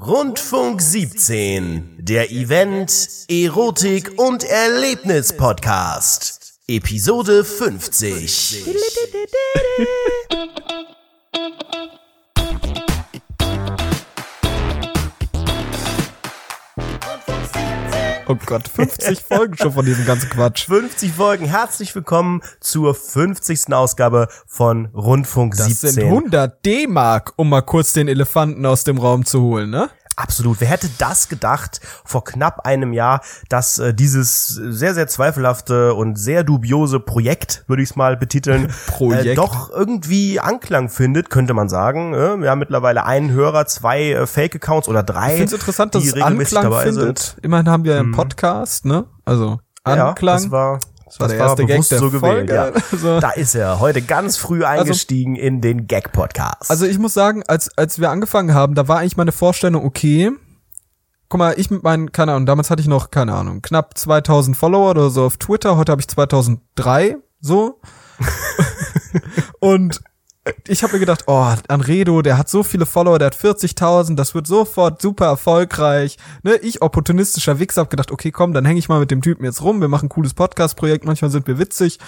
[0.00, 6.60] Rundfunk 17, der Event, Erotik und Erlebnis Podcast.
[6.68, 8.64] Episode 50.
[18.30, 20.66] Oh Gott, 50 Folgen schon von diesem ganzen Quatsch.
[20.66, 21.46] 50 Folgen.
[21.46, 23.72] Herzlich willkommen zur 50.
[23.72, 25.90] Ausgabe von Rundfunk Das 17.
[25.92, 29.88] sind 100 D-Mark, um mal kurz den Elefanten aus dem Raum zu holen, ne?
[30.18, 30.60] Absolut.
[30.60, 36.16] Wer hätte das gedacht vor knapp einem Jahr, dass äh, dieses sehr, sehr zweifelhafte und
[36.16, 38.72] sehr dubiose Projekt, würde ich es mal betiteln.
[38.98, 42.14] Äh, doch irgendwie Anklang findet, könnte man sagen.
[42.14, 45.28] Äh, wir haben mittlerweile einen Hörer, zwei äh, Fake-Accounts oder drei.
[45.28, 47.18] Ich finde es interessant, dass die es regelmäßig Anklang dabei findet.
[47.18, 47.44] sind.
[47.44, 49.04] Immerhin haben wir einen Podcast, ne?
[49.24, 50.36] Also Anklang.
[50.36, 52.50] Ja, das war, Das war der erste Gag bewusst der so gewählt.
[52.50, 52.54] Folge.
[52.54, 52.72] Ja.
[52.92, 56.70] Also- Da ist er, heute ganz früh eingestiegen in den Gag-Podcast.
[56.70, 60.30] Also ich muss sagen, als, als wir angefangen haben, da war eigentlich meine Vorstellung, okay,
[61.28, 64.56] guck mal, ich mit meinen, keine Ahnung, damals hatte ich noch, keine Ahnung, knapp 2000
[64.56, 67.80] Follower oder so auf Twitter, heute habe ich 2003, so.
[69.60, 70.00] Und
[70.66, 74.34] ich habe mir gedacht, oh, Anredo, der hat so viele Follower, der hat 40.000, das
[74.34, 76.16] wird sofort super erfolgreich.
[76.42, 79.44] Ne, ich, opportunistischer Wichser, hab gedacht, okay, komm, dann hänge ich mal mit dem Typen
[79.44, 81.98] jetzt rum, wir machen ein cooles Podcast-Projekt, manchmal sind wir witzig.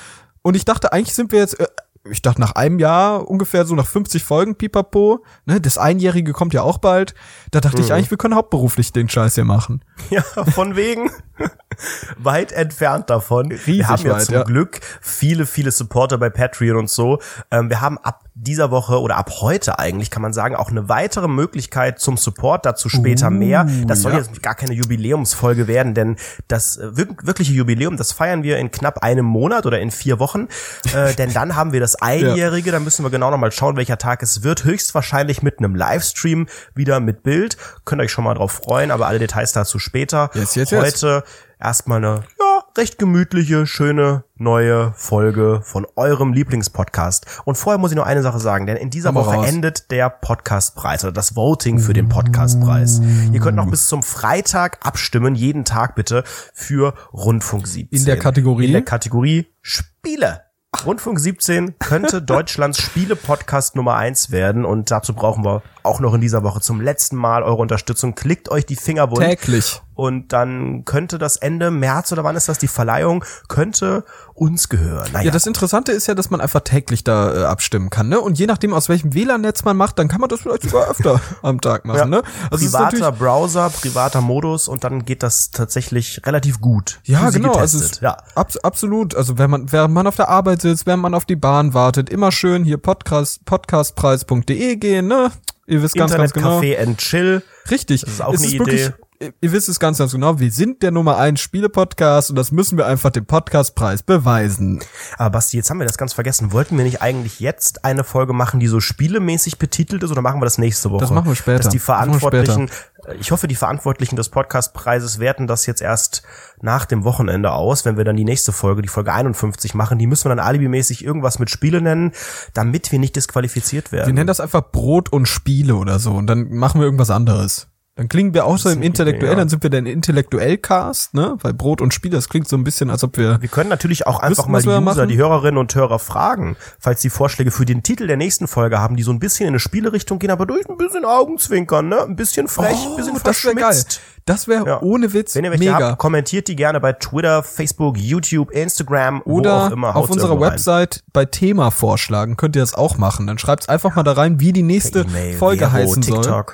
[0.42, 1.66] Und ich dachte, eigentlich sind wir jetzt, äh,
[2.08, 6.54] ich dachte nach einem Jahr ungefähr so nach 50 Folgen Pipapo, ne, das Einjährige kommt
[6.54, 7.14] ja auch bald.
[7.50, 9.84] Da dachte ich eigentlich, wir können hauptberuflich den Scheiß hier machen.
[10.10, 11.10] Ja, von wegen.
[12.18, 13.52] weit entfernt davon.
[13.52, 14.42] Riesig wir haben ja weit, zum ja.
[14.42, 17.20] Glück viele, viele Supporter bei Patreon und so.
[17.50, 20.88] Ähm, wir haben ab dieser Woche oder ab heute eigentlich, kann man sagen, auch eine
[20.88, 22.64] weitere Möglichkeit zum Support.
[22.66, 23.66] Dazu später Uh, mehr.
[23.86, 24.18] Das soll ja.
[24.18, 26.16] jetzt gar keine Jubiläumsfolge werden, denn
[26.48, 30.18] das äh, wirk- wirkliche Jubiläum, das feiern wir in knapp einem Monat oder in vier
[30.18, 30.48] Wochen.
[30.94, 32.70] Äh, denn dann haben wir das Einjährige.
[32.72, 34.64] Da müssen wir genau nochmal schauen, welcher Tag es wird.
[34.64, 37.56] Höchstwahrscheinlich mit einem Livestream wieder mit Bild.
[37.84, 40.30] Könnt ihr euch schon mal drauf freuen, aber alle Details dazu später.
[40.34, 40.80] Yes, yes, yes.
[40.82, 41.24] Heute
[41.60, 47.26] erstmal eine ja, recht gemütliche, schöne neue Folge von eurem Lieblingspodcast.
[47.44, 49.48] Und vorher muss ich noch eine Sache sagen, denn in dieser mal Woche raus.
[49.48, 53.00] endet der Podcastpreis oder das Voting für den Podcastpreis.
[53.32, 57.98] Ihr könnt noch bis zum Freitag abstimmen, jeden Tag bitte, für Rundfunk 17.
[57.98, 58.66] In der Kategorie?
[58.66, 60.49] In der Kategorie Spiele.
[60.86, 66.20] Rundfunk 17 könnte Deutschlands Spiele-Podcast Nummer eins werden und dazu brauchen wir auch noch in
[66.20, 68.14] dieser Woche zum letzten Mal eure Unterstützung.
[68.14, 69.82] Klickt euch die Finger wund Täglich.
[69.94, 74.04] und dann könnte das Ende März oder wann ist das die Verleihung könnte
[74.40, 75.12] uns gehören.
[75.12, 78.20] Naja, Ja, das Interessante ist ja, dass man einfach täglich da äh, abstimmen kann, ne?
[78.20, 81.20] Und je nachdem, aus welchem WLAN-Netz man macht, dann kann man das vielleicht sogar öfter
[81.42, 82.22] am Tag machen, ja, ne?
[82.50, 87.00] Also ist privater Browser, privater Modus und dann geht das tatsächlich relativ gut.
[87.04, 87.52] Ja, genau.
[87.52, 88.16] Also es, ja.
[88.34, 89.14] abs absolut.
[89.14, 92.08] Also wenn man, während man auf der Arbeit sitzt, während man auf die Bahn wartet,
[92.08, 95.30] immer schön hier Podcast, podcastpreis.de gehen, ne?
[95.66, 96.56] Ihr wisst ganz, ganz genau.
[96.56, 97.42] Internet Café and Chill.
[97.70, 98.00] Richtig.
[98.00, 98.66] Das ist auch es eine ist Idee.
[98.66, 100.40] Wirklich, ihr wisst es ganz, ganz genau.
[100.40, 104.80] Wir sind der Nummer eins Spiele-Podcast und das müssen wir einfach dem Podcastpreis beweisen.
[105.18, 106.52] Aber Basti, jetzt haben wir das ganz vergessen.
[106.52, 110.40] Wollten wir nicht eigentlich jetzt eine Folge machen, die so spielemäßig betitelt ist oder machen
[110.40, 111.00] wir das nächste Woche?
[111.00, 111.58] Das machen wir später.
[111.58, 112.70] Dass die Verantwortlichen,
[113.18, 116.22] ich hoffe, die Verantwortlichen des Podcastpreises werten das jetzt erst
[116.62, 119.98] nach dem Wochenende aus, wenn wir dann die nächste Folge, die Folge 51 machen.
[119.98, 122.12] Die müssen wir dann alibimäßig irgendwas mit Spiele nennen,
[122.54, 124.06] damit wir nicht disqualifiziert werden.
[124.06, 127.69] Wir nennen das einfach Brot und Spiele oder so und dann machen wir irgendwas anderes.
[127.96, 131.36] Dann klingen wir außerdem intellektuell, dann sind wir der Intellektuell-Cast, ne?
[131.42, 134.06] Weil Brot und Spiele, das klingt so ein bisschen, als ob wir Wir können natürlich
[134.06, 135.08] auch einfach Wissen, mal die User, machen?
[135.08, 138.96] die Hörerinnen und Hörer fragen, falls sie Vorschläge für den Titel der nächsten Folge haben,
[138.96, 142.00] die so ein bisschen in eine Spielerichtung gehen, aber durch ein bisschen Augenzwinkern, ne?
[142.02, 143.64] Ein bisschen frech, ein bisschen Oh, das wäre geil.
[143.64, 144.00] verschmitzt.
[144.24, 144.80] Das wäre Ja.
[144.82, 145.88] ohne Witz Wenn ihr welche mega.
[145.90, 149.96] habt, kommentiert die gerne bei Twitter, Facebook, YouTube, Instagram, wo Oder auch immer.
[149.96, 150.52] auf unserer irgendwo rein.
[150.52, 152.36] Website bei Thema vorschlagen.
[152.36, 153.26] Könnt ihr das auch machen.
[153.26, 155.04] Dann schreibt's einfach mal da rein, wie die nächste
[155.38, 156.44] Folge Vero, heißen soll.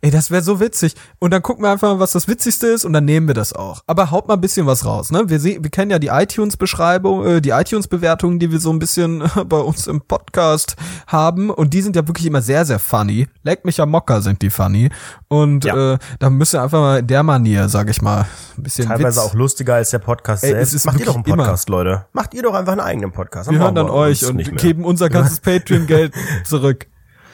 [0.00, 0.94] Ey, das wäre so witzig.
[1.18, 3.52] Und dann gucken wir einfach mal, was das Witzigste ist und dann nehmen wir das
[3.52, 3.82] auch.
[3.86, 5.24] Aber haut mal ein bisschen was raus, ne?
[5.28, 9.22] Wir, sehen, wir kennen ja die iTunes-Beschreibung, äh, die iTunes-Bewertungen, die wir so ein bisschen
[9.46, 10.76] bei uns im Podcast
[11.06, 11.50] haben.
[11.50, 13.28] Und die sind ja wirklich immer sehr, sehr funny.
[13.42, 14.90] Leck mich am Mocker sind die funny.
[15.28, 15.94] Und Ja.
[15.94, 19.20] äh, da müssen wir einfach mal in der Manier, sag ich mal, ein bisschen Teilweise
[19.20, 19.26] Witz.
[19.26, 20.68] auch lustiger als der Podcast Ey, selbst.
[20.68, 22.06] es ist Macht ihr doch einen wirklich immer- Podcast, Leute.
[22.12, 23.50] Macht ihr doch einfach einen eigenen Podcast.
[23.50, 26.14] wir hören dann euch und geben unser ganzes Patreon-Geld
[26.44, 26.86] zurück.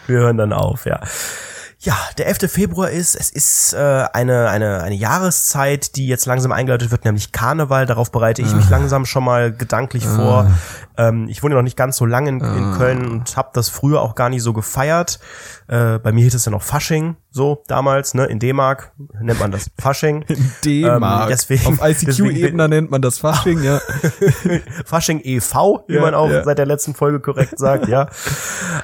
[0.07, 1.01] Wir hören dann auf, ja.
[1.81, 2.51] Ja, der 11.
[2.51, 7.31] Februar ist, es ist äh, eine, eine, eine Jahreszeit, die jetzt langsam eingeleitet wird, nämlich
[7.31, 7.87] Karneval.
[7.87, 10.51] Darauf bereite ich mich langsam schon mal gedanklich vor.
[10.97, 14.03] Ähm, ich wohne noch nicht ganz so lange in, in Köln und habe das früher
[14.03, 15.21] auch gar nicht so gefeiert.
[15.69, 17.17] Äh, bei mir hieß es ja noch Fasching.
[17.31, 20.23] so damals, ne, in D-Mark nennt man das Fasching.
[20.29, 21.25] In D-Mark.
[21.25, 23.79] Ähm, deswegen- Auf ICQ-Ebene nennt man das Fasching, ja.
[24.85, 26.43] Fasching e.V., wie Ja, man auch ja.
[26.45, 28.09] seit der letzten Folge korrekt sagt, ja.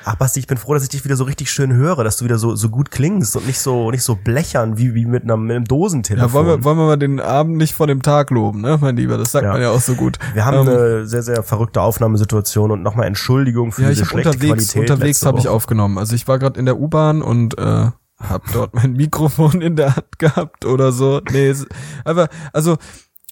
[0.05, 2.25] Ach, Basti, ich bin froh, dass ich dich wieder so richtig schön höre, dass du
[2.25, 5.45] wieder so, so gut klingst und nicht so, nicht so blechern wie, wie mit einem,
[5.47, 6.29] mit einem Dosentelefon.
[6.29, 8.97] Ja, wollen wir, wollen wir mal den Abend nicht vor dem Tag loben, ne, mein
[8.97, 9.17] Lieber?
[9.19, 9.53] Das sagt Ja.
[9.53, 10.19] man ja auch so gut.
[10.35, 14.09] wir haben Ähm, eine sehr, sehr verrückte Aufnahmesituation und nochmal Entschuldigung für ja, ich diese
[14.11, 14.91] schlechte unterwegs, Qualität.
[14.91, 15.99] unterwegs habe ich aufgenommen.
[15.99, 17.91] Also ich war gerade in der U-Bahn und äh,
[18.21, 21.21] habe dort mein Mikrofon in der Hand gehabt oder so.
[21.31, 21.67] Nee, es-
[22.05, 22.76] aber also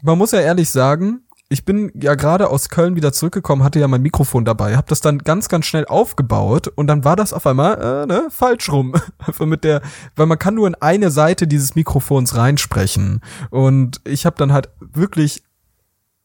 [0.02, 3.86] man muss ja ehrlich sagen, ich bin ja gerade aus Köln wieder zurückgekommen, hatte ja
[3.86, 7.46] mein Mikrofon dabei, habe das dann ganz ganz schnell aufgebaut und dann war das auf
[7.46, 9.82] einmal äh, ne, falsch rum, einfach mit der,
[10.16, 14.70] weil man kann nur in eine Seite dieses Mikrofons reinsprechen und ich habe dann halt
[14.80, 15.42] wirklich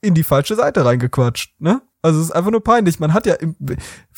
[0.01, 1.81] in die falsche Seite reingequatscht, ne?
[2.07, 2.99] Also es ist einfach nur peinlich.
[2.99, 3.55] Man hat ja im,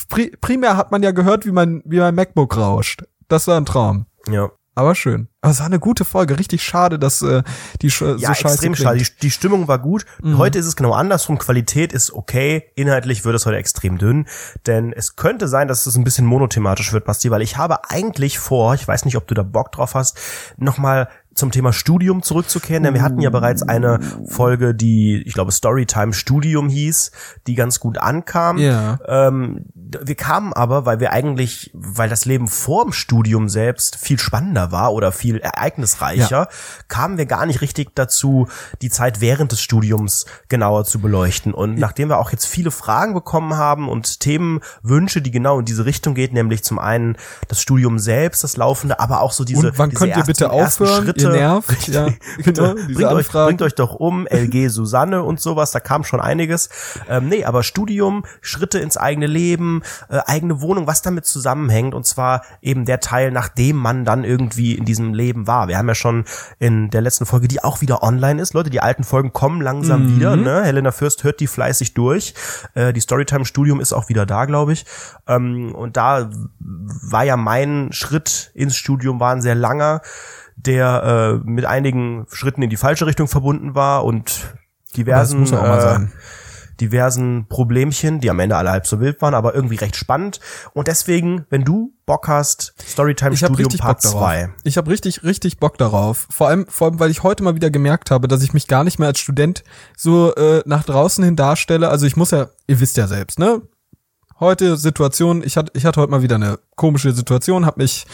[0.09, 3.03] pri, primär hat man ja gehört, wie mein wie mein MacBook rauscht.
[3.27, 4.05] Das war ein Traum.
[4.29, 4.49] Ja.
[4.75, 5.27] Aber schön.
[5.41, 6.39] Aber es war eine gute Folge.
[6.39, 7.43] Richtig schade, dass äh,
[7.81, 8.87] die sch Ja, so scheiße extrem klingt.
[8.87, 8.97] schade.
[8.99, 10.05] Die, die Stimmung war gut.
[10.23, 10.37] Mhm.
[10.37, 11.37] Heute ist es genau andersrum.
[11.37, 12.71] Qualität ist okay.
[12.75, 14.25] Inhaltlich wird es heute extrem dünn.
[14.67, 18.39] Denn es könnte sein, dass es ein bisschen monothematisch wird, Basti, weil ich habe eigentlich
[18.39, 20.17] vor, ich weiß nicht, ob du da Bock drauf hast,
[20.55, 21.09] nochmal
[21.39, 26.13] zum Thema Studium zurückzukehren, denn wir hatten ja bereits eine Folge, die, ich glaube, Storytime
[26.13, 27.11] Studium hieß,
[27.47, 28.57] die ganz gut ankam.
[28.57, 28.99] Ja.
[29.07, 34.71] Ähm, wir kamen aber, weil wir eigentlich, weil das Leben vorm Studium selbst viel spannender
[34.71, 36.47] war oder viel ereignisreicher,
[36.87, 38.47] kamen wir gar nicht richtig dazu,
[38.81, 41.53] die Zeit während des Studiums genauer zu beleuchten.
[41.53, 45.85] Und nachdem wir auch jetzt viele Fragen bekommen haben und Themenwünsche, die genau in diese
[45.85, 49.77] Richtung geht, nämlich zum einen das Studium selbst, das Laufende, aber auch so diese Und
[49.77, 51.03] wann diese könnt ihr ersten, bitte ersten aufhören?
[51.05, 51.28] Schritte.
[51.33, 51.71] Ihr nervt.
[51.71, 51.93] Richtig.
[51.95, 52.07] Ja,
[52.43, 56.69] genau, bringt, euch, bringt euch doch um, LG Susanne und sowas, da kam schon einiges.
[57.07, 62.05] Ähm, nee, aber Studium, Schritte ins eigene Leben, äh, eigene Wohnung, was damit zusammenhängt und
[62.05, 65.67] zwar eben der Teil, nachdem man dann irgendwie in diesem Leben war.
[65.67, 66.25] Wir haben ja schon
[66.59, 70.03] in der letzten Folge, die auch wieder online ist, Leute, die alten Folgen kommen langsam
[70.05, 70.15] Mhm.
[70.15, 70.63] wieder, ne?
[70.63, 72.33] Helena Fürst hört die fleißig durch.
[72.73, 74.85] Äh, die Storytime Studium ist auch wieder da, glaube ich.
[75.27, 76.29] Ähm, und da
[76.59, 80.01] war ja mein Schritt ins Studium war ein sehr langer,
[80.65, 84.53] der äh, mit einigen Schritten in die falsche Richtung verbunden war und
[84.97, 86.07] diversen muss ja auch mal äh,
[86.79, 90.39] diversen Problemchen, die am Ende alle halb so wild waren, aber irgendwie recht spannend.
[90.73, 94.21] Und deswegen, wenn du Bock hast, Storytime Ich Bock Part darauf.
[94.21, 94.49] 2.
[94.63, 96.27] Ich habe richtig, richtig Bock darauf.
[96.29, 98.83] Vor allem, vor allem, weil ich heute mal wieder gemerkt habe, dass ich mich gar
[98.83, 99.63] nicht mehr als Student
[99.97, 101.89] so äh, nach draußen hin darstelle.
[101.89, 103.61] Also ich muss ja, ihr wisst ja selbst, ne?
[104.39, 108.05] Heute Situation, ich hatte, ich hatte heute mal wieder eine komische Situation, habe mich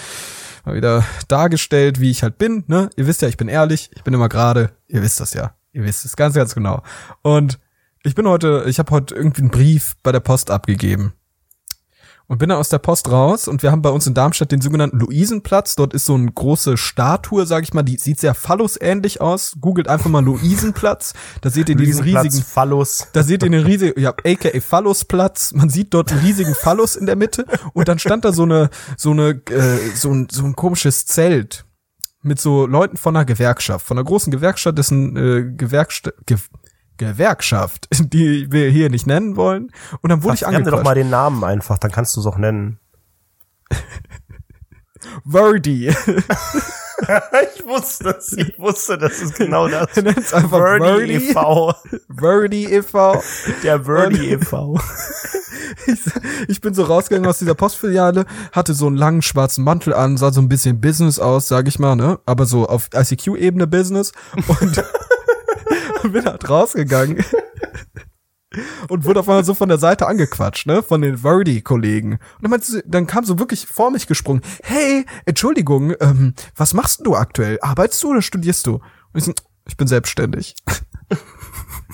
[0.66, 2.90] mal wieder dargestellt, wie ich halt bin, ne?
[2.96, 5.56] Ihr wisst ja, ich bin ehrlich, ich bin immer gerade, ihr wisst das ja.
[5.72, 6.84] Ihr wisst es ganz, ganz genau.
[7.22, 7.60] Und
[8.04, 11.14] ich bin heute, ich habe heute irgendwie einen Brief bei der Post abgegeben
[12.28, 14.62] und bin dann aus der Post raus und wir haben bei uns in Darmstadt den
[14.62, 15.76] sogenannten Luisenplatz.
[15.76, 19.54] Dort ist so eine große Statue, sag ich mal, die sieht sehr phallusähnlich aus.
[19.60, 21.14] Googelt einfach mal Luisenplatz.
[21.42, 23.08] Da seht ihr diesen riesigen Phallus.
[23.14, 25.54] da seht ihr einen riesigen, ja, aka Phallusplatz.
[25.54, 28.70] Man sieht dort einen riesigen Phallus in der Mitte und dann stand da so eine,
[28.98, 31.66] so eine, äh, so ein, so ein komisches Zelt
[32.26, 36.38] mit so Leuten von einer Gewerkschaft, von einer großen Gewerkschaft, dessen äh, Gewerkst Ge
[36.98, 39.72] Gewerkschaft, die wir hier nicht nennen wollen.
[40.02, 40.86] Und dann wurde ich Verfremde doch angequatscht.
[40.86, 42.80] mal den Namen einfach, dann kannst du es auch nennen.
[45.30, 45.88] Verdi.
[47.56, 49.96] ich wusste es, ich wusste, das ist genau das.
[49.98, 51.30] Nenn's einfach Verdi Verdi.
[51.30, 51.74] e.V.
[52.18, 53.24] Verdi e.V.
[53.64, 54.80] Der Verdi e.V.
[55.88, 56.00] ich,
[56.48, 60.32] ich bin so rausgegangen aus dieser Postfiliale, hatte so einen langen schwarzen Mantel an, sah
[60.32, 62.20] so ein bisschen Business aus, sag ich mal, ne?
[62.26, 64.12] Aber so auf ICQ-Ebene Business
[64.48, 64.84] und
[66.24, 67.24] halt rausgegangen
[68.90, 70.84] und wurde auf einmal so von der Seite angequatscht, ne?
[70.84, 72.14] Von den Verdi-Kollegen.
[72.14, 77.06] Und dann, meinte dann kam so wirklich vor mich gesprungen, hey, Entschuldigung, ähm, was machst
[77.06, 77.60] du aktuell?
[77.62, 78.76] Arbeitest du oder studierst du?
[78.76, 78.82] Und
[79.16, 79.34] ich so,
[79.68, 80.56] ich bin selbstständig.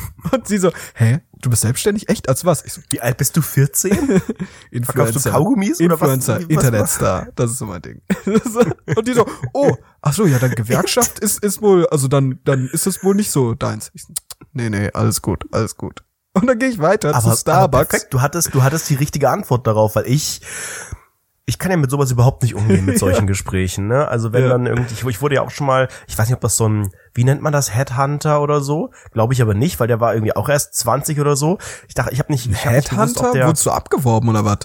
[0.31, 1.20] Und sie so, hä?
[1.41, 2.08] Du bist selbstständig?
[2.10, 2.29] Echt?
[2.29, 2.63] Als was?
[2.65, 3.41] Ich so, Wie alt bist du?
[3.41, 4.22] 14?
[4.84, 6.01] Verkaufst du Kaugummis oder was?
[6.01, 7.27] Influencer, Was- Internetstar.
[7.36, 8.01] Das ist so mein Ding.
[8.96, 12.67] Und die so, oh, ach so, ja, dann Gewerkschaft ist, ist wohl, also dann, dann
[12.72, 13.89] ist es wohl nicht so deins.
[13.93, 14.13] Ich so,
[14.53, 16.03] nee, nee, alles gut, alles gut.
[16.34, 17.88] Und dann gehe ich weiter zu aber Starbucks.
[17.89, 20.41] perfekt, du hattest, du hattest die richtige Antwort darauf, weil ich,
[21.51, 24.08] ich kann ja mit sowas überhaupt nicht umgehen mit solchen Gesprächen, ne?
[24.08, 24.50] Also wenn Ja.
[24.50, 26.67] dann irgendwie, ich, ich wurde ja auch schon mal, ich weiß nicht, ob das so
[26.67, 28.89] ein, wie nennt man das, Headhunter oder so?
[29.12, 31.58] Glaube ich aber nicht, weil der war irgendwie auch erst 20 oder so.
[31.89, 33.27] Ich dachte, ich habe nicht, ich hab nicht gewusst, Headhunter?
[33.27, 34.60] ob der, Wurdest du abgeworben oder was?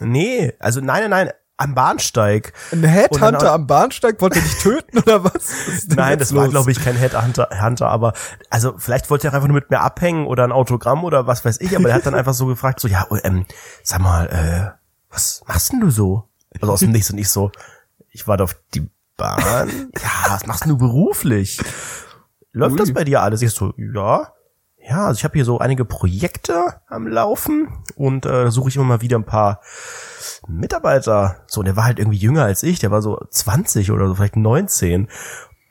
[0.00, 2.52] nee, also nein, nein, nein, am Bahnsteig.
[2.72, 5.34] Ein dann Headhunter am Bahnsteig wollte dich töten oder was?
[5.34, 6.52] was Nein, das war, los?
[6.52, 8.14] glaube ich, kein Headhunter, Hunter, aber
[8.48, 11.60] also vielleicht wollte er einfach nur mit mir abhängen oder ein Autogramm oder was weiß
[11.60, 13.44] ich, aber er hat dann einfach so gefragt, so, ja, ähm,
[13.82, 14.79] sag mal, äh,
[15.10, 16.28] was machst denn du so?
[16.60, 17.52] Also aus dem Nichts und ich so,
[18.10, 18.88] ich warte auf die
[19.20, 19.90] Laufbahn?
[20.02, 21.60] ja, was machst du beruflich?
[22.52, 22.78] Läuft Ui.
[22.78, 23.42] das bei dir alles?
[23.42, 24.32] Ich so, ja.
[24.82, 28.86] Ja, also ich habe hier so einige Projekte am Laufen und äh, suche ich immer
[28.86, 29.60] mal wieder ein paar
[30.48, 31.44] Mitarbeiter.
[31.46, 34.14] So, und der war halt irgendwie jünger als ich, der war so 20 oder so,
[34.14, 35.08] vielleicht 19.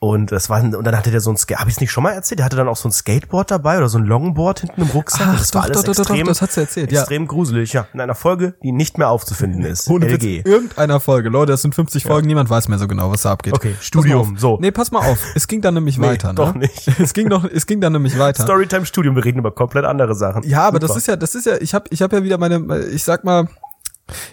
[0.02, 2.02] Und das war, und dann hatte der so ein Skate, habe ich es nicht schon
[2.02, 2.38] mal erzählt?
[2.38, 5.28] Der hatte dann auch so ein Skateboard dabei oder so ein Longboard hinten im Rucksack.
[5.28, 7.00] Ach, das war doch, alles doch, doch, doch, extrem, das hat's erzählt, ja.
[7.00, 7.86] extrem gruselig, ja.
[7.92, 9.90] In einer Folge, die nicht mehr aufzufinden ist.
[9.90, 10.46] Ohne Witz, LG.
[10.46, 11.28] irgendeiner Folge.
[11.28, 13.52] Leute, das sind 50 Folgen, niemand weiß mehr so genau, was da abgeht.
[13.52, 14.56] Okay, Studium, so.
[14.58, 15.18] Nee, pass mal auf.
[15.34, 16.34] Es ging dann nämlich Nee, weiter, ne?
[16.34, 16.88] doch nicht.
[16.98, 18.42] Es ging doch, es ging dann nämlich weiter.
[18.42, 20.44] Storytime Studium, wir reden über komplett andere Sachen.
[20.44, 20.86] Ja, aber Super.
[20.88, 23.22] das ist ja, das ist ja, ich habe ich hab ja wieder meine, ich sag
[23.22, 23.48] mal,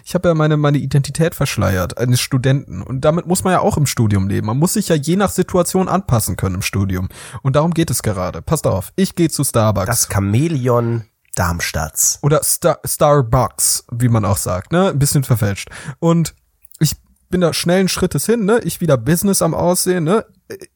[0.04, 2.82] ich habe ja meine, meine Identität verschleiert eines Studenten.
[2.82, 4.46] Und damit muss man ja auch im Studium leben.
[4.46, 7.08] Man muss sich ja je nach Situation anpassen können im Studium.
[7.42, 8.42] Und darum geht es gerade.
[8.42, 9.86] Passt auf, ich gehe zu Starbucks.
[9.86, 11.04] das Chamäleon
[11.34, 12.18] Darmstadts.
[12.22, 14.88] oder Star Starbucks, wie man auch sagt, ne?
[14.88, 15.70] Ein bisschen verfälscht.
[16.00, 16.34] Und
[16.80, 16.96] ich
[17.30, 18.60] bin da schnellen Schrittes hin, ne?
[18.64, 20.24] Ich wieder Business am Aussehen, ne?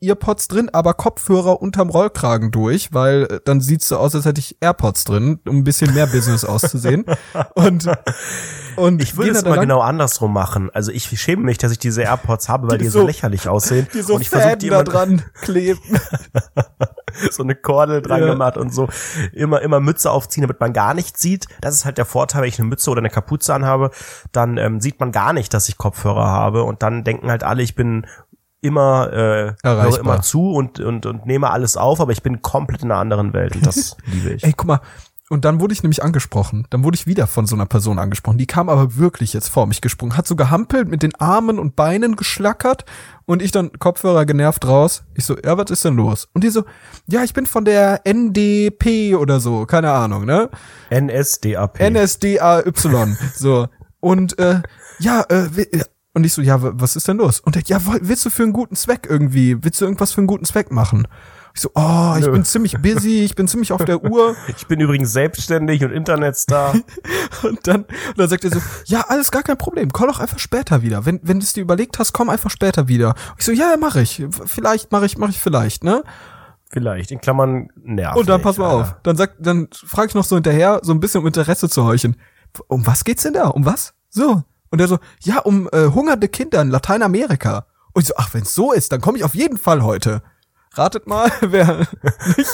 [0.02, 4.38] Earpods drin, aber Kopfhörer unterm Rollkragen durch, weil äh, dann sieht's so aus, als hätte
[4.41, 7.07] ich AirPods drin, um ein bisschen mehr Business auszusehen.
[7.55, 7.88] Und,
[8.76, 10.71] und Ich würde es immer genau andersrum machen.
[10.73, 13.49] Also ich schäme mich, dass ich diese AirPods habe, weil Die die, so, so- lächerlich
[13.49, 13.87] aussehen.
[13.95, 15.81] die so und ich versuche die immer dran kleben.
[17.31, 18.88] so eine Kordel dran gemacht und so
[19.33, 21.47] immer immer Mütze aufziehen, damit man gar nichts sieht.
[21.61, 23.91] Das ist halt der Vorteil, wenn ich eine Mütze oder eine Kapuze anhabe,
[24.33, 27.62] dann ähm, sieht man gar nicht, dass ich Kopfhörer habe und dann denken halt alle,
[27.62, 28.07] ich bin
[28.62, 32.83] immer äh, höre immer zu und, und und nehme alles auf, aber ich bin komplett
[32.83, 34.45] in einer anderen Welt und das liebe ich.
[34.45, 34.81] Ey, guck mal.
[35.33, 36.66] Und dann wurde ich nämlich angesprochen.
[36.69, 38.37] Dann wurde ich wieder von so einer Person angesprochen.
[38.37, 41.75] Die kam aber wirklich jetzt vor mich gesprungen, hat so gehampelt, mit den Armen und
[41.75, 42.85] Beinen geschlackert
[43.25, 45.04] und ich dann Kopfhörer genervt raus.
[45.14, 46.28] Ich so, ja, was ist denn los?
[46.35, 46.64] Und die so,
[47.07, 50.50] ja, ich bin von der NDP oder so, keine Ahnung, ne?
[50.90, 51.81] NSDAP.
[51.81, 52.64] NSDAY.
[53.35, 53.69] so.
[54.00, 54.61] Und äh,
[54.99, 55.49] ja, äh,
[56.14, 57.40] und ich so, ja, was ist denn los?
[57.40, 60.26] Und der, ja, willst du für einen guten Zweck irgendwie, willst du irgendwas für einen
[60.26, 61.09] guten Zweck machen?
[61.54, 62.33] Ich so, oh, ich Nö.
[62.33, 64.37] bin ziemlich busy, ich bin ziemlich auf der Uhr.
[64.57, 66.75] ich bin übrigens selbstständig und Internetstar.
[67.42, 70.38] Und dann, und dann sagt er so, ja, alles gar kein Problem, komm doch einfach
[70.38, 71.07] später wieder.
[71.07, 73.09] Wenn, wenn du es dir überlegt hast, komm einfach später wieder.
[73.09, 74.25] Und ich so, ja, ja, mach ich.
[74.45, 76.04] Vielleicht mache ich, mache ich vielleicht, ne?
[76.71, 78.21] Vielleicht, in Klammern nervig.
[78.21, 78.95] Und dann pass mal auf.
[79.02, 82.16] Dann sagt, dann frage ich noch so hinterher, so ein bisschen um Interesse zu heuchen.
[82.69, 83.49] Um was geht's denn da?
[83.49, 83.95] Um was?
[84.09, 84.45] So.
[84.73, 87.67] Und er so, ja, um äh, hungernde Kinder in Lateinamerika.
[87.93, 90.23] Und ich so, ach, wenn's so ist, dann komme ich auf jeden Fall heute.
[90.75, 91.87] Ratet mal, wer
[92.38, 92.49] nicht,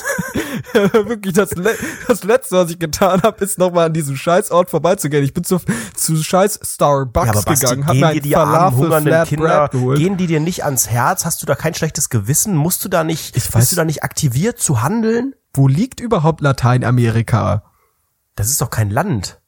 [0.92, 1.76] wirklich das, Le
[2.08, 5.22] das letzte, was ich getan habe, ist nochmal an diesem Scheißort vorbeizugehen.
[5.22, 5.60] Ich bin zu,
[5.94, 9.46] zu Scheiß Starbucks Ja, aber Basti, gegangen, hab mir ein die armen, Falafel Flat Kinder,
[9.60, 9.98] Bread geholt.
[9.98, 11.24] gehen die dir nicht ans Herz?
[11.24, 12.56] Hast du da kein schlechtes Gewissen?
[12.56, 15.34] Musst du da nicht, Ich weiß- bist du da nicht aktiviert zu handeln?
[15.54, 17.62] Wo liegt überhaupt Lateinamerika?
[18.34, 19.40] Das ist doch kein Land.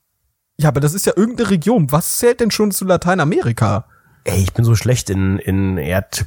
[0.61, 1.90] Ja, aber das ist ja irgendeine Region.
[1.90, 3.87] Was zählt denn schon zu Lateinamerika?
[4.25, 6.26] Ey, ich bin so schlecht in, in Erd,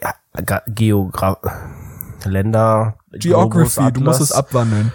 [0.00, 0.14] ja,
[0.66, 1.38] Geograf,
[2.24, 4.92] Länder, Geography, Globus, du musst es abwandeln.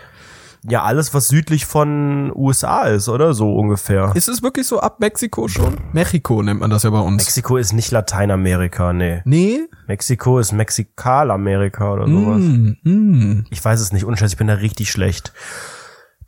[0.68, 3.34] Ja, alles, was südlich von USA ist, oder?
[3.34, 4.12] So ungefähr.
[4.16, 5.78] Ist es wirklich so ab Mexiko schon?
[5.94, 7.24] Mexiko nennt man das ja bei uns.
[7.24, 9.22] Mexiko ist nicht Lateinamerika, nee.
[9.24, 9.62] nee?
[9.88, 12.42] Mexiko ist Mexikalamerika oder sowas.
[12.42, 13.46] Mm, mm.
[13.50, 15.32] Ich weiß es nicht, unscheiß, ich bin da richtig schlecht.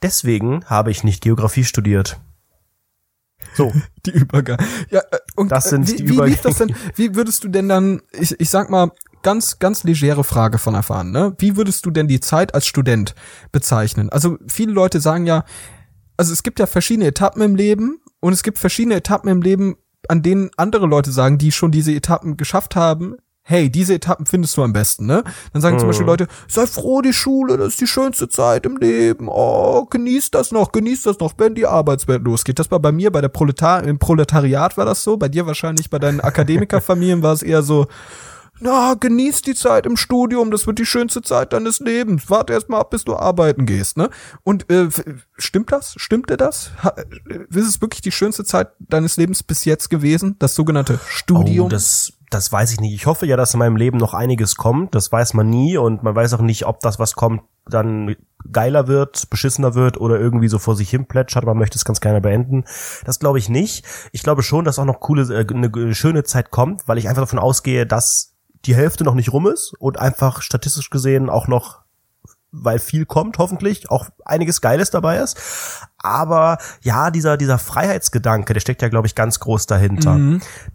[0.02, 2.18] Deswegen habe ich nicht Geografie studiert.
[3.56, 3.72] So,
[4.06, 4.58] Die Übergang.
[4.90, 6.70] Ja, äh, und Das sind äh, wie, die wie lief das denn?
[6.70, 6.92] Übergänge.
[6.96, 8.92] Wie würdest du denn dann, ich, ich sag mal,
[9.22, 11.36] ganz, ganz legere Frage von erfahren, ne?
[11.40, 13.16] Wie würdest du denn die Zeit als Student
[13.52, 14.10] bezeichnen?
[14.10, 15.44] Also viele Leute sagen ja,
[16.18, 19.78] also es gibt ja verschiedene Etappen im Leben und es gibt verschiedene Etappen im Leben,
[20.08, 23.16] an denen andere Leute sagen, die schon diese Etappen geschafft haben,
[23.50, 25.24] hey, diese Etappen findest du am besten, ne?
[25.54, 25.90] Dann sagen zum Mhm.
[25.90, 29.28] Beispiel Leute, sei froh, die Schule, das ist die schönste Zeit im Leben.
[29.28, 32.60] Oh, genieß das noch, genieß das noch, wenn die Arbeitswelt losgeht.
[32.60, 35.90] Das war bei mir, bei der Proletar im Proletariat war das so, bei dir wahrscheinlich,
[35.90, 37.88] bei deinen Akademikerfamilien war es eher so,
[38.60, 42.30] na, genieß die Zeit im Studium, das wird die schönste Zeit deines Lebens.
[42.30, 44.10] Warte erst mal ab, bis du arbeiten gehst, ne?
[44.44, 44.90] Und äh,
[45.38, 45.94] stimmt das?
[45.98, 46.72] Stimmte das?
[46.84, 50.36] Ha, äh, ist es wirklich die schönste Zeit deines Lebens bis jetzt gewesen?
[50.40, 51.68] Das sogenannte Studium?
[51.68, 52.94] Oh, das, das weiß ich nicht.
[52.94, 54.94] Ich hoffe ja, dass in meinem Leben noch einiges kommt.
[54.94, 58.16] Das weiß man nie und man weiß auch nicht, ob das, was kommt, dann
[58.52, 61.46] geiler wird, beschissener wird oder irgendwie so vor sich hin plätschert.
[61.46, 62.66] Man möchte es ganz gerne beenden.
[63.06, 63.86] Das glaube ich nicht.
[64.12, 67.24] Ich glaube schon, dass auch noch coole, äh, eine schöne Zeit kommt, weil ich einfach
[67.24, 68.36] davon ausgehe, dass
[68.66, 71.80] die Hälfte noch nicht rum ist und einfach statistisch gesehen auch noch
[72.52, 75.88] weil viel kommt, hoffentlich, auch einiges Geiles dabei ist.
[75.98, 80.16] Aber ja, dieser, dieser Freiheitsgedanke, der steckt ja, glaube ich, ganz groß dahinter.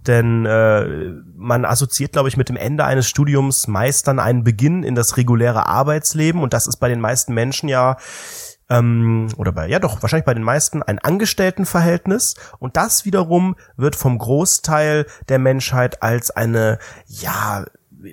[0.06, 4.82] Denn äh, man assoziiert, glaube ich, mit dem Ende eines Studiums meist dann einen Beginn
[4.82, 6.42] in das reguläre Arbeitsleben.
[6.42, 7.96] Und das ist bei den meisten Menschen ja
[8.68, 13.96] ähm, oder bei, ja doch, wahrscheinlich bei den meisten ein Angestelltenverhältnis und das wiederum wird
[13.96, 17.64] vom Großteil der Menschheit als eine, ja,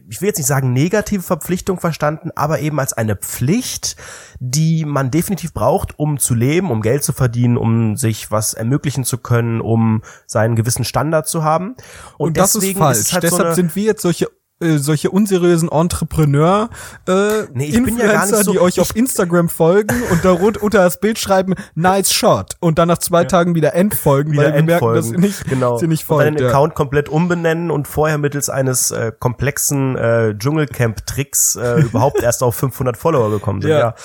[0.09, 3.95] ich will jetzt nicht sagen negative Verpflichtung verstanden, aber eben als eine Pflicht,
[4.39, 9.03] die man definitiv braucht, um zu leben, um Geld zu verdienen, um sich was ermöglichen
[9.03, 11.75] zu können, um seinen gewissen Standard zu haben.
[12.17, 12.99] Und, und das ist falsch.
[12.99, 14.29] Ist halt Deshalb so sind wir jetzt solche
[14.61, 16.69] äh, solche unseriösen Entrepreneur
[17.07, 21.19] äh, nee, Influencer, ja so, die euch auf Instagram folgen und da unter das Bild
[21.19, 23.27] schreiben nice shot und dann nach zwei ja.
[23.27, 25.77] Tagen wieder entfolgen, wieder weil wir merken, dass sie nicht genau.
[25.77, 26.27] sie nicht folgt.
[26.27, 26.49] Und deinen ja.
[26.49, 32.43] Account komplett umbenennen und vorher mittels eines äh, komplexen äh, Dschungelcamp Tricks äh, überhaupt erst
[32.43, 33.71] auf 500 Follower gekommen sind.
[33.71, 33.79] Ja.
[33.79, 33.95] ja.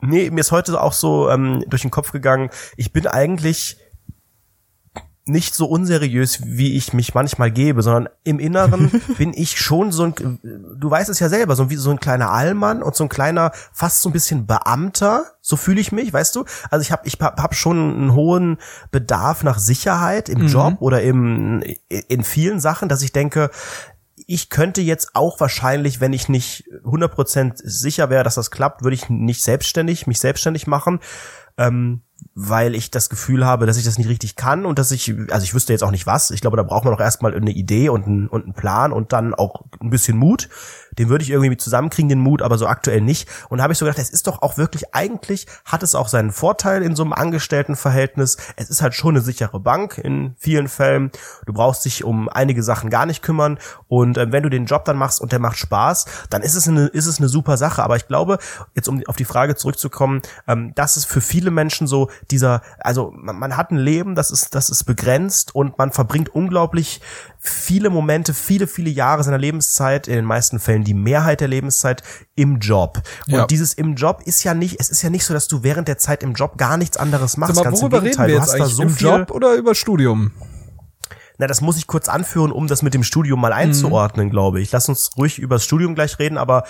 [0.00, 3.78] Nee, mir ist heute auch so ähm, durch den Kopf gegangen, ich bin eigentlich
[5.26, 10.04] nicht so unseriös, wie ich mich manchmal gebe, sondern im Inneren bin ich schon so
[10.04, 13.08] ein, du weißt es ja selber, so wie so ein kleiner Allmann und so ein
[13.08, 16.44] kleiner, fast so ein bisschen Beamter, so fühle ich mich, weißt du?
[16.70, 18.58] Also ich habe ich hab, hab schon einen hohen
[18.90, 20.48] Bedarf nach Sicherheit im mhm.
[20.48, 23.50] Job oder im, in vielen Sachen, dass ich denke,
[24.26, 28.94] ich könnte jetzt auch wahrscheinlich, wenn ich nicht 100% sicher wäre, dass das klappt, würde
[28.94, 31.00] ich nicht selbstständig, mich selbstständig machen.
[31.56, 32.02] Ähm,
[32.34, 35.44] weil ich das Gefühl habe, dass ich das nicht richtig kann und dass ich, also
[35.44, 36.30] ich wüsste jetzt auch nicht was.
[36.30, 39.12] Ich glaube, da braucht man auch erstmal eine Idee und einen, und einen Plan und
[39.12, 40.48] dann auch ein bisschen Mut.
[40.98, 43.28] Den würde ich irgendwie zusammenkriegen, den Mut, aber so aktuell nicht.
[43.48, 46.08] Und da habe ich so gedacht, es ist doch auch wirklich, eigentlich hat es auch
[46.08, 48.36] seinen Vorteil in so einem Angestelltenverhältnis.
[48.56, 51.10] Es ist halt schon eine sichere Bank in vielen Fällen.
[51.46, 53.58] Du brauchst dich um einige Sachen gar nicht kümmern.
[53.88, 56.68] Und äh, wenn du den Job dann machst und der macht Spaß, dann ist es
[56.68, 57.82] eine, ist es eine super Sache.
[57.82, 58.38] Aber ich glaube,
[58.74, 63.12] jetzt um auf die Frage zurückzukommen, ähm, das ist für viele Menschen so dieser, also
[63.16, 67.00] man, man hat ein Leben, das ist, das ist begrenzt und man verbringt unglaublich
[67.38, 72.02] viele Momente, viele, viele Jahre seiner Lebenszeit, in den meisten Fällen die Mehrheit der Lebenszeit
[72.34, 73.02] im Job.
[73.26, 73.46] Und ja.
[73.46, 75.98] dieses im Job ist ja nicht, es ist ja nicht so, dass du während der
[75.98, 77.56] Zeit im Job gar nichts anderes machst.
[77.56, 79.54] Mal, Ganz worüber im Gegenteil, reden wir jetzt du hast da so im Job oder
[79.54, 80.32] über Studium?
[81.36, 84.30] Na, das muss ich kurz anführen, um das mit dem Studium mal einzuordnen, mhm.
[84.30, 84.70] glaube ich.
[84.70, 86.64] Lass uns ruhig über das Studium gleich reden, aber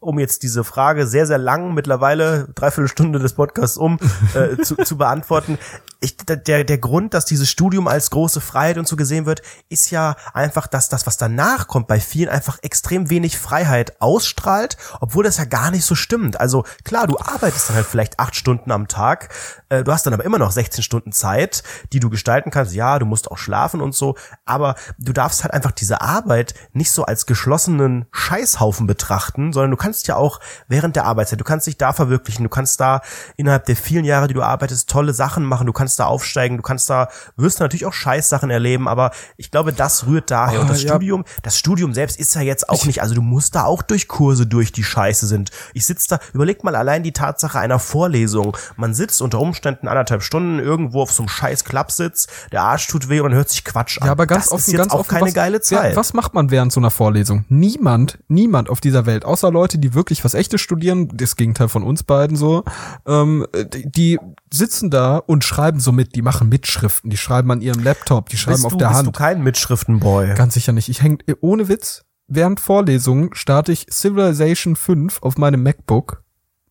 [0.00, 3.98] um jetzt diese Frage sehr, sehr lang, mittlerweile dreiviertel Stunde des Podcasts um,
[4.34, 5.58] äh, zu, zu beantworten.
[6.00, 9.90] Ich, der, der Grund, dass dieses Studium als große Freiheit und so gesehen wird, ist
[9.90, 15.24] ja einfach, dass das, was danach kommt, bei vielen einfach extrem wenig Freiheit ausstrahlt, obwohl
[15.24, 16.40] das ja gar nicht so stimmt.
[16.40, 19.34] Also klar, du arbeitest dann halt vielleicht acht Stunden am Tag,
[19.70, 22.74] äh, du hast dann aber immer noch 16 Stunden Zeit, die du gestalten kannst.
[22.74, 26.92] Ja, du musst auch schlafen und so, aber du darfst halt einfach diese Arbeit nicht
[26.92, 31.66] so als geschlossenen Scheißhaufen betrachten, sondern du kannst ja auch während der Arbeitszeit, du kannst
[31.66, 33.00] dich da verwirklichen, du kannst da
[33.36, 36.62] innerhalb der vielen Jahre, die du arbeitest, tolle Sachen machen, du kannst da aufsteigen, du
[36.62, 40.58] kannst da, wirst natürlich auch Scheißsachen erleben, aber ich glaube, das rührt daher.
[40.58, 40.90] Oh, und das ja.
[40.90, 44.08] Studium, das Studium selbst ist ja jetzt auch nicht, also du musst da auch durch
[44.08, 45.50] Kurse durch, die scheiße sind.
[45.74, 48.56] Ich sitze da, überleg mal allein die Tatsache einer Vorlesung.
[48.76, 53.08] Man sitzt unter Umständen anderthalb Stunden irgendwo auf so einem scheiß Klappsitz, der Arsch tut
[53.08, 54.06] weh und hört sich Quatsch an.
[54.06, 55.90] Ja, aber ganz das offen, ist jetzt ganz auch offen, keine was, geile Zeit.
[55.90, 57.44] Ja, was macht man während so einer Vorlesung?
[57.48, 61.82] Niemand, niemand auf dieser Welt, außer Leute, die wirklich was echtes studieren, das Gegenteil von
[61.82, 62.64] uns beiden so,
[63.06, 64.18] ähm, die
[64.50, 68.36] sitzen da und schreiben so mit, die machen Mitschriften, die schreiben an ihrem Laptop, die
[68.36, 69.06] schreiben bist auf du, der bist Hand.
[69.08, 70.34] Bist du kein Mitschriftenboy?
[70.34, 70.88] Ganz sicher nicht.
[70.88, 76.22] Ich häng ohne Witz, während Vorlesungen starte ich Civilization 5 auf meinem MacBook.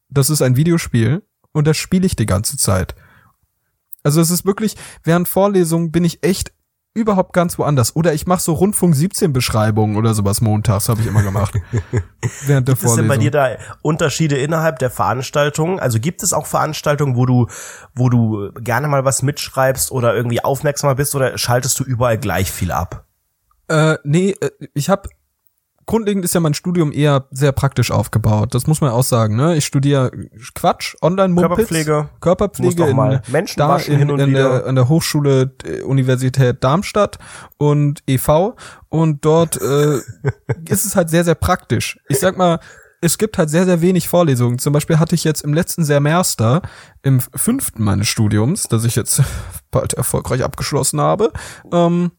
[0.09, 2.95] Das ist ein Videospiel und das spiele ich die ganze Zeit.
[4.03, 6.53] Also es ist wirklich, während Vorlesungen bin ich echt
[6.97, 7.95] überhaupt ganz woanders.
[7.95, 11.53] Oder ich mache so Rundfunk 17 Beschreibungen oder sowas montags, habe ich immer gemacht.
[12.45, 12.89] während der gibt Vorlesung.
[12.89, 13.49] es denn bei dir da
[13.81, 15.79] Unterschiede innerhalb der Veranstaltungen?
[15.79, 17.47] Also gibt es auch Veranstaltungen, wo du,
[17.95, 22.51] wo du gerne mal was mitschreibst oder irgendwie aufmerksamer bist oder schaltest du überall gleich
[22.51, 23.05] viel ab?
[23.69, 25.09] Äh, nee, äh, ich habe
[25.87, 28.53] grundlegend ist ja mein Studium eher sehr praktisch aufgebaut.
[28.53, 29.35] Das muss man auch sagen.
[29.35, 29.55] Ne?
[29.55, 30.11] Ich studiere
[30.53, 34.89] Quatsch, online Körperpflege, Körperpflege in, mal Menschen da, in, hin und in, der, an der
[34.89, 37.17] Hochschule äh, Universität Darmstadt
[37.57, 38.55] und e.V.
[38.89, 39.95] Und dort äh,
[40.69, 41.99] ist es halt sehr, sehr praktisch.
[42.09, 42.59] Ich sag mal,
[43.01, 44.59] es gibt halt sehr, sehr wenig Vorlesungen.
[44.59, 46.61] Zum Beispiel hatte ich jetzt im letzten Semester,
[47.03, 49.21] im fünften meines Studiums, das ich jetzt
[49.71, 51.31] bald erfolgreich abgeschlossen habe,
[51.71, 52.11] ähm,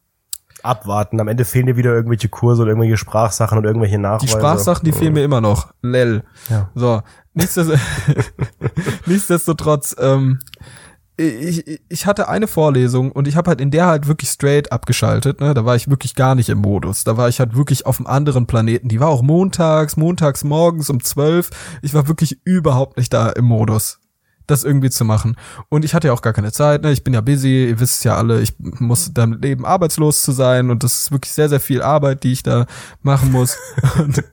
[0.63, 1.19] abwarten.
[1.19, 4.25] Am Ende fehlen dir wieder irgendwelche Kurse oder irgendwelche Sprachsachen oder irgendwelche Nachweise.
[4.25, 5.73] Die Sprachsachen, die fehlen mir immer noch.
[5.81, 6.23] Lell.
[6.49, 6.69] Ja.
[6.75, 7.01] So.
[7.33, 7.81] Nichtsdestotrotz,
[9.05, 10.39] nichtsdestotrotz ähm,
[11.19, 15.41] ich, ich hatte eine Vorlesung und ich habe halt in der halt wirklich straight abgeschaltet.
[15.41, 15.53] Ne?
[15.53, 17.03] Da war ich wirklich gar nicht im Modus.
[17.03, 18.87] Da war ich halt wirklich auf einem anderen Planeten.
[18.87, 21.49] Die war auch montags, montags morgens um zwölf.
[21.81, 23.98] Ich war wirklich überhaupt nicht da im Modus
[24.49, 25.35] das irgendwie zu machen.
[25.69, 26.91] Und ich hatte ja auch gar keine Zeit, ne?
[26.91, 30.69] Ich bin ja busy, ihr wisst ja alle, ich muss damit leben, arbeitslos zu sein
[30.69, 32.65] und das ist wirklich sehr, sehr viel Arbeit, die ich da
[33.01, 33.57] machen muss.
[33.97, 34.23] und,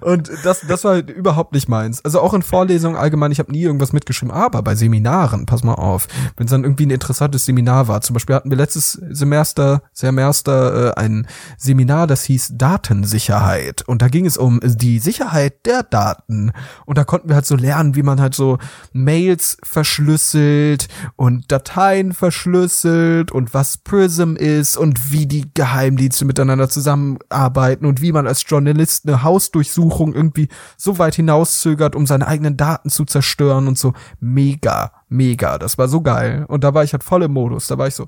[0.00, 2.04] Und das, das war überhaupt nicht meins.
[2.04, 5.74] Also auch in Vorlesungen allgemein, ich habe nie irgendwas mitgeschrieben, aber bei Seminaren, pass mal
[5.74, 8.00] auf, wenn es dann irgendwie ein interessantes Seminar war.
[8.00, 13.82] Zum Beispiel hatten wir letztes Semester, Semester äh, ein Seminar, das hieß Datensicherheit.
[13.86, 16.52] Und da ging es um die Sicherheit der Daten.
[16.86, 18.58] Und da konnten wir halt so lernen, wie man halt so
[18.92, 27.86] Mails verschlüsselt und Dateien verschlüsselt und was Prism ist und wie die Geheimdienste miteinander zusammenarbeiten
[27.86, 32.90] und wie man als Journalist eine Hausdurchsuchung irgendwie so weit hinauszögert, um seine eigenen Daten
[32.90, 33.92] zu zerstören und so.
[34.20, 35.58] Mega, mega.
[35.58, 36.44] Das war so geil.
[36.48, 37.66] Und da war ich halt voll im Modus.
[37.66, 38.06] Da war ich so.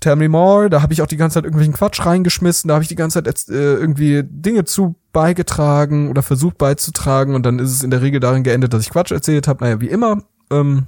[0.00, 2.82] Tell me more, da habe ich auch die ganze Zeit irgendwelchen Quatsch reingeschmissen, da habe
[2.82, 7.70] ich die ganze Zeit äh, irgendwie Dinge zu beigetragen oder versucht beizutragen und dann ist
[7.70, 10.22] es in der Regel darin geendet, dass ich Quatsch erzählt habe, naja, wie immer.
[10.50, 10.86] Ähm,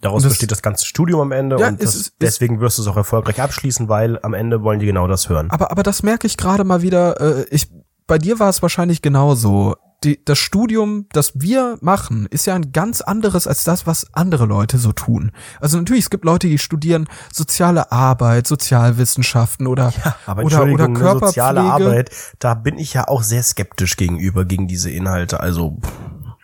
[0.00, 2.82] Daraus das, besteht das ganze Studium am Ende ja, und das, ist, deswegen wirst du
[2.82, 5.48] es auch erfolgreich abschließen, weil am Ende wollen die genau das hören.
[5.50, 7.68] Aber, aber das merke ich gerade mal wieder, äh, ich,
[8.06, 12.72] bei dir war es wahrscheinlich genauso die, das Studium, das wir machen, ist ja ein
[12.72, 15.30] ganz anderes als das, was andere Leute so tun.
[15.60, 20.84] Also natürlich, es gibt Leute, die studieren soziale Arbeit, Sozialwissenschaften oder, ja, aber oder, oder
[20.84, 21.26] eine Körperpflege.
[21.26, 25.40] soziale Arbeit, da bin ich ja auch sehr skeptisch gegenüber, gegen diese Inhalte.
[25.40, 25.78] Also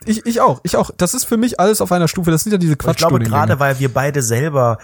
[0.05, 0.91] ich, ich auch, ich auch.
[0.95, 2.31] Das ist für mich alles auf einer Stufe.
[2.31, 3.01] Das sind ja diese Quatsch.
[3.01, 4.77] Ich glaube, gerade weil wir beide selber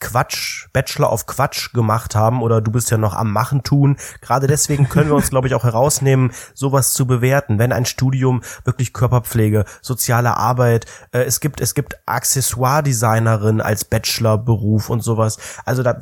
[0.00, 3.96] Quatsch, Bachelor auf Quatsch gemacht haben oder du bist ja noch am Machen tun.
[4.20, 7.58] Gerade deswegen können wir uns, glaube ich, auch herausnehmen, sowas zu bewerten.
[7.58, 14.90] Wenn ein Studium wirklich Körperpflege, soziale Arbeit, äh, es gibt, es gibt Accessoire-Designerin als Bachelorberuf
[14.90, 15.38] und sowas.
[15.64, 16.00] Also da,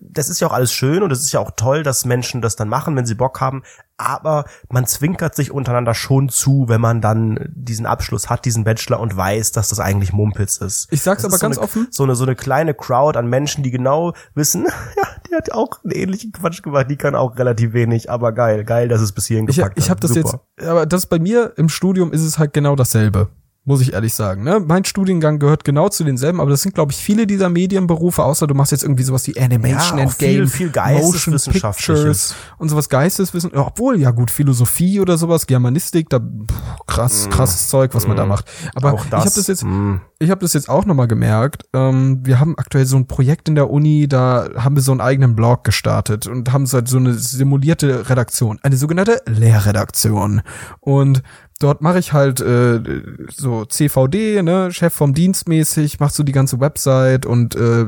[0.00, 2.56] das ist ja auch alles schön und es ist ja auch toll, dass Menschen das
[2.56, 3.62] dann machen, wenn sie Bock haben
[3.96, 9.00] aber man zwinkert sich untereinander schon zu, wenn man dann diesen Abschluss hat, diesen Bachelor
[9.00, 10.88] und weiß, dass das eigentlich Mumpitz ist.
[10.90, 11.88] Ich sag's das aber ganz so eine, offen.
[11.90, 14.64] So eine, so eine kleine Crowd an Menschen, die genau wissen,
[14.96, 18.64] ja, die hat auch einen ähnlichen Quatsch gemacht, die kann auch relativ wenig, aber geil,
[18.64, 20.42] geil, dass es bis hierhin gepackt ich, ich hab das Super.
[20.56, 23.28] jetzt, aber das bei mir im Studium ist es halt genau dasselbe
[23.66, 24.44] muss ich ehrlich sagen.
[24.44, 24.60] Ne?
[24.64, 28.46] Mein Studiengang gehört genau zu denselben, aber das sind, glaube ich, viele dieser Medienberufe, außer
[28.46, 32.68] du machst jetzt irgendwie sowas wie Animation ja, and Game, viel, viel Motion Pictures und
[32.68, 37.30] sowas Geisteswissen, obwohl, ja gut, Philosophie oder sowas, Germanistik, da pff, krass, mm.
[37.30, 38.08] krasses Zeug, was mm.
[38.08, 38.48] man da macht.
[38.76, 39.96] Aber ich habe das jetzt, mm.
[40.20, 41.64] ich habe das jetzt auch nochmal gemerkt.
[41.74, 45.00] Ähm, wir haben aktuell so ein Projekt in der Uni, da haben wir so einen
[45.00, 50.42] eigenen Blog gestartet und haben halt so eine simulierte Redaktion, eine sogenannte Lehrredaktion.
[50.78, 51.24] Und
[51.58, 52.80] dort mache ich halt äh,
[53.28, 57.86] so CVD, ne, Chef vom Dienst mäßig, mach so die ganze Website und äh,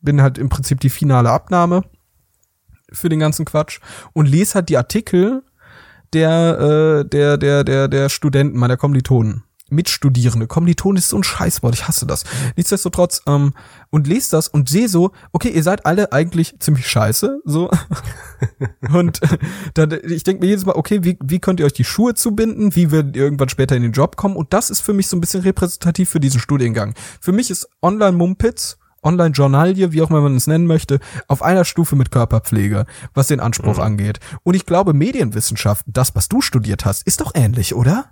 [0.00, 1.82] bin halt im Prinzip die finale Abnahme
[2.92, 3.80] für den ganzen Quatsch
[4.12, 5.42] und lese halt die Artikel
[6.12, 6.58] der
[7.04, 9.44] äh, der der der der Studenten meiner Kommilitonen.
[9.70, 10.46] Mitstudierende.
[10.46, 12.24] Kommilitonen ist so ein Scheißwort, ich hasse das.
[12.56, 13.54] Nichtsdestotrotz, ähm,
[13.90, 17.70] und lese das und sehe so, okay, ihr seid alle eigentlich ziemlich scheiße, so.
[18.92, 19.38] und äh,
[19.74, 22.74] dann, ich denke mir jedes Mal, okay, wie, wie könnt ihr euch die Schuhe zubinden?
[22.76, 24.36] Wie werdet ihr irgendwann später in den Job kommen?
[24.36, 26.94] Und das ist für mich so ein bisschen repräsentativ für diesen Studiengang.
[27.20, 31.96] Für mich ist Online-Mumpitz Online-Journalie, wie auch immer man es nennen möchte, auf einer Stufe
[31.96, 33.82] mit Körperpflege, was den Anspruch mhm.
[33.82, 34.20] angeht.
[34.42, 38.10] Und ich glaube, Medienwissenschaften, das, was du studiert hast, ist doch ähnlich, oder?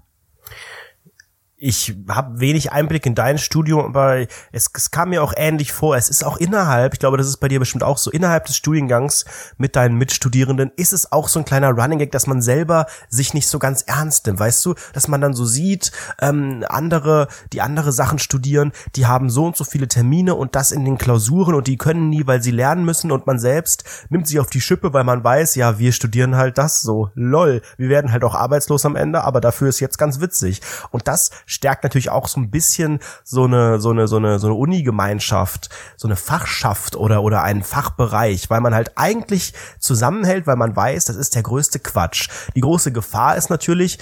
[1.60, 4.20] Ich habe wenig Einblick in dein Studium, aber
[4.52, 5.96] es, es kam mir auch ähnlich vor.
[5.96, 8.56] Es ist auch innerhalb, ich glaube, das ist bei dir bestimmt auch so, innerhalb des
[8.56, 9.24] Studiengangs
[9.56, 13.34] mit deinen Mitstudierenden ist es auch so ein kleiner Running Gag, dass man selber sich
[13.34, 15.90] nicht so ganz ernst nimmt, weißt du, dass man dann so sieht,
[16.20, 20.70] ähm, andere, die andere Sachen studieren, die haben so und so viele Termine und das
[20.70, 24.28] in den Klausuren und die können nie, weil sie lernen müssen und man selbst nimmt
[24.28, 27.88] sich auf die Schippe, weil man weiß, ja, wir studieren halt das so, lol, wir
[27.88, 30.60] werden halt auch arbeitslos am Ende, aber dafür ist jetzt ganz witzig.
[30.90, 34.46] Und das stärkt natürlich auch so ein bisschen so eine, so eine, so eine, so
[34.46, 40.56] eine Uni-Gemeinschaft, so eine Fachschaft oder, oder einen Fachbereich, weil man halt eigentlich zusammenhält, weil
[40.56, 42.28] man weiß, das ist der größte Quatsch.
[42.54, 43.98] Die große Gefahr ist natürlich,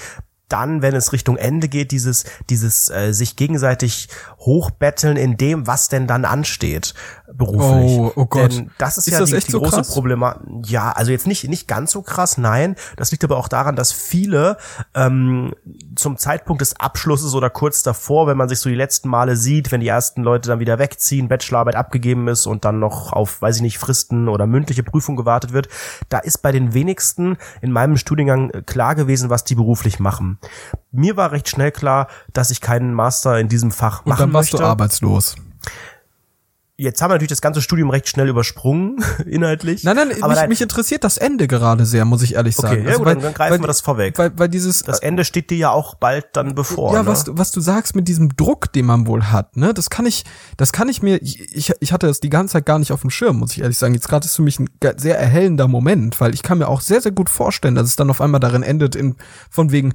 [0.48, 5.88] dann, wenn es Richtung Ende geht, dieses, dieses äh, sich gegenseitig hochbetteln in dem, was
[5.88, 6.94] denn dann ansteht
[7.34, 7.98] beruflich.
[7.98, 8.52] Oh, oh Gott.
[8.52, 10.42] Denn das ist, ist ja das die, die so große Problematik.
[10.66, 12.76] Ja, also jetzt nicht nicht ganz so krass, nein.
[12.96, 14.56] Das liegt aber auch daran, dass viele
[14.94, 15.54] ähm,
[15.94, 19.72] zum Zeitpunkt des Abschlusses oder kurz davor, wenn man sich so die letzten Male sieht,
[19.72, 23.56] wenn die ersten Leute dann wieder wegziehen, Bachelorarbeit abgegeben ist und dann noch auf, weiß
[23.56, 25.68] ich nicht, Fristen oder mündliche Prüfung gewartet wird,
[26.08, 30.38] da ist bei den wenigsten in meinem Studiengang klar gewesen, was die beruflich machen.
[30.92, 34.32] Mir war recht schnell klar, dass ich keinen Master in diesem Fach und machen dann
[34.32, 34.64] warst möchte.
[34.64, 35.36] du arbeitslos.
[36.78, 39.82] Jetzt haben wir natürlich das ganze Studium recht schnell übersprungen, inhaltlich.
[39.82, 42.74] Nein, nein, aber mich, dein- mich interessiert das Ende gerade sehr, muss ich ehrlich sagen.
[42.80, 44.18] Okay, ja Also, gut, weil- dann, greifen weil, wir das vorweg.
[44.18, 46.92] Weil, weil dieses, das Ende steht dir ja auch bald dann bevor.
[46.92, 47.08] ja, ne?
[47.08, 50.04] was, du- was du sagst mit diesem Druck, den man wohl hat, ne, das kann
[50.04, 50.24] ich,
[50.58, 53.08] das kann ich mir, ich, ich, hatte das die ganze Zeit gar nicht auf dem
[53.10, 53.94] Schirm, muss ich ehrlich sagen.
[53.94, 57.00] Jetzt gerade ist für mich ein sehr erhellender Moment, weil ich kann mir auch sehr,
[57.00, 59.16] sehr gut vorstellen, dass es dann auf einmal darin endet, in,
[59.48, 59.94] von wegen,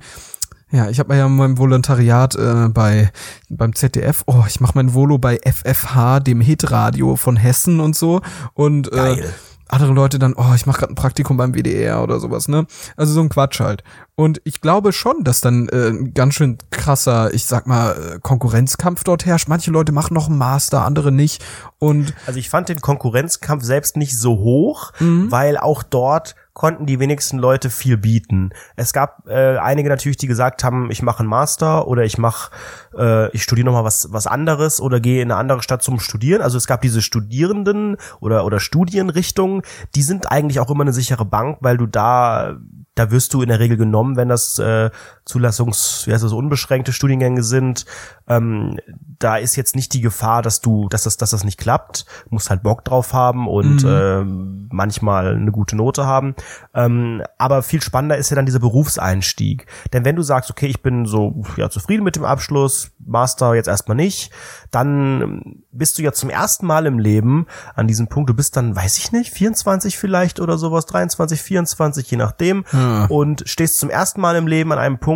[0.72, 3.12] ja, ich habe ja in meinem Volontariat äh, bei
[3.50, 8.22] beim ZDF, oh, ich mache mein Volo bei FFH, dem Hitradio von Hessen und so
[8.54, 9.34] und äh, Geil.
[9.68, 12.66] andere Leute dann, oh, ich mache gerade ein Praktikum beim WDR oder sowas, ne?
[12.98, 13.84] Also so ein Quatsch halt.
[14.16, 18.20] Und ich glaube schon, dass dann äh, ein ganz schön krasser, ich sag mal, äh,
[18.22, 19.48] Konkurrenzkampf dort herrscht.
[19.48, 21.44] Manche Leute machen noch einen Master, andere nicht.
[21.80, 25.32] Und Also ich fand den Konkurrenzkampf selbst nicht so hoch, Mhm.
[25.32, 28.52] weil auch dort konnten die wenigsten Leute viel bieten.
[28.76, 32.52] Es gab äh, einige natürlich, die gesagt haben, ich mache einen Master oder ich mache,
[32.96, 36.00] äh, ich studiere noch mal was was anderes oder gehe in eine andere Stadt zum
[36.00, 36.44] Studieren.
[36.44, 39.64] Also es gab diese Studierenden oder oder Studienrichtungen,
[39.96, 42.58] die sind eigentlich auch immer eine sichere Bank, weil du da
[42.94, 44.92] da wirst du in der Regel genommen, wenn das äh,
[45.26, 47.86] Zulassungs, wie heißt das, unbeschränkte Studiengänge sind.
[48.28, 48.80] Ähm,
[49.20, 52.06] da ist jetzt nicht die Gefahr, dass du, dass das, dass das nicht klappt.
[52.26, 56.36] Du musst halt Bock drauf haben und ähm, manchmal eine gute Note haben.
[56.74, 59.68] Ähm, aber viel spannender ist ja dann dieser Berufseinstieg.
[59.94, 63.68] Denn wenn du sagst, okay, ich bin so ja zufrieden mit dem Abschluss, Master jetzt
[63.68, 64.32] erstmal nicht,
[64.72, 68.30] dann bist du ja zum ersten Mal im Leben an diesem Punkt.
[68.30, 73.06] Du bist dann, weiß ich nicht, 24 vielleicht oder sowas, 23, 24, je nachdem, Ja.
[73.06, 75.12] und stehst zum ersten Mal im Leben an einem Punkt,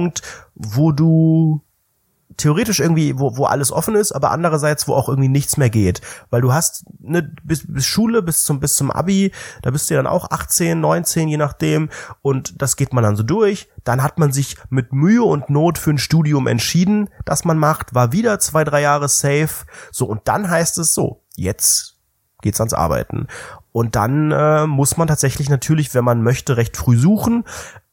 [0.56, 1.62] wo du
[2.38, 6.02] theoretisch irgendwie, wo, wo alles offen ist, aber andererseits, wo auch irgendwie nichts mehr geht.
[6.30, 9.96] Weil du hast, ne, bis, bis Schule, bis zum, bis zum Abi, da bist du
[9.96, 11.90] dann auch 18, 19, je nachdem.
[12.22, 13.70] Und das geht man dann so durch.
[13.84, 17.94] Dann hat man sich mit Mühe und Not für ein Studium entschieden, das man macht,
[17.94, 19.66] war wieder zwei, drei Jahre safe.
[19.92, 21.98] So, und dann heißt es so, jetzt
[22.42, 23.28] geht's ans Arbeiten.
[23.76, 27.44] Und dann äh, muss man tatsächlich natürlich, wenn man möchte, recht früh suchen,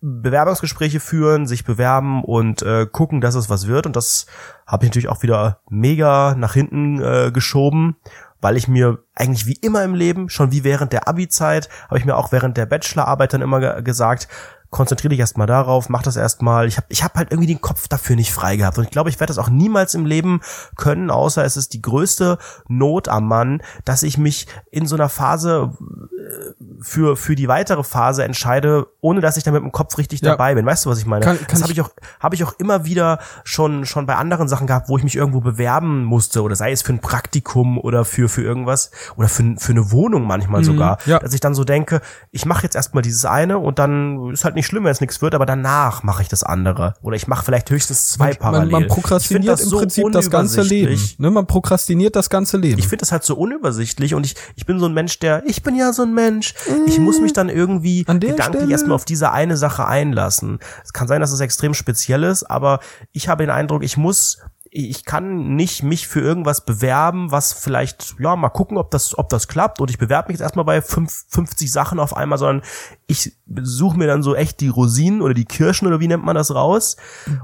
[0.01, 3.87] Bewerbungsgespräche führen, sich bewerben und äh, gucken, dass es was wird.
[3.87, 4.27] Und das
[4.65, 7.97] habe ich natürlich auch wieder mega nach hinten äh, geschoben,
[8.41, 12.05] weil ich mir eigentlich wie immer im Leben, schon wie während der Abi-Zeit, habe ich
[12.05, 14.29] mir auch während der Bachelorarbeit dann immer ge gesagt,
[14.73, 16.67] konzentriere dich erstmal darauf, mach das erstmal.
[16.67, 18.79] Ich habe ich hab halt irgendwie den Kopf dafür nicht frei gehabt.
[18.79, 20.41] Und ich glaube, ich werde das auch niemals im Leben
[20.77, 25.11] können, außer es ist die größte Not am Mann, dass ich mich in so einer
[25.11, 25.73] Phase
[26.11, 30.21] äh, für, für die weitere Phase entscheide, ohne dass ich da mit dem Kopf richtig
[30.23, 30.31] Ja.
[30.31, 30.65] dabei bin.
[30.67, 31.25] Weißt du, was ich meine?
[31.25, 34.49] Kann- kann das habe ich- auch, habe ich auch immer wieder schon, schon bei anderen
[34.49, 38.05] Sachen gehabt, wo ich mich irgendwo bewerben musste oder sei es für ein Praktikum oder
[38.07, 41.19] für, für irgendwas oder für, für eine Wohnung manchmal sogar, ja.
[41.19, 44.55] dass ich dann so denke, ich mache jetzt erstmal dieses eine und dann ist halt
[44.55, 47.45] nicht schlimm, wenn es nichts wird, aber danach mache ich das andere oder ich mache
[47.45, 48.71] vielleicht höchstens zwei man, parallel.
[48.71, 51.01] man find prokrastiniert im so Prinzip das ganze Leben.
[51.19, 51.31] Ne?
[51.31, 52.79] Man prokrastiniert das ganze Leben.
[52.79, 55.63] Ich finde das halt so unübersichtlich und ich, ich bin so ein Mensch, der, ich
[55.63, 56.55] bin ja so ein Mensch,
[56.87, 60.59] ich muss mich dann irgendwie gedanklich erstmal auf diese eine Sache einlassen.
[60.85, 62.81] Es kann sein, dass es extrem speziell ist, aber
[63.13, 64.39] ich habe den Eindruck, ich muss
[64.75, 69.29] ich kann nicht mich für irgendwas bewerben, was vielleicht, ja, mal gucken, ob das, ob
[69.29, 69.83] das klappt.
[69.83, 72.63] Und ich bewerbe mich jetzt erstmal bei fünf, 50 Sachen auf einmal, sondern
[73.07, 76.35] ich suche mir dann so echt die Rosinen oder die Kirschen oder wie nennt man
[76.35, 76.97] das raus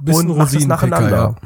[0.07, 1.37] und mach das nacheinander.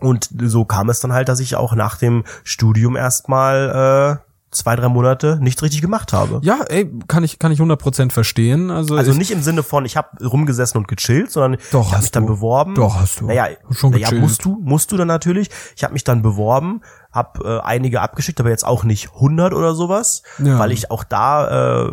[0.00, 4.76] Und so kam es dann halt, dass ich auch nach dem Studium erstmal äh, zwei,
[4.76, 6.40] drei Monate nichts richtig gemacht habe.
[6.44, 8.70] Ja, ey, kann ich, kann ich 100% verstehen.
[8.70, 11.92] Also, Also ich, nicht im Sinne von, ich habe rumgesessen und gechillt, sondern Doch, ich
[11.92, 12.34] habe mich dann du.
[12.34, 12.74] beworben.
[12.74, 13.26] Doch, hast du.
[13.26, 14.20] Naja, Schon naja gechillt.
[14.22, 15.48] musst du, musst du dann natürlich.
[15.74, 19.74] Ich habe mich dann beworben, habe äh, einige abgeschickt, aber jetzt auch nicht 100 oder
[19.74, 20.58] sowas, Ja.
[20.58, 21.92] weil ich auch da äh,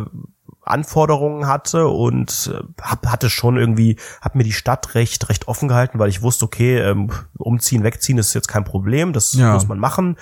[0.62, 5.68] Anforderungen hatte und äh, hab, hatte schon irgendwie, hab mir die Stadt recht, recht offen
[5.68, 9.54] gehalten, weil ich wusste, okay, ähm, umziehen, wegziehen ist jetzt kein Problem, das Ja.
[9.54, 10.16] muss man machen.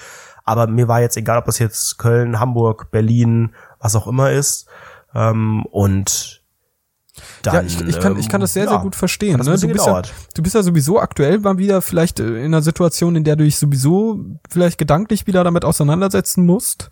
[0.48, 4.66] Aber mir war jetzt egal, ob das jetzt Köln, Hamburg, Berlin, was auch immer ist.
[5.14, 6.42] Ähm, und
[7.42, 9.36] dann, ja, ich, ich, kann, ich kann das sehr, ähm, sehr ja, gut verstehen.
[9.36, 9.44] Ne?
[9.58, 10.02] Du, bist ja,
[10.34, 13.44] du bist ja sowieso aktuell mal wieder vielleicht äh, in einer Situation, in der du
[13.44, 16.88] dich sowieso vielleicht gedanklich wieder damit auseinandersetzen musst.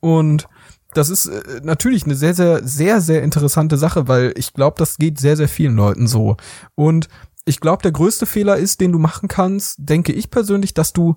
[0.00, 0.46] Und
[0.92, 4.98] das ist äh, natürlich eine sehr, sehr, sehr, sehr interessante Sache, weil ich glaube, das
[4.98, 6.36] geht sehr, sehr vielen Leuten so.
[6.74, 7.08] Und
[7.46, 11.16] ich glaube, der größte Fehler ist, den du machen kannst, denke ich persönlich, dass du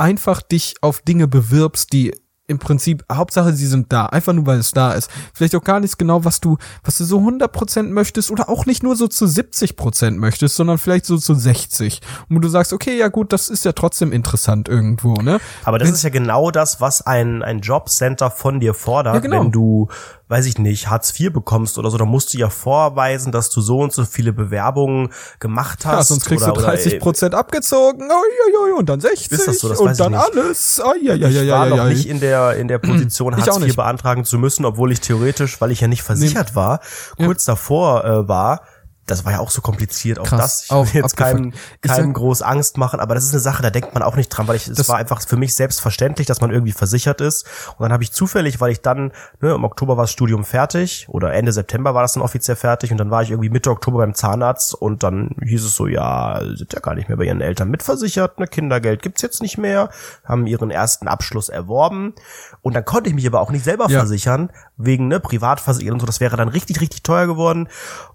[0.00, 2.12] einfach dich auf Dinge bewirbst, die
[2.50, 5.08] im Prinzip, Hauptsache sie sind da, einfach nur weil es da ist.
[5.32, 8.82] Vielleicht auch gar nichts genau, was du, was du so 100% möchtest oder auch nicht
[8.82, 12.00] nur so zu 70% möchtest, sondern vielleicht so zu 60.
[12.28, 15.38] Und wo du sagst, okay, ja gut, das ist ja trotzdem interessant irgendwo, ne?
[15.62, 19.44] Aber das ist ja genau das, was ein, ein Jobcenter von dir fordert, Ja, genau.
[19.44, 19.86] wenn du
[20.30, 23.60] weiß ich nicht, Hartz IV bekommst oder so, dann musst du ja vorweisen, dass du
[23.60, 25.94] so und so viele Bewerbungen gemacht hast.
[25.94, 29.70] Ja, sonst kriegst oder, du 30 Prozent abgezogen, oi, und dann 60 ist das so?
[29.82, 30.80] und dann alles.
[31.02, 33.60] Ja, ja, ja, ich war ja, ja, noch nicht in der, in der Position, Hartz
[33.60, 36.54] IV beantragen zu müssen, obwohl ich theoretisch, weil ich ja nicht versichert nee.
[36.54, 36.80] war,
[37.16, 38.62] kurz davor äh, war,
[39.10, 40.62] das war ja auch so kompliziert, auch Krass, das.
[40.64, 43.70] Ich will auch jetzt keinem, keinem groß Angst machen, aber das ist eine Sache, da
[43.70, 46.50] denkt man auch nicht dran, weil ich, es war einfach für mich selbstverständlich, dass man
[46.50, 47.46] irgendwie versichert ist.
[47.76, 51.06] Und dann habe ich zufällig, weil ich dann, ne, im Oktober war das Studium fertig
[51.08, 53.98] oder Ende September war das dann offiziell fertig und dann war ich irgendwie Mitte Oktober
[53.98, 57.40] beim Zahnarzt und dann hieß es so, ja, sind ja gar nicht mehr bei ihren
[57.40, 59.90] Eltern mitversichert, ne, Kindergeld gibt's jetzt nicht mehr,
[60.24, 62.14] haben ihren ersten Abschluss erworben
[62.62, 63.98] und dann konnte ich mich aber auch nicht selber ja.
[63.98, 67.68] versichern, wegen ne Privatversicherung und so, das wäre dann richtig, richtig teuer geworden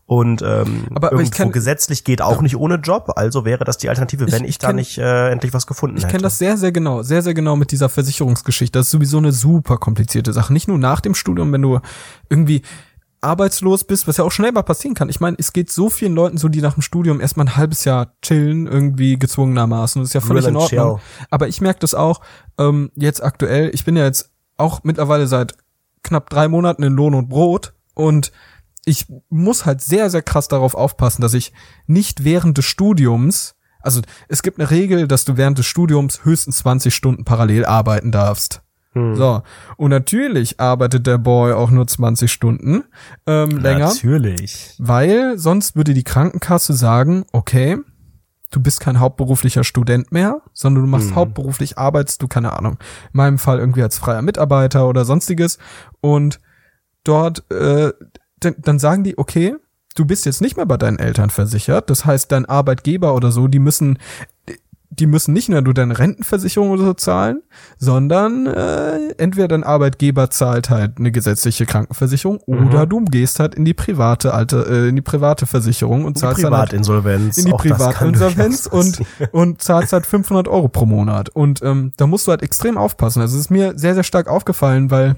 [0.07, 2.41] und ähm, aber, aber irgendwo gesetzlich geht auch ja.
[2.41, 5.53] nicht ohne Job, also wäre das die Alternative, wenn ich, ich da nicht äh, endlich
[5.53, 6.09] was gefunden ich hätte.
[6.09, 8.79] Ich kenne das sehr, sehr genau, sehr, sehr genau mit dieser Versicherungsgeschichte.
[8.79, 10.53] Das ist sowieso eine super komplizierte Sache.
[10.53, 11.79] Nicht nur nach dem Studium, wenn du
[12.29, 12.61] irgendwie
[13.21, 15.09] arbeitslos bist, was ja auch schnell mal passieren kann.
[15.09, 17.83] Ich meine, es geht so vielen Leuten so, die nach dem Studium erstmal ein halbes
[17.83, 20.01] Jahr chillen, irgendwie gezwungenermaßen.
[20.01, 20.99] Das ist ja völlig in Ordnung.
[21.29, 22.21] Aber ich merke das auch
[22.57, 23.71] ähm, jetzt aktuell.
[23.73, 25.55] Ich bin ja jetzt auch mittlerweile seit
[26.03, 28.31] knapp drei Monaten in Lohn und Brot und
[28.85, 31.51] ich muss halt sehr, sehr krass darauf aufpassen, dass ich
[31.87, 36.59] nicht während des Studiums, also es gibt eine Regel, dass du während des Studiums höchstens
[36.59, 38.61] 20 Stunden parallel arbeiten darfst.
[38.93, 39.15] Hm.
[39.15, 39.41] So.
[39.77, 42.83] Und natürlich arbeitet der Boy auch nur 20 Stunden
[43.25, 43.87] ähm, länger.
[43.87, 44.75] Natürlich.
[44.77, 47.77] Weil sonst würde die Krankenkasse sagen, okay,
[48.51, 51.15] du bist kein hauptberuflicher Student mehr, sondern du machst hm.
[51.15, 52.77] hauptberuflich, arbeitest du, keine Ahnung,
[53.11, 55.57] in meinem Fall irgendwie als freier Mitarbeiter oder sonstiges.
[56.01, 56.39] Und
[57.03, 57.91] dort äh,
[58.45, 59.55] dann, dann sagen die, okay,
[59.95, 61.89] du bist jetzt nicht mehr bei deinen Eltern versichert.
[61.89, 63.97] Das heißt, dein Arbeitgeber oder so, die müssen,
[64.89, 67.41] die müssen nicht nur deine Rentenversicherung oder so zahlen,
[67.77, 72.67] sondern äh, entweder dein Arbeitgeber zahlt halt eine gesetzliche Krankenversicherung mhm.
[72.67, 76.43] oder du gehst halt in die private alte, äh, in die private Versicherung und zahlst
[76.43, 76.73] dann halt
[77.37, 81.29] in die Privatinsolvenz und und zahlst halt 500 Euro pro Monat.
[81.29, 83.21] Und ähm, da musst du halt extrem aufpassen.
[83.21, 85.15] Also es ist mir sehr sehr stark aufgefallen, weil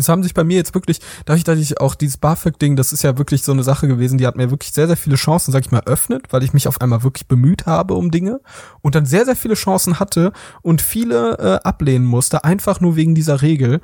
[0.00, 3.02] es haben sich bei mir jetzt wirklich, dadurch, dass ich auch dieses BAföG-Ding, das ist
[3.02, 5.64] ja wirklich so eine Sache gewesen, die hat mir wirklich sehr, sehr viele Chancen, sag
[5.64, 8.40] ich mal, öffnet, weil ich mich auf einmal wirklich bemüht habe um Dinge
[8.82, 13.14] und dann sehr, sehr viele Chancen hatte und viele äh, ablehnen musste, einfach nur wegen
[13.14, 13.80] dieser Regel,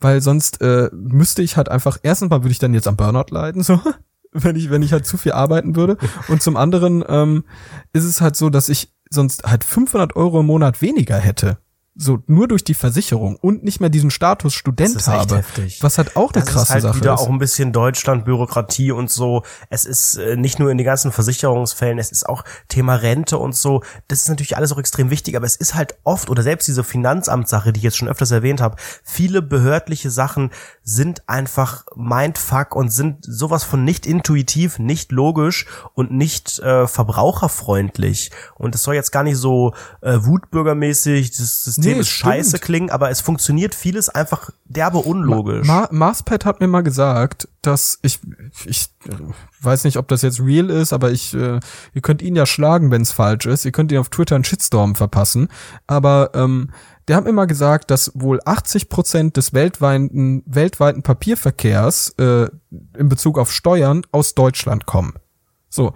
[0.00, 3.30] weil sonst äh, müsste ich halt einfach, erstens mal würde ich dann jetzt am Burnout
[3.30, 3.80] leiden, so,
[4.32, 5.96] wenn ich, wenn ich halt zu viel arbeiten würde
[6.28, 7.44] und zum anderen ähm,
[7.92, 11.58] ist es halt so, dass ich sonst halt 500 Euro im Monat weniger hätte
[11.96, 15.80] so nur durch die Versicherung und nicht mehr diesen Status Student habe, heftig.
[15.80, 17.20] was halt auch eine das krasse ist halt Sache wieder ist.
[17.20, 19.42] auch ein bisschen Deutschland Bürokratie und so.
[19.70, 23.54] Es ist äh, nicht nur in den ganzen Versicherungsfällen, es ist auch Thema Rente und
[23.54, 23.82] so.
[24.08, 26.82] Das ist natürlich alles auch extrem wichtig, aber es ist halt oft oder selbst diese
[26.82, 30.50] Finanzamtssache, die ich jetzt schon öfters erwähnt habe, viele behördliche Sachen
[30.84, 38.30] sind einfach Mindfuck und sind sowas von nicht intuitiv, nicht logisch und nicht äh, verbraucherfreundlich.
[38.54, 42.90] Und es soll jetzt gar nicht so äh, wutbürgermäßig das System nee, ist scheiße klingen,
[42.90, 45.66] aber es funktioniert vieles einfach derbe unlogisch.
[45.66, 48.20] Ma Ma Marspad hat mir mal gesagt, dass ich,
[48.66, 48.90] ich
[49.60, 51.60] weiß nicht, ob das jetzt real ist, aber ich, äh,
[51.94, 53.64] ihr könnt ihn ja schlagen, wenn es falsch ist.
[53.64, 55.48] Ihr könnt ihn auf Twitter einen Shitstorm verpassen.
[55.86, 56.70] Aber ähm,
[57.16, 62.48] hat mir mal gesagt, dass wohl 80 Prozent des weltweiten, weltweiten Papierverkehrs äh,
[62.96, 65.14] in Bezug auf Steuern aus Deutschland kommen.
[65.68, 65.92] So,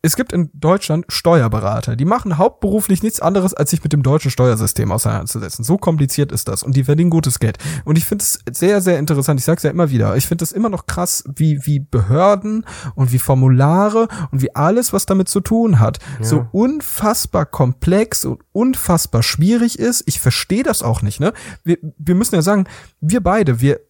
[0.00, 4.30] es gibt in Deutschland Steuerberater, die machen hauptberuflich nichts anderes, als sich mit dem deutschen
[4.30, 5.64] Steuersystem auseinanderzusetzen.
[5.64, 7.58] So kompliziert ist das und die verdienen gutes Geld.
[7.84, 9.40] Und ich finde es sehr, sehr interessant.
[9.40, 10.16] Ich sage es ja immer wieder.
[10.16, 14.92] Ich finde es immer noch krass, wie, wie Behörden und wie Formulare und wie alles,
[14.92, 16.24] was damit zu tun hat, ja.
[16.24, 20.04] so unfassbar komplex und unfassbar schwierig ist.
[20.06, 21.18] Ich verstehe das auch nicht.
[21.18, 21.32] Ne?
[21.64, 22.68] Wir, wir müssen ja sagen,
[23.00, 23.80] wir beide, wir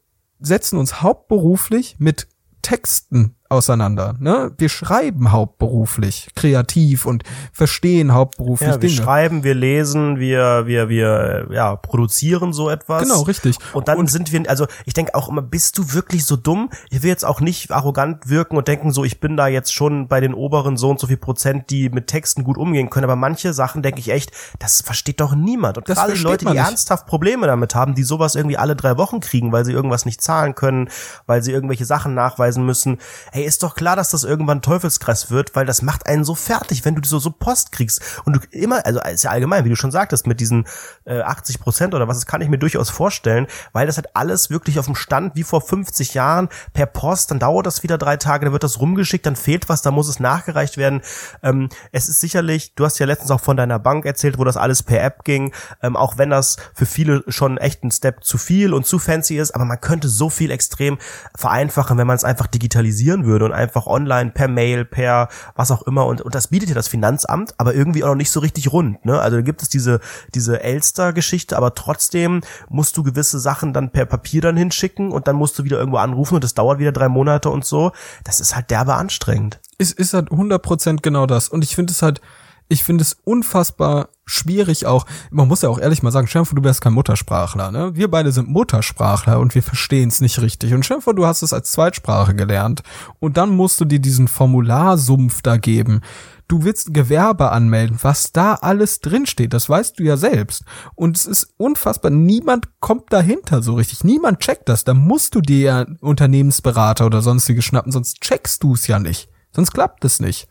[0.40, 2.28] setzen uns hauptberuflich mit
[2.62, 4.14] Texten auseinander.
[4.18, 4.52] Ne?
[4.58, 8.92] Wir schreiben hauptberuflich, kreativ und verstehen hauptberuflich ja, wir Dinge.
[9.02, 13.02] schreiben, wir lesen, wir wir wir ja produzieren so etwas.
[13.02, 13.56] Genau, richtig.
[13.72, 16.68] Und dann und sind wir, also ich denke auch immer, bist du wirklich so dumm?
[16.90, 20.08] Ich will jetzt auch nicht arrogant wirken und denken so, ich bin da jetzt schon
[20.08, 23.04] bei den oberen so und so viel Prozent, die mit Texten gut umgehen können.
[23.04, 25.78] Aber manche Sachen denke ich echt, das versteht doch niemand.
[25.78, 26.60] Und gerade die Leute, die nicht.
[26.60, 30.20] ernsthaft Probleme damit haben, die sowas irgendwie alle drei Wochen kriegen, weil sie irgendwas nicht
[30.20, 30.90] zahlen können,
[31.26, 32.98] weil sie irgendwelche Sachen nachweisen müssen
[33.38, 36.84] hey, ist doch klar, dass das irgendwann Teufelskreis wird, weil das macht einen so fertig,
[36.84, 39.76] wenn du so, so Post kriegst und du immer, also ist ja allgemein, wie du
[39.76, 40.66] schon sagtest, mit diesen
[41.04, 44.50] äh, 80 Prozent oder was, das kann ich mir durchaus vorstellen, weil das halt alles
[44.50, 48.16] wirklich auf dem Stand wie vor 50 Jahren per Post, dann dauert das wieder drei
[48.16, 51.02] Tage, dann wird das rumgeschickt, dann fehlt was, dann muss es nachgereicht werden.
[51.42, 54.56] Ähm, es ist sicherlich, du hast ja letztens auch von deiner Bank erzählt, wo das
[54.56, 58.36] alles per App ging, ähm, auch wenn das für viele schon echt ein Step zu
[58.36, 60.98] viel und zu fancy ist, aber man könnte so viel extrem
[61.36, 65.82] vereinfachen, wenn man es einfach digitalisieren würde und einfach online per Mail, per was auch
[65.82, 68.72] immer und, und das bietet ja das Finanzamt, aber irgendwie auch noch nicht so richtig
[68.72, 69.04] rund.
[69.04, 69.20] Ne?
[69.20, 70.00] Also da gibt es diese,
[70.34, 75.36] diese Elster-Geschichte, aber trotzdem musst du gewisse Sachen dann per Papier dann hinschicken und dann
[75.36, 77.92] musst du wieder irgendwo anrufen und das dauert wieder drei Monate und so.
[78.24, 79.60] Das ist halt derbe anstrengend.
[79.78, 82.20] Es ist halt 100% genau das und ich finde es halt
[82.68, 85.06] ich finde es unfassbar schwierig auch.
[85.30, 87.94] Man muss ja auch ehrlich mal sagen, Schärfer, du wärst kein Muttersprachler, ne?
[87.94, 90.74] Wir beide sind Muttersprachler und wir verstehen es nicht richtig.
[90.74, 92.82] Und Schärfer, du hast es als Zweitsprache gelernt
[93.20, 96.02] und dann musst du dir diesen Formularsumpf da geben.
[96.46, 100.64] Du willst Gewerbe anmelden, was da alles drinsteht, das weißt du ja selbst.
[100.94, 104.84] Und es ist unfassbar, niemand kommt dahinter so richtig, niemand checkt das.
[104.84, 109.28] Da musst du dir ja Unternehmensberater oder sonstige schnappen, sonst checkst du es ja nicht.
[109.52, 110.48] Sonst klappt es nicht.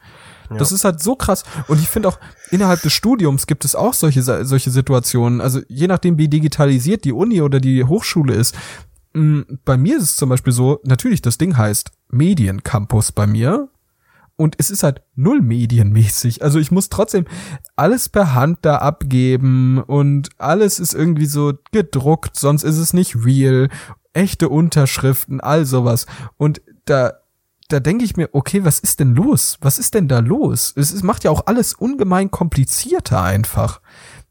[0.56, 1.44] Das ist halt so krass.
[1.68, 2.20] Und ich finde auch,
[2.52, 5.42] innerhalb des Studiums gibt es auch solche, solche Situationen.
[5.42, 8.56] Also je nachdem, wie digitalisiert die Uni oder die Hochschule ist.
[9.14, 13.70] Mm, bei mir ist es zum Beispiel so, natürlich, das Ding heißt Mediencampus bei mir.
[14.40, 16.44] Und es ist halt null medienmäßig.
[16.44, 17.26] Also ich muss trotzdem
[17.76, 23.16] alles per Hand da abgeben und alles ist irgendwie so gedruckt, sonst ist es nicht
[23.26, 23.70] real.
[24.14, 26.06] Echte Unterschriften, all sowas.
[26.38, 27.14] Und da
[27.68, 29.58] da denke ich mir, okay, was ist denn los?
[29.62, 30.74] Was ist denn da los?
[30.76, 33.82] Es, es macht ja auch alles ungemein komplizierter einfach.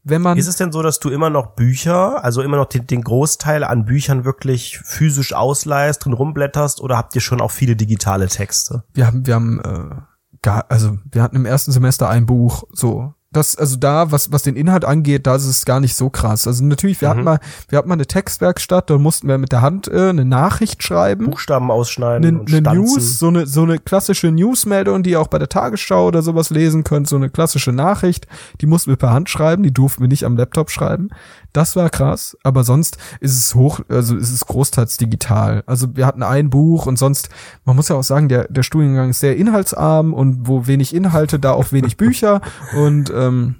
[0.03, 2.87] Wenn man ist es denn so, dass du immer noch Bücher, also immer noch den,
[2.87, 7.75] den Großteil an Büchern wirklich physisch ausleihst, drin rumblätterst oder habt ihr schon auch viele
[7.75, 8.83] digitale Texte?
[8.93, 9.95] Wir haben, wir haben äh,
[10.41, 14.43] gar, also wir hatten im ersten Semester ein Buch, so das, also da, was, was
[14.43, 16.47] den Inhalt angeht, da ist es gar nicht so krass.
[16.47, 17.11] Also natürlich, wir mhm.
[17.11, 20.23] hatten mal, wir hatten mal eine Textwerkstatt, da mussten wir mit der Hand äh, eine
[20.23, 21.25] Nachricht schreiben.
[21.25, 22.47] Buchstaben ausschneiden.
[22.47, 26.07] Eine, eine News, so eine, so eine klassische Newsmeldung, die ihr auch bei der Tagesschau
[26.07, 28.27] oder sowas lesen könnt, so eine klassische Nachricht,
[28.61, 31.09] die mussten wir per Hand schreiben, die durften wir nicht am Laptop schreiben.
[31.57, 35.63] Das war krass, aber sonst ist es hoch, also ist es großteils digital.
[35.65, 37.29] Also wir hatten ein Buch und sonst,
[37.65, 41.39] man muss ja auch sagen, der, der Studiengang ist sehr inhaltsarm und wo wenig Inhalte,
[41.39, 42.41] da auch wenig Bücher
[42.75, 43.55] und ähm,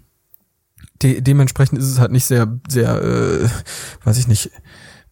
[1.02, 3.50] de dementsprechend ist es halt nicht sehr, sehr, äh,
[4.04, 4.52] weiß ich nicht,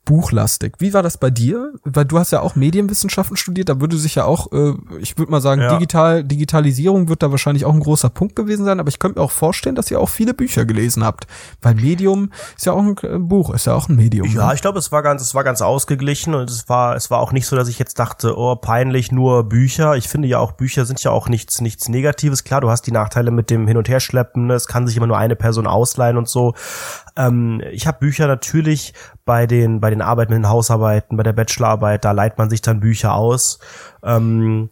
[0.05, 0.75] buchlastig.
[0.79, 1.73] Wie war das bei dir?
[1.83, 5.31] Weil du hast ja auch Medienwissenschaften studiert, da würde sich ja auch, äh, ich würde
[5.31, 5.73] mal sagen, ja.
[5.73, 9.25] digital, Digitalisierung wird da wahrscheinlich auch ein großer Punkt gewesen sein, aber ich könnte mir
[9.25, 11.27] auch vorstellen, dass ihr auch viele Bücher gelesen habt.
[11.61, 14.27] Weil Medium ist ja auch ein äh, Buch, ist ja auch ein Medium.
[14.29, 14.53] Ja, ne?
[14.53, 17.31] ich glaube, es war ganz, es war ganz ausgeglichen und es war, es war auch
[17.31, 19.95] nicht so, dass ich jetzt dachte, oh, peinlich, nur Bücher.
[19.95, 22.43] Ich finde ja auch, Bücher sind ja auch nichts, nichts Negatives.
[22.43, 24.53] Klar, du hast die Nachteile mit dem Hin- und Herschleppen, ne?
[24.53, 26.53] es kann sich immer nur eine Person ausleihen und so.
[27.17, 28.93] Ähm, ich habe Bücher natürlich
[29.25, 32.61] bei den, bei den Arbeiten, in den Hausarbeiten, bei der Bachelorarbeit, da leiht man sich
[32.61, 33.59] dann Bücher aus.
[34.03, 34.69] Ähm,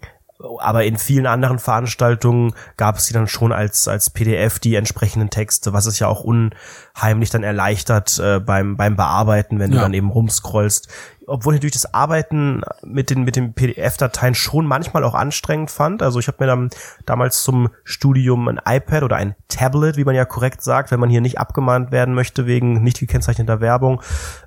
[0.59, 5.29] aber in vielen anderen Veranstaltungen gab es die dann schon als als PDF die entsprechenden
[5.29, 9.77] Texte, was es ja auch unheimlich dann erleichtert äh, beim beim Bearbeiten, wenn ja.
[9.77, 10.89] du dann eben rumscrollst
[11.27, 16.01] obwohl ich natürlich das Arbeiten mit den mit den PDF-Dateien schon manchmal auch anstrengend fand.
[16.01, 16.69] Also ich habe mir dann
[17.05, 21.09] damals zum Studium ein iPad oder ein Tablet, wie man ja korrekt sagt, wenn man
[21.09, 24.01] hier nicht abgemahnt werden möchte wegen nicht gekennzeichneter Werbung,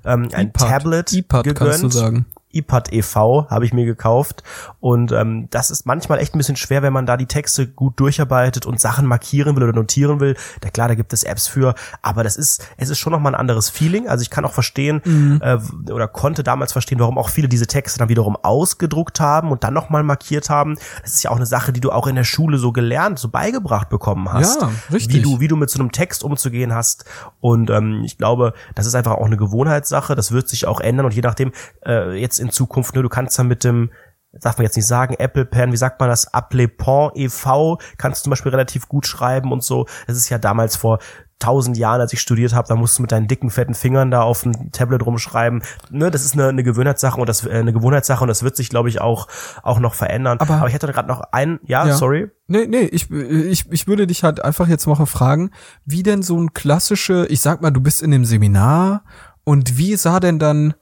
[0.05, 1.69] ähm, ein Tablet iPad gegönnt.
[1.69, 2.25] kannst du sagen
[2.57, 3.47] iPad e.V.
[3.49, 4.43] habe ich mir gekauft
[4.79, 7.99] und ähm, das ist manchmal echt ein bisschen schwer, wenn man da die Texte gut
[7.99, 10.35] durcharbeitet und Sachen markieren will oder notieren will.
[10.61, 13.29] Da klar, da gibt es Apps für, aber das ist es ist schon noch mal
[13.29, 14.07] ein anderes Feeling.
[14.07, 15.41] Also ich kann auch verstehen mhm.
[15.43, 15.57] äh,
[15.91, 19.73] oder konnte damals verstehen, warum auch viele diese Texte dann wiederum ausgedruckt haben und dann
[19.73, 20.77] noch mal markiert haben.
[21.01, 23.29] Das ist ja auch eine Sache, die du auch in der Schule so gelernt, so
[23.29, 25.15] beigebracht bekommen hast, ja, richtig.
[25.15, 27.05] wie du wie du mit so einem Text umzugehen hast.
[27.39, 30.15] Und ähm, ich glaube, das ist einfach auch eine Gewohnheitssache.
[30.15, 31.51] Das wird sich auch ändern und je nachdem
[31.85, 32.95] äh, jetzt in in Zukunft.
[32.95, 33.01] Ne?
[33.01, 33.91] Du kannst dann mit dem,
[34.31, 37.79] darf man jetzt nicht sagen, Apple Pen, wie sagt man das, Apple Pen e.V.
[37.97, 39.85] kannst du zum Beispiel relativ gut schreiben und so.
[40.07, 40.99] Das ist ja damals vor
[41.39, 44.21] tausend Jahren, als ich studiert habe, da musst du mit deinen dicken, fetten Fingern da
[44.21, 45.61] auf dem Tablet rumschreiben.
[45.91, 48.69] Ne, das ist eine, eine Gewohnheitssache und das äh, eine Gewohnheitssache und das wird sich,
[48.69, 49.27] glaube ich, auch
[49.61, 50.39] auch noch verändern.
[50.39, 52.29] Aber, Aber ich hatte gerade noch einen, ja, ja, sorry.
[52.47, 55.51] Nee, nee, ich, ich, ich würde dich halt einfach jetzt mal fragen,
[55.85, 59.03] wie denn so ein klassische, ich sag mal, du bist in dem Seminar
[59.43, 60.73] und wie sah denn dann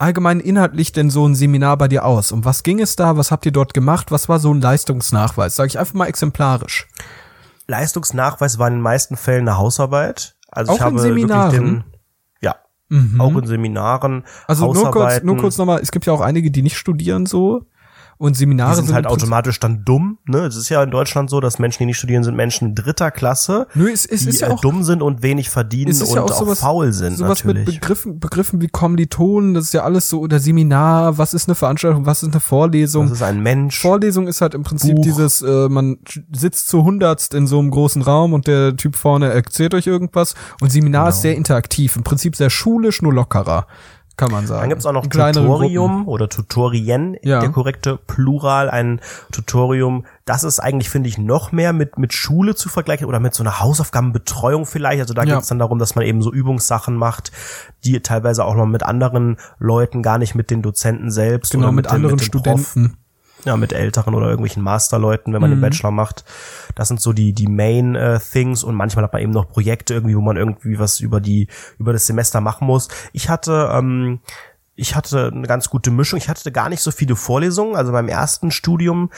[0.00, 2.32] allgemein inhaltlich denn so ein Seminar bei dir aus?
[2.32, 3.16] Um was ging es da?
[3.16, 4.10] Was habt ihr dort gemacht?
[4.10, 5.56] Was war so ein Leistungsnachweis?
[5.56, 6.88] Sag ich einfach mal exemplarisch.
[7.66, 10.36] Leistungsnachweis war in den meisten Fällen eine Hausarbeit.
[10.50, 11.52] Also auch ich habe in Seminaren?
[11.52, 11.84] Den,
[12.40, 12.56] ja,
[12.88, 13.20] mhm.
[13.20, 14.24] auch in Seminaren.
[14.46, 17.66] Also nur kurz, nur kurz nochmal, es gibt ja auch einige, die nicht studieren so.
[18.20, 20.18] Und Seminare die sind, sind halt automatisch dann dumm.
[20.26, 23.10] Ne, es ist ja in Deutschland so, dass Menschen, die nicht studieren, sind Menschen dritter
[23.10, 26.02] Klasse, Nö, es, es die ist ja äh, auch dumm sind und wenig verdienen ist
[26.02, 27.66] und ja auch auch, sowas- faul sind sowas natürlich.
[27.66, 31.54] mit Begriffen, Begriffen wie Kommilitonen, das ist ja alles so, oder Seminar, was ist eine
[31.54, 33.04] Veranstaltung, was ist eine Vorlesung.
[33.06, 33.80] das ist ein Mensch.
[33.80, 35.02] Vorlesung ist halt im Prinzip Buch.
[35.02, 35.96] dieses, äh, man
[36.30, 40.34] sitzt zu hundertst in so einem großen Raum und der Typ vorne erzählt euch irgendwas
[40.60, 41.22] und Seminar ist Genau.
[41.22, 43.66] sehr interaktiv, im Prinzip sehr schulisch, nur lockerer,
[44.20, 44.60] kann man sagen.
[44.60, 47.40] Dann gibt's auch noch Tutorium oder Tutorien, Ja.
[47.40, 49.00] der korrekte Plural, ein
[49.32, 50.04] Tutorium.
[50.24, 53.42] Das ist eigentlich, finde ich, noch mehr mit, mit Schule zu vergleichen oder mit so
[53.42, 55.00] einer Hausaufgabenbetreuung vielleicht.
[55.00, 55.34] Also da Ja.
[55.36, 57.32] geht's dann darum, dass man eben so Übungssachen macht,
[57.84, 61.52] die teilweise auch noch mit anderen Leuten, gar nicht mit den Dozenten selbst.
[61.52, 62.76] Genau, oder mit, dem- anderen dem Prof.
[63.44, 65.62] Ja, mit älteren oder irgendwelchen Masterleuten, wenn man den Mhm.
[65.62, 66.24] Bachelor macht.
[66.74, 69.94] Das sind so die, die Main äh, Things und manchmal hat man eben noch Projekte
[69.94, 72.88] irgendwie, wo man irgendwie was über die, über das Semester machen muss.
[73.12, 74.20] Ich hatte, ähm,
[74.76, 76.18] ich hatte eine ganz gute Mischung.
[76.18, 77.76] Ich hatte gar nicht so viele Vorlesungen.
[77.76, 79.10] Also beim ersten Studium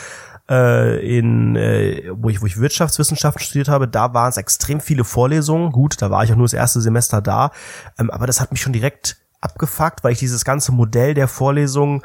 [0.51, 5.05] äh, in, äh, wo ich, wo ich Wirtschaftswissenschaften studiert habe, da waren es extrem viele
[5.05, 5.73] Vorlesungen.
[5.73, 7.53] Gut, da war ich auch nur das erste Semester da,
[7.99, 12.03] ähm, aber das hat mich schon direkt abgefuckt, weil ich dieses ganze Modell der Vorlesungen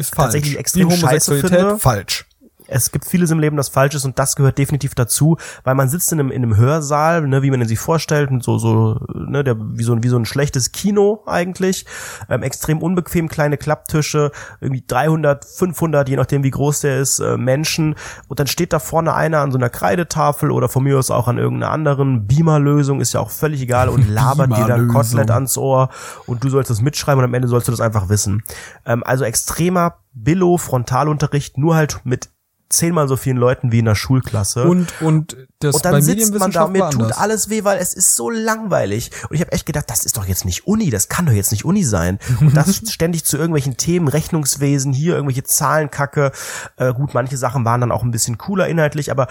[0.00, 0.26] Ist falsch.
[0.26, 1.78] Tatsächlich extrem Die scheiße Homosexualität, finde.
[1.78, 2.24] falsch.
[2.70, 5.88] Es gibt vieles im Leben, das falsch ist und das gehört definitiv dazu, weil man
[5.88, 9.00] sitzt in einem, in einem Hörsaal, ne, wie man ihn sich vorstellt, und so, so,
[9.14, 11.84] ne, der, wie so, ein- wie so ein schlechtes Kino eigentlich,
[12.28, 17.36] ähm, extrem unbequem, kleine Klapptische, irgendwie 300, 500, je nachdem wie groß der ist, äh,
[17.36, 17.94] Menschen
[18.28, 21.28] und dann steht da vorne einer an so einer Kreidetafel oder von mir aus auch
[21.28, 24.88] an irgendeiner anderen Beamer-Lösung, ist ja auch völlig egal und labert dir dann.
[24.88, 25.88] Kotelett ans Ohr
[26.26, 28.42] und du sollst das mitschreiben und am Ende sollst du das einfach wissen.
[28.86, 32.30] Ähm, also extremer Billo-Frontalunterricht, nur halt mit
[32.70, 34.64] zehnmal so vielen Leuten wie in der Schulklasse.
[34.64, 37.92] Und, und das und bei dann sitzt man da, mir tut alles weh, weil es
[37.92, 39.10] ist so langweilig.
[39.28, 41.50] Und ich habe echt gedacht, das ist doch jetzt nicht Uni, das kann doch jetzt
[41.50, 42.18] nicht Uni sein.
[42.40, 46.32] Und das ständig zu irgendwelchen Themen, Rechnungswesen, hier irgendwelche Zahlenkacke.
[46.76, 49.26] Äh, gut, manche Sachen waren dann auch ein bisschen cooler inhaltlich, aber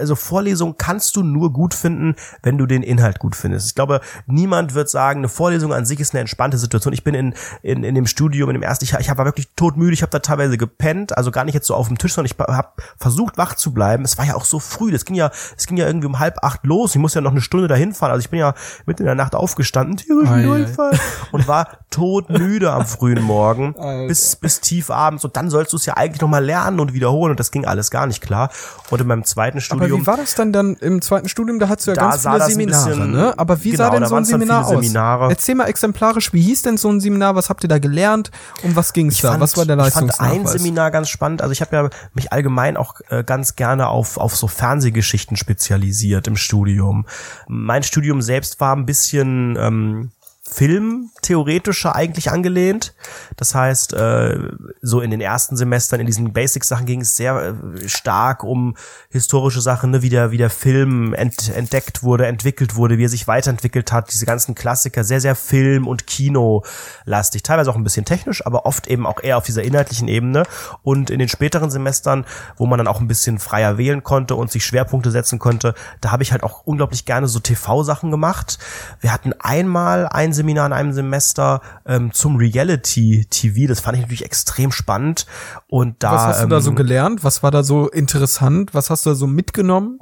[0.00, 3.68] also Vorlesung kannst du nur gut finden, wenn du den Inhalt gut findest.
[3.68, 6.92] Ich glaube, niemand wird sagen, eine Vorlesung an sich ist eine entspannte Situation.
[6.92, 9.92] Ich bin in, in, in dem Studium, in dem ersten, ich, ich war wirklich todmüde,
[9.92, 12.38] ich habe da teilweise gepennt, also gar nicht jetzt so auf dem Tisch, sondern ich
[12.38, 14.04] habe versucht wach zu bleiben.
[14.04, 16.42] Es war ja auch so früh, das ging ja, es ging ja irgendwie um halb
[16.42, 16.94] acht los.
[16.94, 18.12] Ich musste ja noch eine Stunde dahin fahren.
[18.12, 18.54] Also ich bin ja
[18.86, 20.42] mitten in der Nacht aufgestanden, tierischen.
[20.42, 20.98] Durchfall
[21.32, 24.06] und war todmüde am frühen Morgen Alter.
[24.06, 26.92] bis bis tief abends und dann sollst du es ja eigentlich noch mal lernen und
[26.92, 28.50] wiederholen und das ging alles gar nicht klar.
[28.90, 31.58] Und in meinem zweiten Aber Studium wie war das dann dann im zweiten Studium?
[31.58, 33.34] Da hattest du ja Da ganz sah viele Seminare, bisschen- ne?
[33.36, 34.70] Aber wie genau, sah denn so ein Seminar aus?
[34.70, 35.28] Seminare.
[35.30, 37.34] Erzähl mal exemplarisch, wie hieß denn so ein Seminar?
[37.34, 38.30] Was habt ihr da gelernt?
[38.62, 39.30] Um was ging es Ich da?
[39.30, 40.52] fand, was war der ich fand Leistungsnachweis?
[40.52, 41.42] ein Seminar ganz spannend.
[41.42, 46.26] Also ich habe ja mich allgemein auch äh, ganz gerne auf, auf so Fernsehgeschichten spezialisiert
[46.26, 47.06] im Studium.
[47.48, 50.10] Mein Studium selbst war ein bisschen ähm,
[50.50, 52.94] filmtheoretischer eigentlich angelehnt.
[53.36, 54.38] Das heißt, äh,
[54.82, 58.76] so in den ersten Semestern, in diesen Basic-Sachen ging es sehr äh, stark um
[59.10, 60.02] historische Sachen, ne?
[60.02, 64.12] wie, der, wie der Film ent, entdeckt wurde, entwickelt wurde, wie er sich weiterentwickelt hat,
[64.12, 67.42] diese ganzen Klassiker, sehr, sehr Film- und Kino-lastig.
[67.42, 70.42] Teilweise auch ein bisschen technisch, aber oft eben auch eher auf dieser inhaltlichen Ebene.
[70.82, 72.24] Und in den späteren Semestern,
[72.56, 76.10] wo man dann auch ein bisschen freier wählen konnte und sich Schwerpunkte setzen konnte, da
[76.10, 78.58] habe ich halt auch unglaublich gerne so TV-Sachen gemacht.
[79.00, 83.68] Wir hatten einmal ein Seminar in einem Semester ähm, zum Reality-TV.
[83.68, 85.26] Das fand ich natürlich extrem spannend.
[85.68, 87.24] Und da, was hast du da so ähm, gelernt?
[87.24, 88.74] Was war da so interessant?
[88.74, 89.98] Was hast du da so mitgenommen?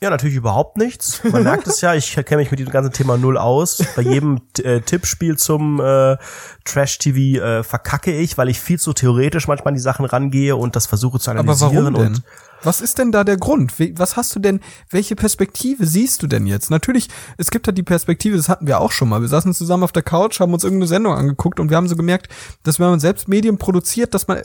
[0.00, 1.24] Ja, natürlich überhaupt nichts.
[1.24, 3.82] Man merkt es ja, ich kenne mich mit diesem ganzen Thema null aus.
[3.96, 6.16] Bei jedem äh, Tippspiel zum äh,
[6.64, 10.76] Trash-TV äh, verkacke ich, weil ich viel zu theoretisch manchmal an die Sachen rangehe und
[10.76, 11.74] das versuche zu Aber analysieren.
[11.74, 12.06] warum denn?
[12.14, 12.22] Und
[12.62, 13.74] Was ist denn da der Grund?
[13.98, 16.70] Was hast du denn, welche Perspektive siehst du denn jetzt?
[16.70, 19.20] Natürlich, es gibt ja die Perspektive, das hatten wir auch schon mal.
[19.20, 21.96] Wir saßen zusammen auf der Couch, haben uns irgendeine Sendung angeguckt und wir haben so
[21.96, 22.28] gemerkt,
[22.64, 24.42] dass wenn man selbst Medien produziert, dass man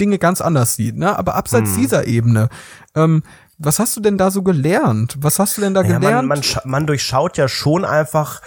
[0.00, 0.96] Dinge ganz anders sieht.
[0.96, 1.16] Ne?
[1.18, 1.80] Aber abseits Hm.
[1.80, 2.48] dieser Ebene,
[2.94, 3.22] ähm,
[3.58, 5.16] was hast du denn da so gelernt?
[5.20, 6.28] Was hast du denn da ja, gelernt?
[6.28, 8.42] man, man, man durchschaut ja schon einfach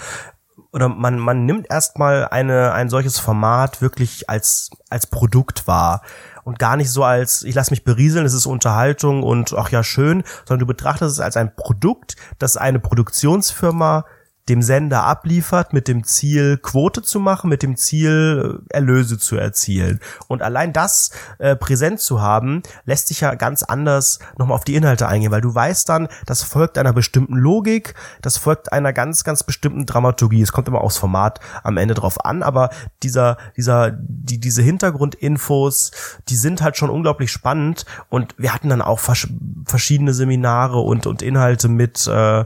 [0.72, 6.02] oder man, man nimmt erstmal eine, ein solches Format wirklich als, als Produkt wahr.
[6.50, 9.84] Und gar nicht so als, ich lasse mich berieseln, es ist Unterhaltung und ach ja,
[9.84, 14.06] schön, sondern du betrachtest es als ein Produkt, das eine Produktionsfirma
[14.50, 19.38] dem Sender abliefert mit dem Ziel, Quote zu machen, mit dem Ziel, äh, Erlöse zu
[19.38, 20.00] erzielen.
[20.28, 24.76] Und allein das äh, präsent zu haben, lässt sich ja ganz anders nochmal auf die
[24.76, 29.24] Inhalte eingehen, weil du weißt dann, das folgt einer bestimmten Logik, das folgt einer ganz,
[29.24, 30.42] ganz bestimmten Dramaturgie.
[30.42, 32.72] Es kommt immer aufs Format am Ende drauf an, aber
[33.04, 35.92] dieser, dieser, die, diese Hintergrundinfos,
[36.28, 39.28] die sind halt schon unglaublich spannend und wir hatten dann auch vers
[39.66, 42.46] verschiedene Seminare und, und Inhalte mit äh,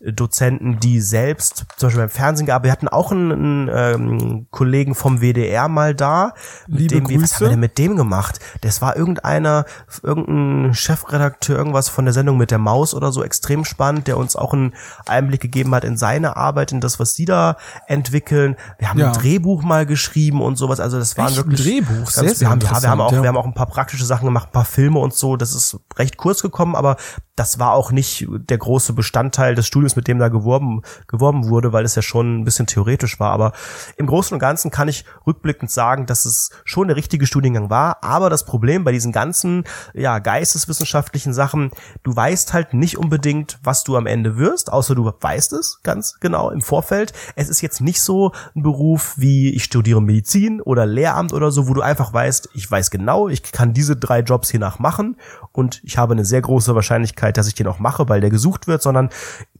[0.00, 2.64] Dozenten, die selbst selbst zum Beispiel beim Fernsehen gearbeitet.
[2.66, 6.34] Wir hatten auch einen, einen ähm, Kollegen vom WDR mal da.
[6.66, 7.34] Liebe dem, wir- Was Grüße.
[7.36, 8.38] haben wir denn mit dem gemacht?
[8.60, 9.64] Das war irgendeiner,
[10.02, 14.36] irgendein Chefredakteur, irgendwas von der Sendung mit der Maus oder so, extrem spannend, der uns
[14.36, 14.74] auch einen
[15.06, 17.56] Einblick gegeben hat in seine Arbeit, in das, was sie da
[17.86, 18.56] entwickeln.
[18.78, 19.08] Wir haben Ja.
[19.08, 20.80] ein Drehbuch mal geschrieben und sowas.
[20.80, 21.38] Also das waren Echt?
[21.38, 21.94] Ein wirklich Drehbuch?
[22.04, 23.22] Ganz, Sehr, sehr wir, haben, ja, wir haben auch, ja.
[23.22, 25.36] wir haben auch ein paar praktische Sachen gemacht, ein paar Filme und so.
[25.36, 26.96] Das ist recht kurz gekommen, aber
[27.36, 30.82] das war auch nicht der große Bestandteil des Studiums, mit dem da geworben,
[31.12, 33.30] geworben wurde, weil es ja schon ein bisschen theoretisch war.
[33.30, 33.52] Aber
[33.96, 38.02] im Großen und Ganzen kann ich rückblickend sagen, dass es schon der richtige Studiengang war.
[38.02, 41.70] Aber das Problem bei diesen ganzen, ja, geisteswissenschaftlichen Sachen,
[42.02, 46.18] du weißt halt nicht unbedingt, was du am Ende wirst, außer du weißt es ganz
[46.18, 47.12] genau im Vorfeld.
[47.36, 51.68] Es ist jetzt nicht so ein Beruf wie ich studiere Medizin oder Lehramt oder so,
[51.68, 55.16] wo du einfach weißt, ich weiß genau, ich kann diese drei Jobs hiernach machen
[55.52, 58.66] und ich habe eine sehr große Wahrscheinlichkeit, dass ich den auch mache, weil der gesucht
[58.66, 59.10] wird, sondern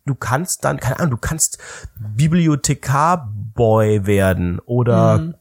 [0.06, 1.58] du kannst dann, keine Ahnung, du kannst
[1.98, 5.34] Bibliothekarboy werden oder Mhm.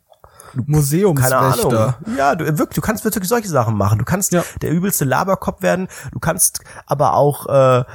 [0.67, 1.97] Museumswächter.
[2.17, 3.99] Ja, du, wirklich, du kannst wirklich solche Sachen machen.
[3.99, 4.43] Du kannst Ja.
[4.61, 5.87] der übelste Laberkopf werden.
[6.11, 7.85] Du kannst aber auch, äh,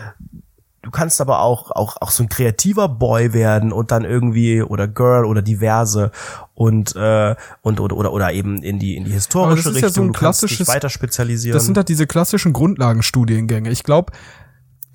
[0.82, 4.88] du kannst aber auch, auch, auch so ein kreativer Boy werden und dann irgendwie oder
[4.88, 6.12] Girl oder diverse
[6.54, 9.88] und äh, und oder oder oder eben in die in die historische das ist ja
[9.88, 10.04] Richtung.
[10.04, 11.54] so ein du klassisches- weiter spezialisieren.
[11.54, 13.68] Das sind halt diese klassischen Grundlagenstudiengänge.
[13.68, 14.12] Ich glaube,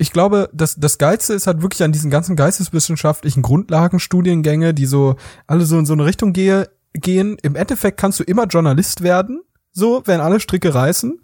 [0.02, 5.14] ich glaube, das, das Geilste ist halt wirklich an diesen ganzen geisteswissenschaftlichen Grundlagenstudiengänge, die so
[5.46, 7.38] alle so in so eine Richtung gehe, gehen.
[7.42, 11.20] Im Endeffekt kannst du immer Journalist werden, so, wenn alle Stricke reißen.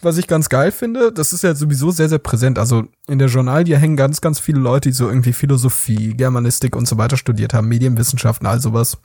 [0.00, 2.58] Was ich ganz geil finde, das ist ja sowieso sehr, sehr präsent.
[2.58, 6.88] Also in der Journalie hängen ganz, ganz viele Leute, die so irgendwie Philosophie, Germanistik und
[6.88, 8.96] so weiter studiert haben, Medienwissenschaften, all sowas,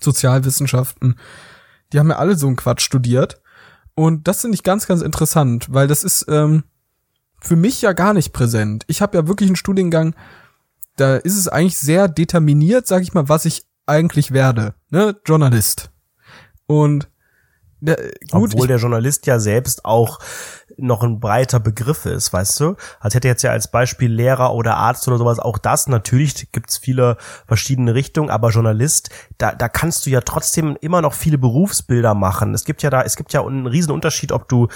[0.00, 1.16] Sozialwissenschaften.
[1.94, 3.40] Die haben ja alle so einen Quatsch studiert.
[3.94, 6.64] Und das finde ich ganz, ganz interessant, weil das ist ähm,
[7.40, 8.84] für mich ja gar nicht präsent.
[8.86, 10.14] Ich habe ja wirklich einen Studiengang,
[10.96, 14.74] da ist es eigentlich sehr determiniert, sag ich mal, was ich eigentlich werde.
[14.90, 15.16] Ne?
[15.24, 15.90] Journalist.
[16.66, 17.08] Und
[17.80, 17.96] der,
[18.30, 20.18] gut, Obwohl der Journalist ja selbst auch
[20.76, 22.76] noch ein breiter Begriff ist, weißt du?
[23.00, 25.88] Als hätte jetzt ja als Beispiel Lehrer oder Arzt oder sowas auch das.
[25.88, 27.16] Natürlich gibt's viele
[27.46, 32.54] verschiedene Richtungen, aber Journalist, da, da kannst du ja trotzdem immer noch viele Berufsbilder machen.
[32.54, 34.68] Es gibt ja da, es gibt ja einen riesen Unterschied, ob du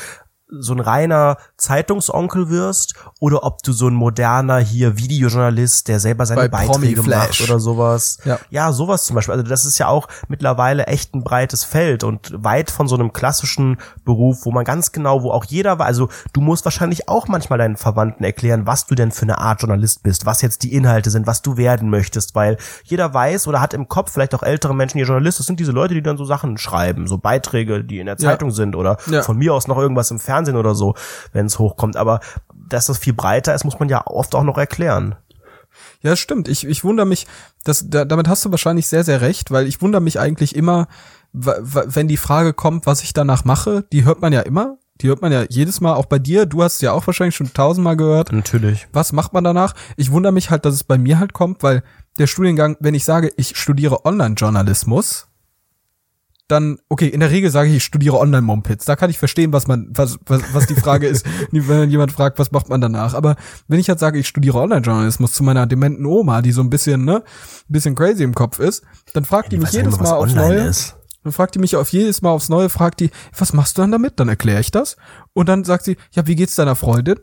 [0.48, 6.26] so ein reiner Zeitungsonkel wirst oder ob du so ein moderner hier Videojournalist, der selber
[6.26, 8.18] seine Bei Beiträge macht oder sowas.
[8.24, 8.38] Ja.
[8.50, 9.32] ja, sowas zum Beispiel.
[9.32, 13.12] Also das ist ja auch mittlerweile echt ein breites Feld und weit von so einem
[13.12, 17.28] klassischen Beruf, wo man ganz genau, wo auch jeder war, also du musst wahrscheinlich auch
[17.28, 20.74] manchmal deinen Verwandten erklären, was du denn für eine Art Journalist bist, was jetzt die
[20.74, 24.42] Inhalte sind, was du werden möchtest, weil jeder weiß oder hat im Kopf, vielleicht auch
[24.42, 27.82] ältere Menschen, die Journalist, das sind diese Leute, die dann so Sachen schreiben, so Beiträge,
[27.82, 28.30] die in der Ja.
[28.30, 29.22] Zeitung sind oder Ja.
[29.22, 30.94] von mir aus noch irgendwas im Fernsehen oder so,
[31.32, 31.96] wenn es hochkommt.
[31.96, 32.20] Aber
[32.68, 35.16] dass das viel breiter ist, muss man ja oft auch noch erklären.
[36.02, 36.48] Ja, stimmt.
[36.48, 37.26] Ich, ich wundere mich,
[37.64, 40.86] das, da, damit hast du wahrscheinlich sehr, sehr recht, weil ich wundere mich eigentlich immer,
[41.32, 44.78] wenn die Frage kommt, was ich danach mache, die hört man ja immer.
[45.00, 46.46] Die hört man ja jedes Mal, auch bei dir.
[46.46, 48.30] Du hast ja auch wahrscheinlich schon tausendmal gehört.
[48.30, 48.86] Natürlich.
[48.92, 49.74] Was macht man danach?
[49.96, 51.82] Ich wundere mich halt, dass es bei mir halt kommt, weil
[52.18, 55.26] der Studiengang, wenn ich sage, ich studiere Online-Journalismus,
[56.48, 58.84] dann, okay, in der Regel sage ich, ich studiere Online-Mumpitz.
[58.84, 62.38] Da kann ich verstehen, was man, was, was, was die Frage ist, wenn jemand fragt,
[62.38, 63.14] was macht man danach.
[63.14, 63.36] Aber
[63.66, 67.04] wenn ich jetzt sage, ich studiere Online-Journalismus zu meiner dementen Oma, die so ein bisschen,
[67.04, 68.82] ne, ein bisschen crazy im Kopf ist,
[69.14, 70.64] dann fragt die mich jedes immer, Mal aufs Neue.
[70.64, 70.96] ist.
[71.22, 73.92] Dann fragt die mich auf jedes Mal aufs Neue, fragt die, was machst du dann
[73.92, 74.20] damit?
[74.20, 74.96] Dann erkläre ich das.
[75.32, 77.18] Und dann sagt sie, ja, wie geht's deiner Freundin?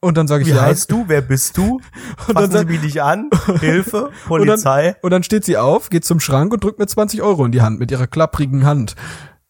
[0.00, 1.04] Und dann sage ich, Wie ja, heißt du?
[1.08, 1.80] Wer bist du?
[2.28, 3.30] dann Fassen sag- Sie mich dich an?
[3.58, 4.06] Hilfe?
[4.28, 4.92] Und Polizei?
[4.92, 7.50] dann, und dann steht sie auf, geht zum Schrank und drückt mir 20 Euro in
[7.52, 8.94] die Hand mit ihrer klapprigen Hand.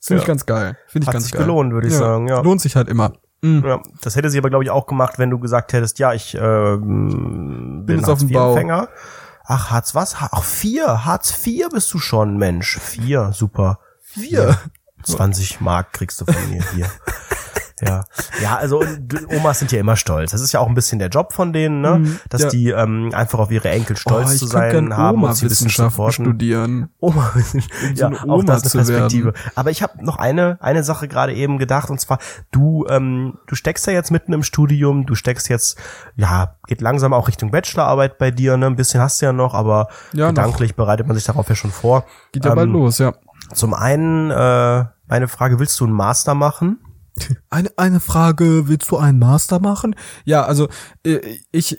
[0.01, 0.33] Finde ich Ja.
[0.33, 0.79] ganz geil.
[0.87, 1.43] Finde ich Hat ganz sich geil.
[1.43, 2.41] gelohnt, würde ich sagen, ja.
[2.41, 3.13] Lohnt sich halt immer.
[3.43, 3.63] Mhm.
[3.67, 6.35] Ja, das hätte sie aber, glaube ich, auch gemacht, wenn du gesagt hättest, ja, ich
[6.41, 8.55] ähm, bin jetzt auf dem Bau.
[8.57, 8.89] Hartz-IV-Empfänger.
[9.45, 10.17] Ach, Hartz was?
[10.19, 11.05] Ach, vier.
[11.05, 12.79] Hartz IV bist du schon, Mensch.
[12.79, 13.81] Vier, super.
[14.03, 14.57] Vier.
[15.05, 16.87] 20 Mark kriegst du von mir hier.
[17.81, 18.05] Ja,
[18.43, 18.83] ja, also
[19.37, 20.33] Omas sind ja immer stolz.
[20.33, 22.19] Das ist ja auch ein bisschen der Job von denen, ne?
[22.29, 22.49] Dass ja.
[22.49, 25.67] die ähm, einfach auf ihre Enkel stolz oh, zu sein haben und sie ein bisschen
[25.67, 26.25] Oma-Wissenschaften supporten.
[26.25, 26.89] studieren.
[27.01, 27.33] Oma,
[27.95, 29.35] ja, eine auch Oma das ist zu eine Perspektive.
[29.35, 29.51] werden.
[29.55, 32.19] Aber ich habe noch eine eine Sache gerade eben gedacht und zwar
[32.51, 35.79] du ähm, du steckst ja jetzt mitten im Studium, du steckst jetzt
[36.17, 38.67] ja geht langsam auch Richtung Bachelorarbeit bei dir, ne?
[38.67, 40.29] Ein bisschen hast du ja noch, aber Ja, noch.
[40.35, 42.05] gedanklich bereitet man sich darauf ja schon vor.
[42.33, 43.13] Geht ja Ähm, bald los, ja.
[43.55, 46.79] Zum einen äh, meine Frage, willst du einen Master machen?
[47.51, 49.95] Eine, eine Frage, willst du einen Master machen?
[50.25, 50.69] Ja, also
[51.05, 51.21] äh,
[51.53, 51.79] ich,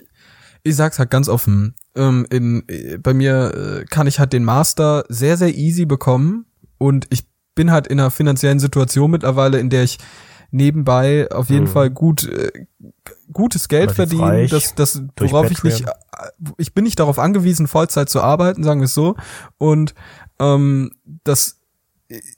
[0.62, 1.74] ich sag's halt ganz offen.
[1.94, 6.46] Ähm, in, äh, bei mir äh, kann ich halt den Master sehr, sehr easy bekommen
[6.78, 7.24] und ich
[7.54, 9.98] bin halt in einer finanziellen Situation mittlerweile, in der ich
[10.50, 11.72] nebenbei auf jeden Hm.
[11.72, 12.66] Fall gut äh,
[13.32, 15.84] gutes Geld Relativ verdiene, reich das, das worauf ich nicht
[16.58, 19.16] ich bin nicht darauf angewiesen, Vollzeit zu arbeiten, sagen wir es so.
[19.58, 19.94] Und
[20.38, 20.92] ähm,
[21.24, 21.59] das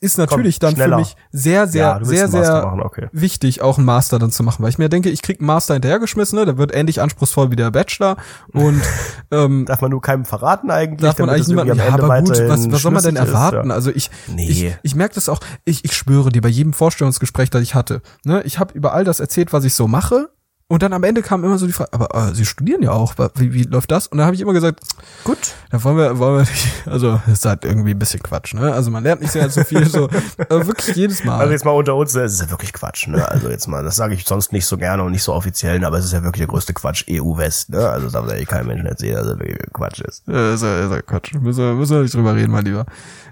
[0.01, 0.97] ist natürlich Komm, dann schneller.
[0.97, 3.09] für mich sehr, sehr, Ja, sehr, sehr okay.
[3.13, 5.75] wichtig, auch einen Master dann zu machen, weil ich mir denke, ich krieg einen Master
[5.75, 6.45] hinterhergeschmissen, ne?
[6.45, 8.17] der wird ähnlich anspruchsvoll wie der Bachelor
[8.53, 8.81] und
[9.31, 11.01] ähm, Darf man nur keinem verraten eigentlich?
[11.01, 13.69] darf man eigentlich niemandem, ja, aber gut, was, was soll man denn schlüssig ist, erwarten?
[13.71, 13.75] ja.
[13.75, 14.49] Also ich, Nee.
[14.49, 18.03] ich, ich merke das auch, ich, ich schwöre dir, bei jedem Vorstellungsgespräch, das ich hatte,
[18.25, 20.29] ne, ich habe über all das erzählt, was ich so mache
[20.73, 23.13] und dann am Ende kam immer so die Frage, aber äh, Sie studieren ja auch,
[23.35, 24.07] wie, wie läuft das?
[24.07, 24.81] Und dann habe ich immer gesagt,
[25.23, 25.37] Gut.
[25.71, 28.73] da wollen wir, wollen wir nicht, also das ist halt irgendwie ein bisschen Quatsch, ne?
[28.73, 30.09] Also man lernt nicht sehr so viel, so
[30.39, 31.41] aber wirklich jedes Mal.
[31.41, 33.29] Also jetzt mal unter uns, das ist ja wirklich Quatsch, ne?
[33.29, 35.87] Also jetzt mal, das sage ich sonst nicht so gerne und nicht so offiziell, ne?
[35.87, 37.91] aber es ist ja wirklich der größte Quatsch EU-West, ne?
[37.91, 40.27] Also das darf ja eh kein Mensch erzählen, dass es wirklich Quatsch ist.
[40.27, 41.35] Äh, ist ja, ist ja Quatsch.
[41.35, 42.87] Müssen wir, müssen wir nicht drüber reden, mein Lieber.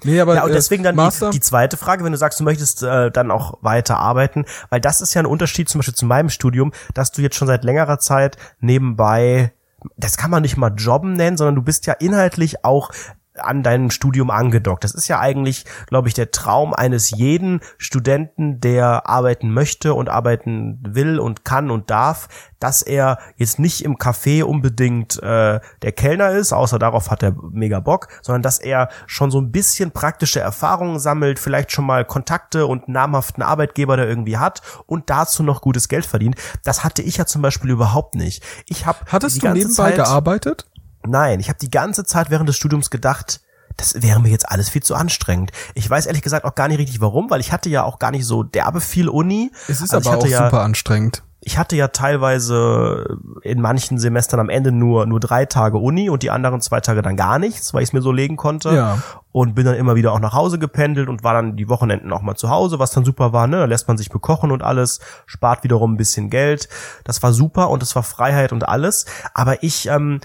[0.05, 2.45] Nee, aber Ja, und deswegen äh, dann die, die zweite Frage, wenn du sagst, du
[2.45, 6.05] möchtest äh, dann auch weiter arbeiten, weil das ist ja ein Unterschied zum Beispiel zu
[6.05, 9.53] meinem Studium, dass du jetzt schon seit längerer Zeit nebenbei,
[9.97, 12.91] das kann man nicht mal Jobben nennen, sondern du bist ja inhaltlich auch
[13.35, 14.85] an deinem Studium angedockt.
[14.85, 20.09] Das ist ja eigentlich, glaube ich, der Traum eines jeden Studenten, der arbeiten möchte und
[20.09, 22.29] arbeiten will und kann und darf,
[22.59, 27.35] dass er jetzt nicht im Café unbedingt äh, der Kellner ist, außer darauf hat er
[27.53, 32.05] mega Bock, sondern dass er schon so ein bisschen praktische Erfahrungen sammelt, vielleicht schon mal
[32.05, 36.37] Kontakte und namhaften Arbeitgeber, der irgendwie hat und dazu noch gutes Geld verdient.
[36.63, 38.43] Das hatte ich ja zum Beispiel überhaupt nicht.
[38.67, 40.70] Ich habe Hattest du nebenbei gearbeitet?
[41.07, 43.41] Nein, ich habe die ganze Zeit während des Studiums gedacht,
[43.77, 45.53] das wäre mir jetzt alles viel zu anstrengend.
[45.75, 48.11] Ich weiß ehrlich gesagt auch gar nicht richtig warum, weil ich hatte ja auch gar
[48.11, 49.51] nicht so derbe viel Uni.
[49.69, 51.23] Es ist Also aber auch ja, super anstrengend.
[51.43, 56.23] Ich hatte ja teilweise in manchen Semestern am Ende nur nur drei Tage Uni und
[56.23, 58.75] die anderen zwei Tage dann gar nichts, weil ich es mir so legen konnte.
[58.75, 58.99] Ja.
[59.33, 62.21] Und bin dann immer wieder auch nach Hause gependelt und war dann die Wochenenden auch
[62.21, 63.59] mal zu Hause, was dann super war, ne?
[63.59, 66.69] Da lässt man sich bekochen und alles, spart wiederum ein bisschen Geld.
[67.05, 69.07] Das war super und es war Freiheit und alles.
[69.33, 70.21] Aber ich ähm,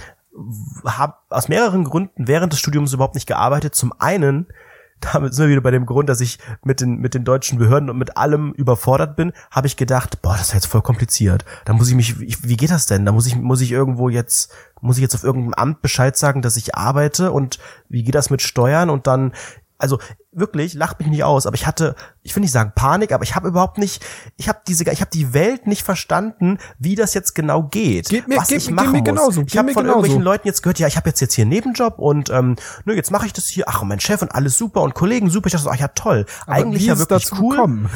[0.86, 3.76] habe aus mehreren Gründen während des Studiums überhaupt nicht gearbeitet.
[3.76, 4.48] Zum einen,
[5.00, 7.90] damit sind wir wieder bei dem Grund, dass ich mit den, mit den deutschen Behörden
[7.90, 11.46] und mit allem überfordert bin, habe ich gedacht, boah, das ist jetzt voll kompliziert.
[11.66, 13.06] Da muss ich mich, ich, wie geht das denn?
[13.06, 16.42] Da muss ich, muss ich irgendwo jetzt, muss ich jetzt auf irgendeinem Amt Bescheid sagen,
[16.42, 17.60] dass ich arbeite und
[17.90, 19.34] wie geht das mit Steuern und dann,
[19.78, 20.00] also
[20.32, 23.36] wirklich, lacht mich nicht aus, aber ich hatte, ich will nicht sagen Panik, aber ich
[23.36, 24.06] habe überhaupt nicht,
[24.38, 28.28] ich habe diese, ich habe die Welt nicht verstanden, wie das jetzt genau geht, Geht
[28.28, 29.06] mir- was geht- ich geht machen mir muss.
[29.06, 29.98] genauso, ich geht habe mir von genauso.
[30.00, 32.56] irgendwelchen Leuten jetzt gehört, ja, ich habe jetzt jetzt hier einen Nebenjob und ähm,
[32.86, 33.66] nö, jetzt mache ich das hier.
[33.68, 35.48] Ach, und mein Chef und alles super und Kollegen super.
[35.48, 37.56] Ich dachte so, ach ja toll, Aber eigentlich wie ja wirklich cool.
[37.56, 37.86] Gekommen?
[37.86, 37.92] Und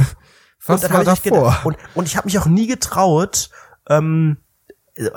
[0.67, 1.43] Was dann war hab ich davor?
[1.45, 3.49] gedacht- Und, und ich habe mich auch nie getraut,
[3.89, 4.48] ähm, äh,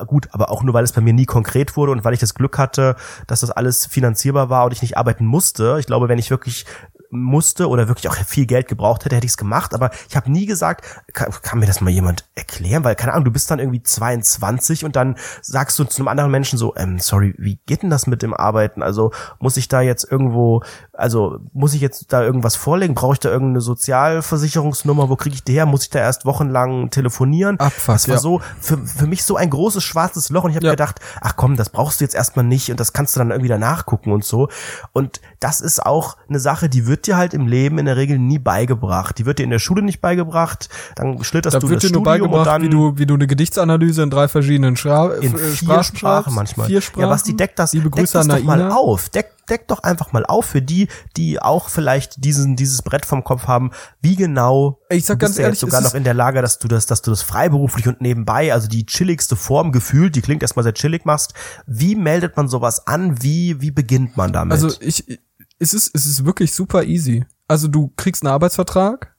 [0.06, 2.34] gut, aber auch nur, weil es bei mir nie konkret wurde und weil ich das
[2.34, 5.76] Glück hatte, dass das alles finanzierbar war und ich nicht arbeiten musste.
[5.80, 6.66] Ich glaube, wenn ich wirklich
[7.12, 9.74] musste oder wirklich auch viel Geld gebraucht hätte, hätte ich es gemacht.
[9.74, 12.84] Aber ich habe nie gesagt, kann, kann mir das mal jemand erklären?
[12.84, 16.30] Weil, keine Ahnung, du bist dann irgendwie 22 und dann sagst du zu einem anderen
[16.30, 18.82] Menschen so, ähm, sorry, wie geht denn das mit dem Arbeiten?
[18.82, 22.94] Also muss ich da jetzt irgendwo, also muss ich jetzt da irgendwas vorlegen?
[22.94, 25.08] Brauche ich da irgendeine Sozialversicherungsnummer?
[25.08, 25.66] Wo kriege ich die her?
[25.66, 27.58] Muss ich da erst wochenlang telefonieren?
[27.60, 28.20] Abfuck, das war ja.
[28.20, 30.72] so für, für mich so ein großes schwarzes Loch und ich habe Ja.
[30.72, 33.48] gedacht, ach komm, das brauchst du jetzt erstmal nicht und das kannst du dann irgendwie
[33.48, 34.48] danach gucken und so.
[34.92, 38.18] Und das ist auch eine Sache, die wird dir halt im Leben in der Regel
[38.18, 39.18] nie beigebracht.
[39.18, 41.94] Die wird dir in der Schule nicht beigebracht, dann schlitterst Da du wird das dir
[41.94, 45.14] nur Studium und beigebracht, dann wie du, wie du eine Gedichtsanalyse in drei verschiedenen Schra
[45.14, 46.66] in äh, vier Sprachen Sprachen manchmal.
[46.66, 47.02] Vier Sprachen.
[47.02, 49.08] Ja, Basti, deck das, Liebe Grüße das an doch mal auf.
[49.08, 53.24] Deck, deck doch einfach mal auf für die, die auch vielleicht diesen, dieses Brett vom
[53.24, 53.70] Kopf haben.
[54.00, 56.68] Wie genau Ich sag bist ganz ehrlich, jetzt sogar noch in der Lage, dass du
[56.68, 60.62] das, dass du das freiberuflich und nebenbei, also die chilligste Form gefühlt, die klingt erstmal
[60.62, 61.34] sehr chillig machst.
[61.66, 63.22] Wie meldet man sowas an?
[63.22, 64.52] Wie, wie beginnt man damit?
[64.52, 65.20] Also ich,
[65.62, 67.24] es ist, es ist wirklich super easy.
[67.48, 69.14] Also du kriegst einen Arbeitsvertrag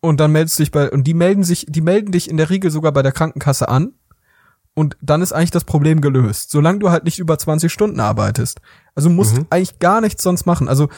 [0.00, 2.50] und dann meldest du dich bei, und die melden sich, die melden dich in der
[2.50, 3.92] Regel sogar bei der Krankenkasse an.
[4.76, 6.50] Und dann ist eigentlich das Problem gelöst.
[6.50, 8.60] Solange du halt nicht über 20 Stunden arbeitest.
[8.96, 9.46] Also musst Mhm.
[9.50, 10.68] eigentlich gar nichts sonst machen.
[10.68, 10.88] Also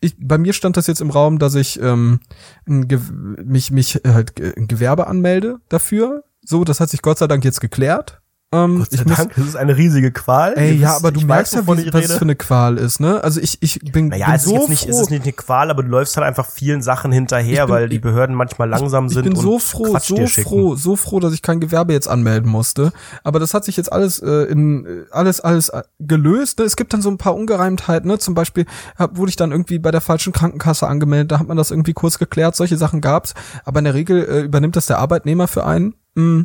[0.00, 2.20] ich, bei mir stand das jetzt im Raum, dass ich ähm,
[2.66, 6.22] mich, mich halt ge- ein Gewerbe anmelde dafür.
[6.44, 8.20] So, das hat sich Gott sei Dank jetzt geklärt.
[8.52, 10.54] Ähm, Gott sei ich muss, Dank, das ist eine riesige Qual.
[10.56, 12.18] Ey, ja, aber du ich merkst ja, wie, ich was es rede.
[12.18, 13.22] für eine Qual ist, ne?
[13.24, 15.02] Also ich, ich bin, Naja, bin es ist so jetzt nicht, es froh.
[15.02, 17.88] ist nicht eine Qual, aber du läufst halt einfach vielen Sachen hinterher, Ich bin- weil
[17.88, 21.18] die Behörden manchmal langsam ich sind bin und so froh, Quatsch so froh, so froh,
[21.18, 22.92] dass ich kein Gewerbe jetzt anmelden musste.
[23.24, 26.60] Aber das hat sich jetzt alles äh, in äh, alles alles äh, gelöst.
[26.60, 26.66] Ne?
[26.66, 28.08] Es gibt dann so ein paar Ungereimtheiten.
[28.08, 28.18] Ne?
[28.18, 28.64] Zum Beispiel
[28.96, 31.32] hab, wurde ich dann irgendwie bei der falschen Krankenkasse angemeldet.
[31.32, 32.54] Da hat man das irgendwie kurz geklärt.
[32.54, 33.34] Solche Sachen gab's.
[33.64, 36.44] Aber in der Regel äh, übernimmt das der Arbeitnehmer für einen, mh,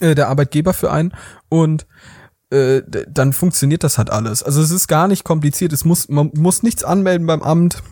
[0.00, 1.12] äh, der Arbeitgeber für einen
[1.48, 1.86] und
[2.50, 4.42] äh, dann funktioniert das halt alles.
[4.42, 5.72] Also es ist gar nicht kompliziert.
[5.72, 7.82] Es muss man muss nichts anmelden beim Amt.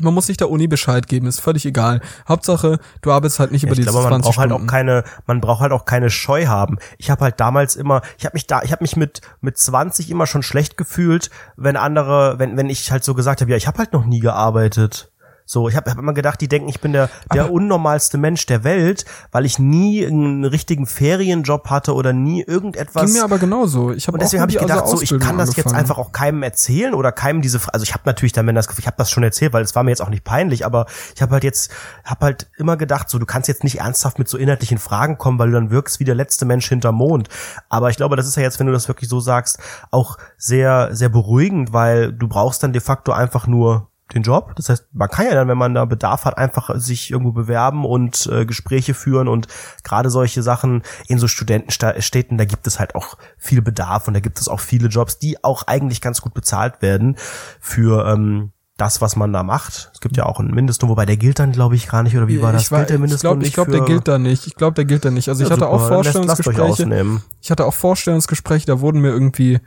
[0.00, 2.00] Man muss nicht der Uni Bescheid geben, ist völlig egal.
[2.28, 4.68] Hauptsache, du arbeitest halt nicht Ja, über diese glaube, man 20 braucht halt Stunden.
[4.68, 6.78] auch keine, man braucht halt auch keine Scheu haben.
[6.98, 10.10] Ich habe halt damals immer, ich habe mich da, ich habe mich mit mit 20
[10.10, 13.68] immer schon schlecht gefühlt, wenn andere, wenn wenn ich halt so gesagt habe, ja, ich
[13.68, 15.12] habe halt noch nie gearbeitet.
[15.46, 18.64] So, ich habe hab immer gedacht, die denken, ich bin der der unnormalste Mensch der
[18.64, 23.92] Welt, weil ich nie einen richtigen Ferienjob hatte oder nie irgendetwas Ging mir aber genauso.
[23.92, 26.12] Ich habe und deswegen habe ich gedacht, also so ich kann das jetzt einfach auch
[26.12, 29.10] keinem erzählen oder keinem diese, also ich habe natürlich dann, wenn das, ich habe das
[29.10, 31.70] schon erzählt, weil es war mir jetzt auch nicht peinlich, aber ich habe halt jetzt,
[32.04, 35.38] habe halt immer gedacht, so du kannst jetzt nicht ernsthaft mit so inhaltlichen Fragen kommen,
[35.38, 37.28] weil du dann wirkst wie der letzte Mensch hinterm Mond.
[37.68, 39.58] Aber ich glaube, das ist ja jetzt, wenn du das wirklich so sagst,
[39.90, 44.54] auch sehr, sehr beruhigend, weil du brauchst dann de facto einfach nur den Job.
[44.56, 47.84] Das heißt, man kann ja dann, wenn man da Bedarf hat, einfach sich irgendwo bewerben
[47.84, 49.48] und äh, Gespräche führen und
[49.82, 54.20] gerade solche Sachen in so Studentenstädten, da gibt es halt auch viel Bedarf und da
[54.20, 57.16] gibt es auch viele Jobs, die auch eigentlich ganz gut bezahlt werden
[57.60, 59.90] für ähm, das, was man da macht.
[59.94, 62.26] Es gibt ja auch einen Mindestlohn, wobei der gilt dann, glaube ich, gar nicht, oder
[62.26, 62.62] wie war das?
[62.62, 64.46] Ich, war, gilt der ich Mindestlohn glaube, ich nicht glaub, der gilt da nicht.
[64.46, 65.28] Ich glaube, der gilt da nicht.
[65.28, 66.62] Also ich Ja, hatte auch super, Vorstellungsgespräche.
[66.62, 67.22] ausnehmen.
[67.40, 69.60] Ich hatte auch Vorstellungsgespräche, da wurden mir irgendwie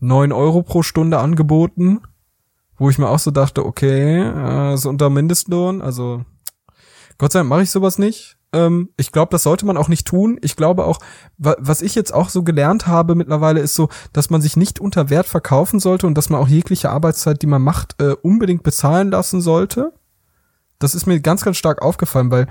[0.00, 2.00] neun Euro pro Stunde angeboten,
[2.82, 6.24] wo ich mir auch so dachte, okay, äh, so unter Mindestlohn, also
[7.16, 8.36] Gott sei Dank mache ich sowas nicht.
[8.52, 10.36] Ähm, ich glaube, das sollte man auch nicht tun.
[10.42, 10.98] Ich glaube auch,
[11.38, 14.80] wa was ich jetzt auch so gelernt habe mittlerweile, ist so, dass man sich nicht
[14.80, 18.64] unter Wert verkaufen sollte und dass man auch jegliche Arbeitszeit, die man macht, äh, unbedingt
[18.64, 19.92] bezahlen lassen sollte.
[20.80, 22.48] Das ist mir ganz, ganz stark aufgefallen, weil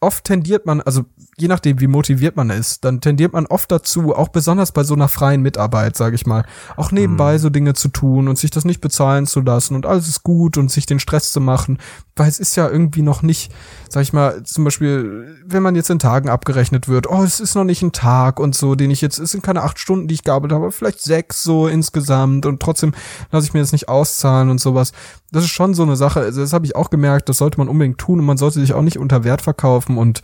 [0.00, 1.04] oft tendiert man, also
[1.40, 4.94] je nachdem, wie motiviert man ist, dann tendiert man oft dazu, auch besonders bei so
[4.94, 6.44] einer freien Mitarbeit, sage ich mal,
[6.76, 10.06] auch nebenbei so Dinge zu tun und sich das nicht bezahlen zu lassen und alles
[10.06, 11.78] ist gut und sich den Stress zu machen,
[12.16, 13.52] weil es ist ja irgendwie noch nicht,
[13.88, 17.54] sag ich mal, zum Beispiel, wenn man jetzt in Tagen abgerechnet wird, oh, es ist
[17.54, 20.14] noch nicht ein Tag und so, den ich jetzt, es sind keine acht Stunden, die
[20.14, 22.92] ich gearbeitet habe, vielleicht sechs so insgesamt und trotzdem
[23.32, 24.92] lasse ich mir das nicht auszahlen und sowas.
[25.32, 27.68] Das ist schon so eine Sache, also das habe ich auch gemerkt, das sollte man
[27.68, 30.22] unbedingt tun und man sollte sich auch nicht unter Wert verkaufen und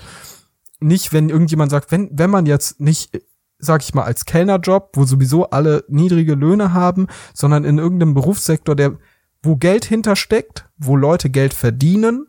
[0.80, 3.20] nicht, wenn irgendjemand sagt, wenn, wenn man jetzt nicht,
[3.58, 8.74] sag ich mal, als Kellnerjob, wo sowieso alle niedrige Löhne haben, sondern in irgendeinem Berufssektor,
[8.74, 8.98] der,
[9.42, 12.26] wo Geld hintersteckt, wo Leute Geld verdienen,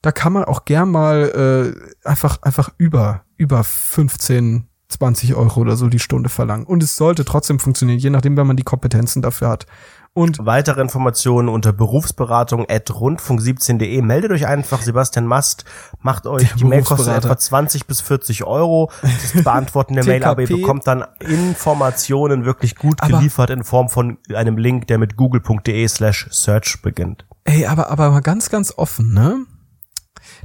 [0.00, 5.76] da kann man auch gern mal äh, einfach, einfach über, über 15, 20 Euro oder
[5.76, 6.66] so die Stunde verlangen.
[6.66, 9.66] Und es sollte trotzdem funktionieren, je nachdem, wenn man die Kompetenzen dafür hat.
[10.14, 14.02] Und Weitere Informationen unter berufsberatung at rundfunk17.de.
[14.02, 15.64] Meldet euch einfach, Sebastian Mast
[16.00, 18.90] macht euch, Der die Mail kostet etwa 20 bis 40 Euro.
[19.00, 23.88] Das Beantworten der Mail, aber ihr bekommt dann Informationen wirklich gut Aber- geliefert in Form
[23.88, 27.24] von einem Link, der mit google.de slash search beginnt.
[27.44, 29.46] Ey, aber, aber mal ganz, ganz offen, ne?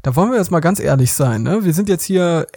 [0.01, 1.65] Da wollen wir jetzt mal ganz ehrlich sein, ne?
[1.65, 2.47] Wir sind jetzt hier,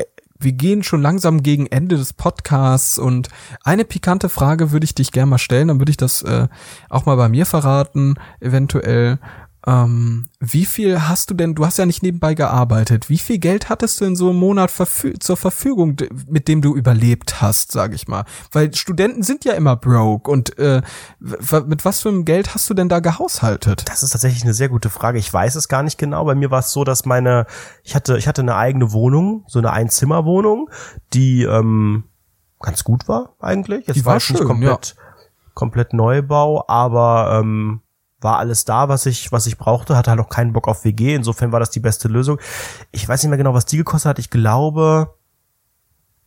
[0.41, 3.29] wir gehen schon langsam gegen Ende des Podcasts und
[3.63, 6.49] eine pikante Frage würde ich dich gerne mal stellen, dann würde ich das äh,
[6.89, 9.19] auch mal bei mir verraten, eventuell.
[9.67, 13.69] Ähm, wie viel hast du denn, du hast ja nicht nebenbei gearbeitet, wie viel Geld
[13.69, 15.97] hattest du in so einem Monat verfü zur Verfügung,
[16.29, 18.25] mit dem du überlebt hast, sag ich mal?
[18.53, 20.81] Weil Studenten sind ja immer broke und äh,
[21.67, 23.85] mit was für einem Geld hast du denn da gehaushaltet?
[23.87, 25.19] Das ist tatsächlich eine sehr gute Frage.
[25.19, 26.25] Ich weiß es gar nicht genau.
[26.25, 27.47] Bei mir war es so, dass meine,
[27.83, 30.71] ich hatte, ich hatte eine eigene Wohnung, so eine Einzimmerwohnung,
[31.13, 32.05] die ähm,
[32.61, 33.89] ganz gut war eigentlich.
[33.89, 34.97] Es Die war jetzt nicht schön, komplett,
[35.53, 37.83] komplett Neubau, aber ähm,
[38.21, 41.15] war alles da, was ich, was ich brauchte, hatte halt auch keinen Bock auf WG.
[41.15, 42.39] Insofern war das die beste Lösung.
[42.93, 44.19] Ich weiß nicht mehr genau, was die gekostet hat.
[44.19, 45.15] Ich glaube,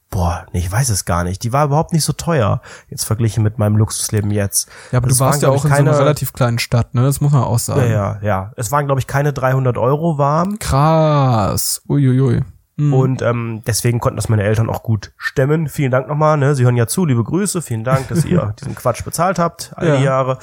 [0.09, 1.43] boah, nee, ich weiß es gar nicht.
[1.43, 4.69] Die war überhaupt nicht so teuer, jetzt verglichen mit meinem Luxusleben jetzt.
[4.91, 7.03] Ja, aber Das du warst waren, ja auch in so einer relativ kleinen Stadt, ne?
[7.03, 7.81] Das muss man auch sagen.
[7.81, 8.51] Ja, ja, ja.
[8.55, 10.59] Es waren, glaube ich, keine 300 Euro warm.
[10.59, 11.81] Krass.
[11.89, 12.41] Uiuiui.
[12.77, 12.93] Hm.
[12.93, 15.67] Und ähm, deswegen konnten das meine Eltern auch gut stemmen.
[15.67, 16.37] Vielen Dank nochmal.
[16.37, 16.55] Ne?
[16.55, 17.61] Sie hören ja zu, liebe Grüße.
[17.61, 19.99] Vielen Dank, dass ihr diesen Quatsch bezahlt habt, all die Ja.
[19.99, 20.39] Jahre.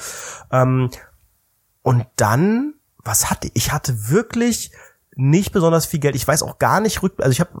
[0.49, 0.89] Ähm,
[1.83, 3.71] und dann, was hatte ich?
[3.71, 4.71] hatte wirklich
[5.15, 6.15] nicht besonders viel Geld.
[6.15, 7.13] Ich weiß auch gar nicht rück.
[7.19, 7.51] Also ich habe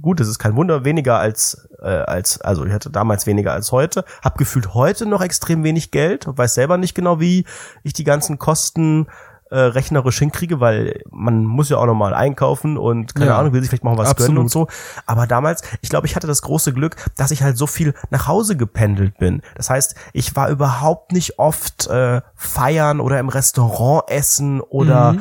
[0.00, 3.72] gut, das ist kein Wunder, weniger als äh, als also ich hatte damals weniger als
[3.72, 4.04] heute.
[4.22, 6.26] Hab gefühlt heute noch extrem wenig Geld.
[6.26, 7.46] Weiß selber nicht genau, wie
[7.82, 9.08] ich die ganzen Kosten
[9.50, 13.38] äh, rechnerisch hinkriege, weil man muss ja auch nochmal einkaufen und keine Ja.
[13.38, 14.28] Ahnung, will sich vielleicht mal was Absolut.
[14.28, 14.68] gönnen und so.
[15.06, 18.26] Aber damals, ich glaube, ich hatte das große Glück, dass ich halt so viel nach
[18.26, 19.42] Hause gependelt bin.
[19.56, 25.16] Das heißt, ich war überhaupt nicht oft äh, feiern oder im Restaurant essen oder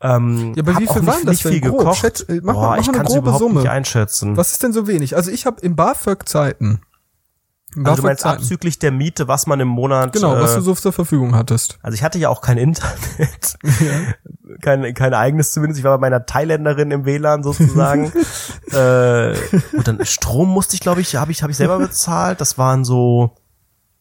[0.00, 1.78] ähm, Ja, aber wie auch viel nicht, waren das nicht viel grob?
[1.78, 1.98] gekocht.
[1.98, 3.60] Schätz- äh, mach mal- Boah, mach ich mal eine kann es grobe überhaupt Summe.
[3.60, 4.36] nicht einschätzen.
[4.36, 5.16] Was ist denn so wenig?
[5.16, 6.80] Also ich habe in BAföG-Zeiten.
[7.76, 10.74] Also du meinst abzüglich der Miete, was man im Monat Genau, was äh, du so
[10.74, 11.78] zur Verfügung hattest.
[11.82, 13.56] Also ich hatte ja auch kein Internet.
[14.60, 15.78] kein, kein eigenes zumindest.
[15.78, 18.12] Ich war bei meiner Thailänderin im WLAN sozusagen.
[18.72, 19.34] äh,
[19.72, 22.40] und dann Strom musste ich, glaube ich, habe ich, hab ich selber bezahlt.
[22.40, 23.36] Das waren so,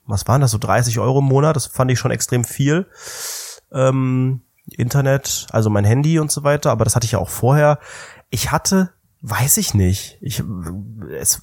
[0.05, 1.55] was waren das, so 30 Euro im Monat.
[1.55, 2.87] Das fand ich schon extrem viel.
[3.71, 7.79] Ähm, Internet, also mein Handy und so weiter, aber das hatte ich ja auch vorher.
[8.29, 8.91] Ich hatte,
[9.21, 10.43] weiß ich nicht, ich,
[11.17, 11.41] es,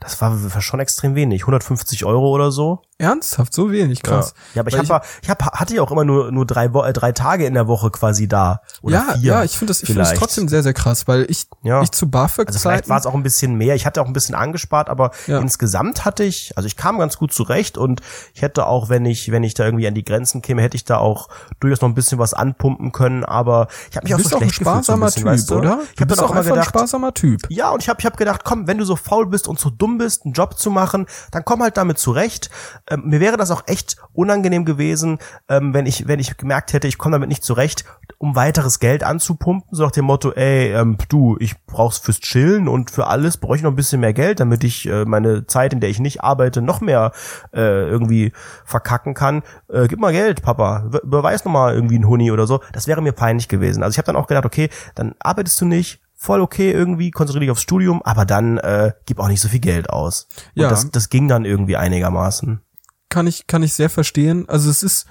[0.00, 2.82] das war, schon extrem wenig, 150 Euro oder so.
[3.00, 4.34] Ernsthaft, so wenig, krass.
[4.54, 6.92] Ja, aber Weil ich, hab, ich hab, hatte ja auch immer nur, nur drei, äh,
[6.92, 8.60] drei Tage in der Woche quasi da.
[8.82, 11.24] Oder ja, vier ja, ich finde das, ich finde das trotzdem sehr, sehr krass, weil
[11.30, 11.80] ich, Ja.
[11.82, 13.76] ich zu BAföG Also vielleicht war es auch ein bisschen mehr.
[13.76, 15.38] Ich hatte auch ein bisschen angespart, aber Ja.
[15.38, 18.00] insgesamt hatte ich, also ich kam ganz gut zurecht und
[18.34, 20.84] ich hätte auch, wenn ich, wenn ich da irgendwie an die Grenzen käme, hätte ich
[20.84, 21.28] da auch
[21.60, 23.24] durchaus noch ein bisschen was anpumpen können.
[23.24, 25.32] Aber ich habe mich auch so auch ein schlecht gefühlt, so ein sparsamer bisschen, Typ,
[25.32, 25.54] weißt du?
[25.58, 25.78] oder?
[25.94, 27.42] Ich habe dann auch auch mal einfach ein gedacht, sparsamer Typ.
[27.48, 29.70] ja, und ich habe ich hab gedacht, komm, wenn du so faul bist und so
[29.70, 32.50] dumm bist, einen Job zu machen, dann komm halt damit zurecht.
[32.90, 35.18] Ähm, mir wäre das auch echt unangenehm gewesen,
[35.48, 37.84] ähm, wenn ich wenn ich gemerkt hätte, ich komme damit nicht zurecht,
[38.18, 42.66] um weiteres Geld anzupumpen, so nach dem Motto, ey, ähm, du, ich brauch's fürs Chillen
[42.68, 45.72] und für alles brauche ich noch ein bisschen mehr Geld, damit ich äh, meine Zeit,
[45.72, 47.12] in der ich nicht arbeite, noch mehr
[47.54, 48.32] äh, irgendwie
[48.64, 49.42] verkacken kann.
[49.68, 52.60] Äh, gib mal Geld, Papa, Be- beweis noch mal irgendwie einen Huni oder so.
[52.72, 53.82] Das wäre mir peinlich gewesen.
[53.82, 57.44] Also ich habe dann auch gedacht, okay, dann arbeitest du nicht, voll okay irgendwie, konzentriere
[57.44, 60.26] dich aufs Studium, aber dann äh, gib auch nicht so viel Geld aus.
[60.56, 60.68] Und Ja.
[60.68, 62.60] das, das ging dann irgendwie einigermaßen.
[63.08, 64.48] Kann ich kann ich sehr verstehen.
[64.48, 65.06] Also es ist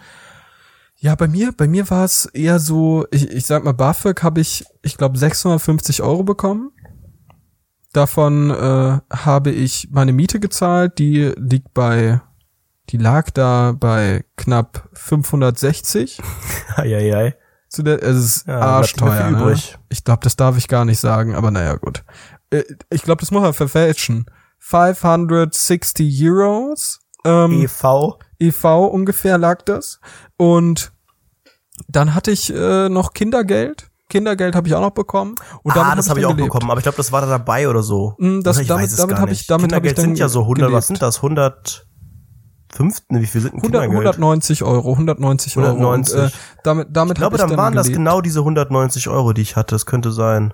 [0.99, 3.05] ja bei mir bei mir war es eher so.
[3.11, 6.71] Ich, ich sag mal BAföG habe ich ich glaube 650 Euro bekommen.
[7.93, 10.99] Davon äh, habe ich meine Miete gezahlt.
[10.99, 12.21] Die liegt bei
[12.89, 16.19] die lag da bei knapp 560
[16.75, 17.35] Eieiei.
[17.69, 19.31] zu der es ist Ja, arschteuer.
[19.31, 19.39] Ne?
[19.41, 19.77] übrig.
[19.89, 22.03] Ich glaube, das darf ich gar nicht sagen, aber naja, gut.
[22.49, 24.25] Äh, Ich glaube, das muss man verfälschen.
[24.59, 26.99] 560 Euros.
[27.27, 28.17] Ähm, EV.
[28.39, 29.99] EV ungefähr lag das.
[30.37, 30.91] Und
[31.87, 33.89] dann hatte ich äh, noch Kindergeld.
[34.09, 35.35] Kindergeld habe ich auch noch bekommen.
[35.63, 36.53] Und damit ah, das habe ich dann auch gelebt.
[36.53, 38.15] bekommen, aber ich glaube, das war da dabei oder so.
[38.19, 39.51] Mm, das- ich damit- weiß es damit gar hab ich- nicht.
[39.51, 40.77] damit hab ich Kindergeld dann sind ja so 100, gelebt.
[40.77, 41.17] was sind das?
[41.21, 43.03] 105?
[43.09, 44.15] Ne, wie viel sind denn 100, Kindergeld?
[44.15, 45.67] 190 Euro, 190 Euro.
[45.67, 46.15] 190.
[46.15, 46.29] Und, äh,
[46.63, 47.97] damit damit ich glaube, hab ich dann waren das gelebt.
[47.99, 49.75] genau diese 190 Euro, die ich hatte.
[49.75, 50.53] Das könnte sein.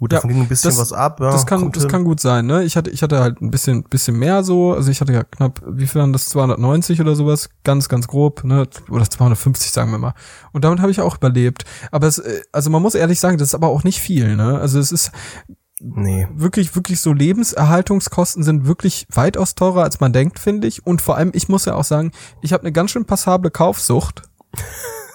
[0.00, 1.20] Gut, Ja, davon ging ein bisschen das- was ab.
[1.20, 2.64] Ja, das kann, das kann gut sein, ne?
[2.64, 5.60] Ich hatte, ich hatte halt ein bisschen, bisschen mehr so, also ich hatte ja knapp,
[5.66, 8.66] wie viel waren das, 290 oder sowas, ganz, ganz grob, ne?
[8.88, 10.14] Oder 250, sagen wir mal.
[10.52, 11.64] Und damit habe ich auch überlebt.
[11.92, 14.58] Aber es, äh, also man muss ehrlich sagen, das ist aber auch nicht viel, ne?
[14.58, 15.12] Also es ist
[15.82, 16.26] Nee.
[16.34, 20.86] wirklich, wirklich so Lebenserhaltungskosten sind wirklich weitaus teurer, als man denkt, finde ich.
[20.86, 24.22] Und vor allem, ich muss ja auch sagen, ich habe eine ganz schön passable Kaufsucht.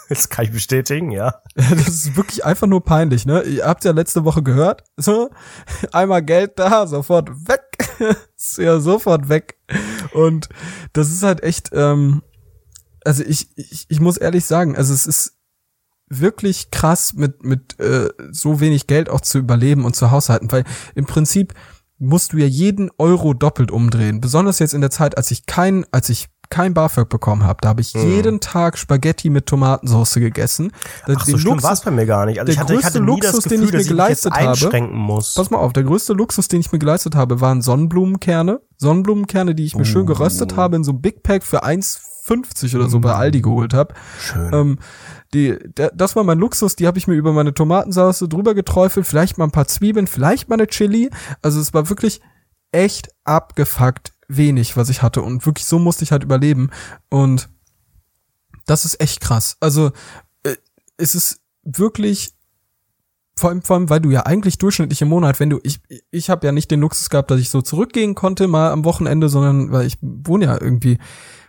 [0.10, 1.42] Das kann ich bestätigen, ja.
[1.56, 3.42] Das ist wirklich einfach nur peinlich, ne?
[3.44, 4.84] Ihr habt ja letzte Woche gehört.
[4.98, 5.30] So,
[5.92, 7.90] einmal Geld da, sofort weg.
[8.36, 9.58] ist ja sofort weg.
[10.14, 10.50] Und
[10.94, 12.22] das ist halt echt, ähm,
[13.04, 15.38] also ich, ich, ich muss ehrlich sagen, also es ist
[16.08, 20.64] wirklich krass, mit, mit äh, so wenig Geld auch zu überleben und zu haushalten, weil
[20.94, 21.54] im Prinzip
[21.98, 24.22] musst du ja jeden Euro doppelt umdrehen.
[24.22, 27.70] Besonders jetzt in der Zeit, als ich kein, als ich kein BAföG bekommen habe, da
[27.70, 28.10] habe ich Mhm.
[28.12, 30.72] jeden Tag Spaghetti mit Tomatensauce gegessen.
[31.06, 32.40] Ach so, schlimm war es bei mir gar nicht.
[32.40, 33.82] Also der ich hatte, ich größte hatte nie das Luxus, Gefühl, den ich mir dass
[33.84, 35.34] ich geleistet habe- muss.
[35.34, 38.62] Pass mal auf, der größte Luxus, den ich mir geleistet habe, waren Sonnenblumenkerne.
[38.78, 40.06] Sonnenblumenkerne, die ich mir schön Uh.
[40.06, 43.94] geröstet habe in so einem Big Pack für 1,50 oder so bei Aldi geholt habe.
[44.20, 44.54] Schön.
[44.54, 44.80] Ähm,
[45.34, 49.06] die, der, das war mein Luxus, die habe ich mir über meine Tomatensauce drüber geträufelt,
[49.06, 51.10] vielleicht mal ein paar Zwiebeln, vielleicht mal eine Chili.
[51.42, 52.22] Also es war wirklich
[52.72, 55.22] echt abgefuckt wenig, was ich hatte.
[55.22, 56.70] Und wirklich so musste ich halt überleben.
[57.10, 57.50] Und
[58.66, 59.58] das ist echt krass.
[59.60, 59.92] Also
[60.44, 60.56] äh,
[60.98, 62.34] es ist wirklich
[63.38, 66.30] vor allem, vor allem, weil du ja eigentlich durchschnittlich im Monat, wenn du, ich, ich
[66.30, 69.72] habe ja nicht den Luxus gehabt, dass ich so zurückgehen konnte mal am Wochenende, sondern
[69.72, 71.00] weil ich wohne ja irgendwie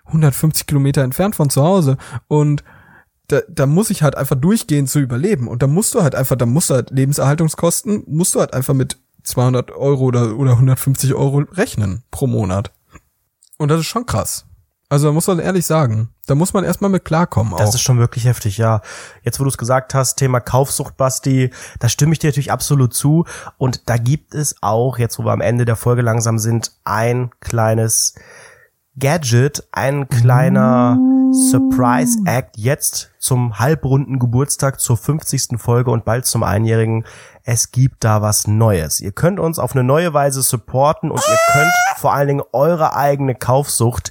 [0.07, 1.97] 150 Kilometer entfernt von zu Hause.
[2.27, 2.64] Und
[3.29, 5.49] da, da muss ich halt einfach durchgehen zu überleben.
[5.49, 8.74] Und da musst du halt einfach, da musst du halt Lebenserhaltungskosten, musst du halt einfach
[8.74, 12.72] mit 200 Euro oder, oder 150 Euro rechnen pro Monat.
[13.59, 14.47] Und das ist schon krass.
[14.89, 17.59] Also da muss man ehrlich sagen, da muss man erstmal mit klarkommen auch.
[17.59, 18.83] Das ist schon wirklich heftig, ja.
[19.22, 21.51] Jetzt, wo du es gesagt hast, Thema Kaufsucht, Basti,
[21.81, 23.24] da stimme ich dir natürlich absolut zu.
[23.59, 27.31] Und da gibt es auch, jetzt wo wir am Ende der Folge langsam sind, ein
[27.41, 28.14] kleines
[28.97, 30.99] Gadget, ein kleiner
[31.33, 35.59] Surprise Act jetzt zum halbrunden Geburtstag zur 50.
[35.59, 37.05] Folge und bald zum Einjährigen.
[37.49, 38.99] Es gibt da was Neues.
[39.01, 42.97] Ihr könnt uns auf eine neue Weise supporten und ihr könnt vor allen Dingen eure
[42.97, 44.11] eigene Kaufsucht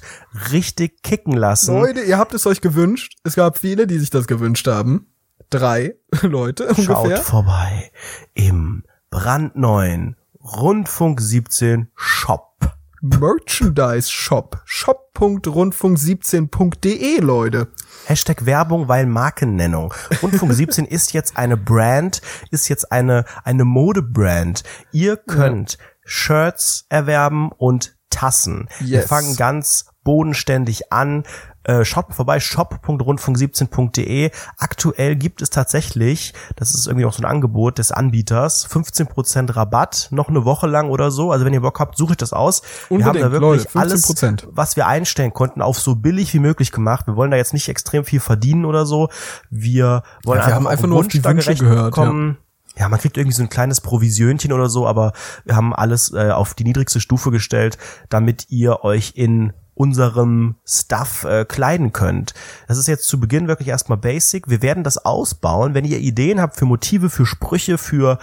[0.52, 1.78] richtig kicken lassen.
[1.78, 3.18] Leute, ihr habt es euch gewünscht.
[3.24, 5.08] Es gab viele, die sich das gewünscht haben.
[5.50, 7.22] Drei Leute Schaut ungefähr.
[7.22, 7.92] vorbei
[8.32, 12.54] im brandneuen Rundfunk 17 Shop.
[13.02, 14.62] Merchandise Shop.
[14.64, 17.68] Shop.rundfunk17.de, Leute.
[18.08, 19.92] Hashtag Werbung, weil Markennennung.
[20.22, 24.62] Rundfunk 17 ist jetzt eine Brand, ist jetzt eine, eine Modebrand.
[24.92, 28.68] Ihr könnt Shirts erwerben und Tassen.
[28.78, 29.08] Wir Yes.
[29.08, 31.24] fangen ganz bodenständig an.
[31.66, 34.30] Äh, schaut mal vorbei, shop.rundfunk17.de.
[34.56, 40.06] Aktuell gibt es tatsächlich, das ist irgendwie noch so ein Angebot des Anbieters, 15% Rabatt,
[40.12, 41.32] noch eine Woche lang oder so.
[41.32, 42.62] Also wenn ihr Bock habt, suche ich das aus.
[42.88, 44.26] Unbedingt, wir haben da wirklich Leute, 15%.
[44.26, 47.08] alles, was wir einstellen konnten, auf so billig wie möglich gemacht.
[47.08, 49.08] Wir wollen da jetzt nicht extrem viel verdienen oder so.
[49.50, 52.38] Wir wollen Ja, wir haben auf einfach nur auf die Wünsche gehört, bekommen.
[52.78, 55.14] Ja, man kriegt irgendwie so ein kleines Provisionchen oder so, aber
[55.44, 57.76] wir haben alles äh, auf die niedrigste Stufe gestellt,
[58.08, 62.32] damit ihr euch in unserem Stuff äh, kleiden könnt.
[62.66, 64.48] Das ist jetzt zu Beginn wirklich erstmal basic.
[64.48, 65.74] Wir werden das ausbauen.
[65.74, 68.18] Wenn ihr Ideen habt für Motive, für Sprüche, für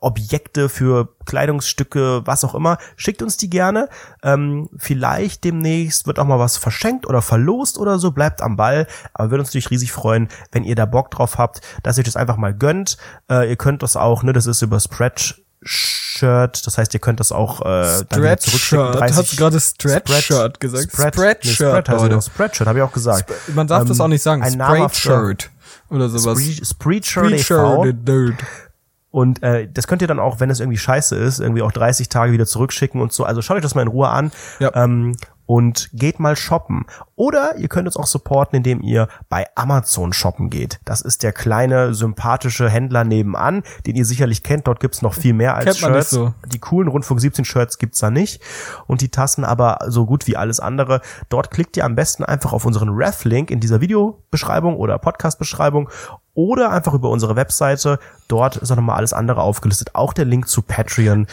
[0.00, 3.88] Objekte, für Kleidungsstücke, was auch immer, schickt uns die gerne.
[4.22, 8.10] Ähm, vielleicht demnächst wird auch mal was verschenkt oder verlost oder so.
[8.10, 8.86] Bleibt am Ball.
[9.14, 12.16] Aber würde uns natürlich riesig freuen, wenn ihr da Bock drauf habt, dass ihr das
[12.16, 12.98] einfach mal gönnt.
[13.30, 15.40] Äh, ihr könnt das auch, ne, das ist über Spreadshirt.
[16.20, 18.92] Das heißt, ihr könnt das auch äh, dann wieder zurückschicken.
[18.92, 19.16] Spreadshirt.
[19.18, 20.92] Hast du gerade Spreadshirt gesagt?
[20.92, 22.18] Spread, Spreadshirt, nee, Spread heißt Leute.
[22.18, 23.32] auch Spreadshirt, habe ich auch gesagt.
[23.54, 24.42] Man darf das Ähm, auch nicht sagen.
[24.42, 25.50] ein namhafter Spreadshirt
[25.90, 26.38] oder sowas.
[26.68, 27.42] Spreadshirt e.V.
[27.42, 28.36] Spreadshirt, dude.
[29.12, 32.08] Und äh, das könnt ihr dann auch, wenn es irgendwie scheiße ist, irgendwie auch 30
[32.08, 33.24] Tage wieder zurückschicken und so.
[33.24, 34.30] Also schaut euch das mal in Ruhe an
[34.60, 34.70] Ja.
[34.74, 35.16] ähm,
[35.50, 36.86] und geht mal shoppen.
[37.16, 40.78] Oder ihr könnt uns auch supporten, indem ihr bei Amazon shoppen geht.
[40.84, 44.68] Das ist der kleine, sympathische Händler nebenan, den ihr sicherlich kennt.
[44.68, 46.10] Dort gibt's noch viel mehr als Shirts.
[46.10, 46.34] so.
[46.52, 48.40] Die coolen Rundfunk 17 Shirts gibt's da nicht.
[48.86, 51.00] Und die Tassen aber so gut wie alles andere.
[51.30, 55.90] Dort klickt ihr am besten einfach auf unseren Ref-Link in dieser Videobeschreibung oder Podcast-Beschreibung
[56.32, 57.98] oder einfach über unsere Webseite.
[58.28, 59.96] Dort ist auch nochmal alles andere aufgelistet.
[59.96, 61.26] Auch der Link zu Patreon,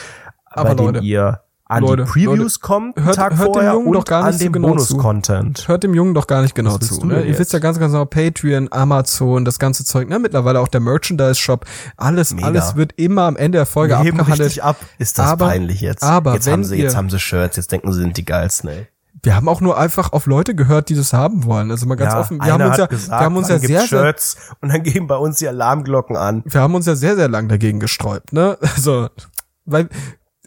[0.47, 3.73] Aber bei dem ihr an Leute, die Previews Leute, kommt, hört- Tag hört dem vorher
[3.73, 4.93] Jungen und doch gar nicht an so dem genau zu.
[4.95, 5.67] Bonus-Content.
[5.67, 7.05] Hört dem Jungen doch gar nicht genau zu.
[7.05, 7.23] Ne?
[7.23, 10.07] Ihr wisst ja ganz genau Patreon, Amazon, das ganze Zeug.
[10.09, 10.19] Ne?
[10.19, 11.65] Mittlerweile auch der Merchandise-Shop.
[11.97, 12.47] Alles, Mega.
[12.47, 14.61] alles wird immer am Ende der Folge Wir heben abgehandelt.
[14.63, 14.77] ab.
[14.97, 16.03] Ist das Aber- peinlich jetzt?
[16.03, 18.69] aber jetzt haben sie, jetzt ihr- haben sie Shirts, jetzt denken sie sind die geilsten,
[18.69, 18.87] ey.
[19.23, 21.71] Wir haben auch nur einfach auf Leute gehört, die das haben wollen.
[21.71, 22.39] Also mal ganz offen.
[22.39, 25.15] Wir haben uns ja, gesagt, wir haben uns ja sehr, Shirts und dann gehen bei
[25.17, 26.43] uns die Alarmglocken an.
[26.45, 28.31] wir haben uns ja sehr, sehr lang dagegen gesträubt.
[28.31, 28.57] Ne?
[28.75, 29.09] Also,
[29.65, 29.89] weil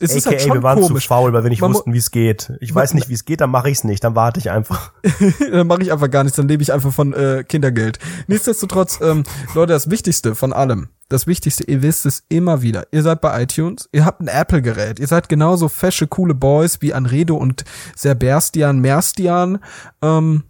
[0.01, 1.05] es ist AKA, halt schon wir waren komisch.
[1.05, 2.53] zu faul, weil wir nicht Man wussten, wie es geht.
[2.61, 4.93] Ich weiß nicht, wie es geht, dann mache ich's nicht, dann warte ich einfach.
[5.53, 7.99] dann mache ich einfach gar nichts, dann lebe ich einfach von äh, Kindergeld.
[8.27, 9.25] Nichtsdestotrotz, ähm,
[9.55, 12.87] Leute, das Wichtigste von allem, das Wichtigste, ihr wisst es immer wieder.
[12.93, 16.95] Ihr seid bei iTunes, ihr habt ein Apple-Gerät, ihr seid genauso fesche, coole Boys wie
[16.95, 17.65] Anredo und
[17.97, 19.59] Serberstian Merstian.
[20.03, 20.45] Ähm,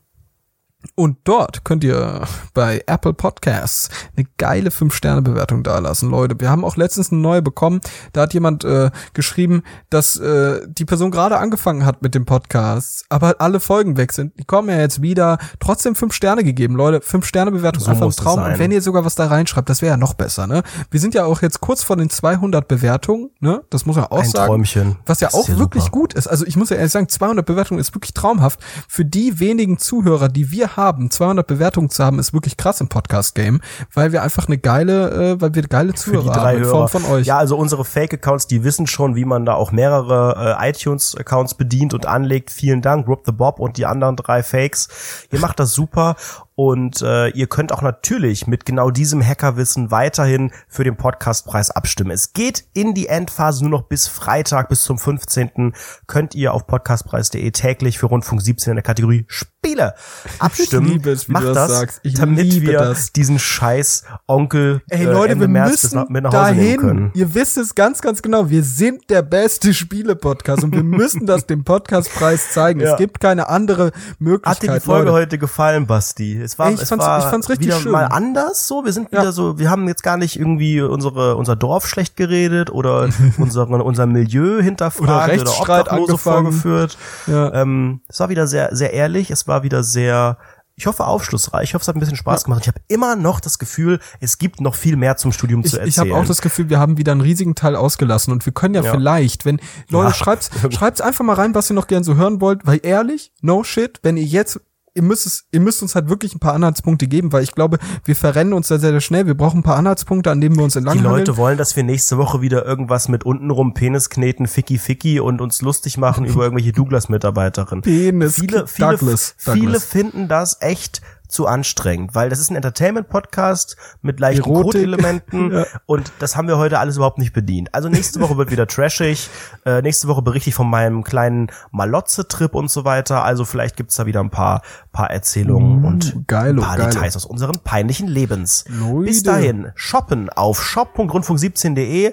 [0.95, 2.23] und dort könnt ihr
[2.55, 6.37] bei Apple Podcasts eine geile 5-Sterne-Bewertung dalassen, Leute.
[6.39, 7.81] Wir haben auch letztens eine neue bekommen.
[8.13, 13.05] Da hat jemand äh, geschrieben, dass äh, die Person gerade angefangen hat mit dem Podcast,
[13.11, 14.39] aber alle Folgen weg sind.
[14.39, 15.39] Die kommen ja jetzt wieder.
[15.59, 17.01] Trotzdem 5 Sterne gegeben, Leute.
[17.05, 18.43] 5-Sterne-Bewertung So einfach ein Traum.
[18.43, 20.63] Und wenn ihr sogar was da reinschreibt, das wäre ja noch besser, ne?
[20.91, 23.63] Wir sind ja auch jetzt kurz vor den 200 Bewertungen, ne?
[23.71, 24.47] Das muss man auch Ein sagen.
[24.47, 24.97] Träumchen.
[25.07, 25.99] Was ja Das auch wirklich super.
[25.99, 26.27] gut ist.
[26.27, 28.61] Also ich muss ja ehrlich sagen, 200 Bewertungen ist wirklich traumhaft.
[28.89, 32.89] Für die wenigen Zuhörer, die wir haben, 200 Bewertungen zu haben, ist wirklich krass im
[32.89, 33.61] Podcast-Game,
[33.95, 36.65] weil wir einfach eine geile, äh, weil wir geile Für die Zuhörer drei haben in
[36.65, 37.27] Form von euch.
[37.27, 41.95] Ja, also unsere Fake-Accounts, die wissen schon, wie man da auch mehrere äh, iTunes-Accounts bedient
[41.95, 42.51] und anlegt.
[42.51, 45.27] Vielen Dank, Rob the Bob und die anderen drei Fakes.
[45.31, 46.17] Ihr macht das super
[46.61, 52.11] und äh, ihr könnt auch natürlich mit genau diesem Hackerwissen weiterhin für den Podcastpreis abstimmen.
[52.11, 55.73] Es geht in die Endphase nur noch bis Freitag, bis zum 15.
[56.07, 59.95] könnt ihr auf podcastpreis.de täglich für Rundfunk 17 in der Kategorie Spiele
[60.39, 60.87] abstimmen.
[60.87, 62.01] Ich liebe es, wie Macht du das das, sagst.
[62.03, 63.11] Ich damit liebe wir das.
[63.13, 66.81] diesen scheiß Onkel Ey äh, Leute, Ende wir März müssen mit nach Hause nehmen dahin.
[66.81, 67.11] können.
[67.15, 68.51] Ihr wisst es ganz, ganz genau.
[68.51, 72.81] Wir sind der beste Spiele-Podcast und wir müssen das dem Podcastpreis zeigen.
[72.81, 72.93] Ja.
[72.93, 74.57] Es gibt keine andere Möglichkeit.
[74.57, 75.23] Hat dir die Folge Leute.
[75.23, 76.50] heute gefallen, Basti?
[76.51, 77.93] Es war, Ey, ich es fand's- war ich fand's richtig wieder schön.
[77.93, 78.85] mal anders so.
[78.85, 79.33] Wir sind wieder Ja.
[79.33, 84.07] so, wir haben jetzt gar nicht irgendwie unsere, unser Dorf schlecht geredet oder unsere, unser
[84.07, 86.99] Milieu hinterfragt Oder oder, Obdachlose vorgeführt.
[87.29, 87.53] Ja.
[87.55, 89.31] Ähm, es war wieder sehr, sehr ehrlich.
[89.31, 90.39] Es war wieder sehr,
[90.75, 91.65] ich hoffe aufschlussreich.
[91.69, 92.63] Ich hoffe, es hat ein bisschen Spaß gemacht.
[92.63, 95.77] Ich habe immer noch das Gefühl, es gibt noch viel mehr zum Studium Ich, zu
[95.77, 96.15] ich erzählen.
[96.15, 98.83] habe auch das Gefühl, wir haben wieder einen riesigen Teil ausgelassen und wir können ja,
[98.83, 98.91] Ja.
[98.91, 100.15] vielleicht, wenn Leute Ja.
[100.15, 103.63] schreibt's, schreibt's einfach mal rein, was ihr noch gern so hören wollt, weil ehrlich, no
[103.63, 104.61] shit, wenn ihr jetzt
[104.95, 107.79] ihr müsst es, ihr müsst uns halt wirklich ein paar Anhaltspunkte geben, weil ich glaube,
[108.05, 109.27] wir verrennen uns da sehr, sehr schnell.
[109.27, 111.19] Wir brauchen ein paar Anhaltspunkte, an denen wir uns Die entlanghangeln.
[111.19, 115.41] Leute wollen, dass wir nächste Woche wieder irgendwas mit untenrum Penis kneten, Ficky Ficky und
[115.41, 117.83] uns lustig machen über irgendwelche Douglas-Mitarbeiterinnen.
[117.83, 119.85] Penis, Viele, viele, Douglas, viele Douglas.
[119.85, 121.01] finden das echt
[121.31, 124.43] zu anstrengend, weil das ist ein Entertainment-Podcast mit leichten.
[124.43, 125.67] Code-Elementen Ja.
[125.87, 127.73] und das haben wir heute alles überhaupt nicht bedient.
[127.75, 129.29] Also nächste Woche wird wieder trashig,
[129.65, 133.97] äh, nächste Woche berichte ich von meinem kleinen Malotze-Trip und so weiter, also vielleicht gibt's
[133.97, 134.63] da wieder ein paar,
[134.93, 136.91] paar Erzählungen und Mm, geilo, ein paar geilo.
[136.91, 138.65] Details aus unseren peinlichen Lebens.
[138.69, 139.05] Leute.
[139.07, 142.13] Bis dahin, shoppen auf shop.rundfunk17.de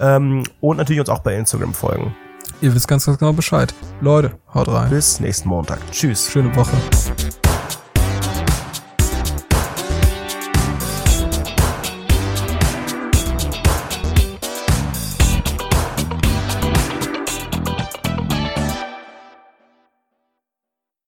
[0.00, 2.14] ähm, und natürlich uns auch bei Instagram folgen.
[2.60, 3.74] Ihr wisst ganz, ganz genau Bescheid.
[4.00, 4.90] Leute, haut rein.
[4.90, 5.78] Bis nächsten Montag.
[5.90, 6.30] Tschüss.
[6.30, 6.76] Schöne Woche.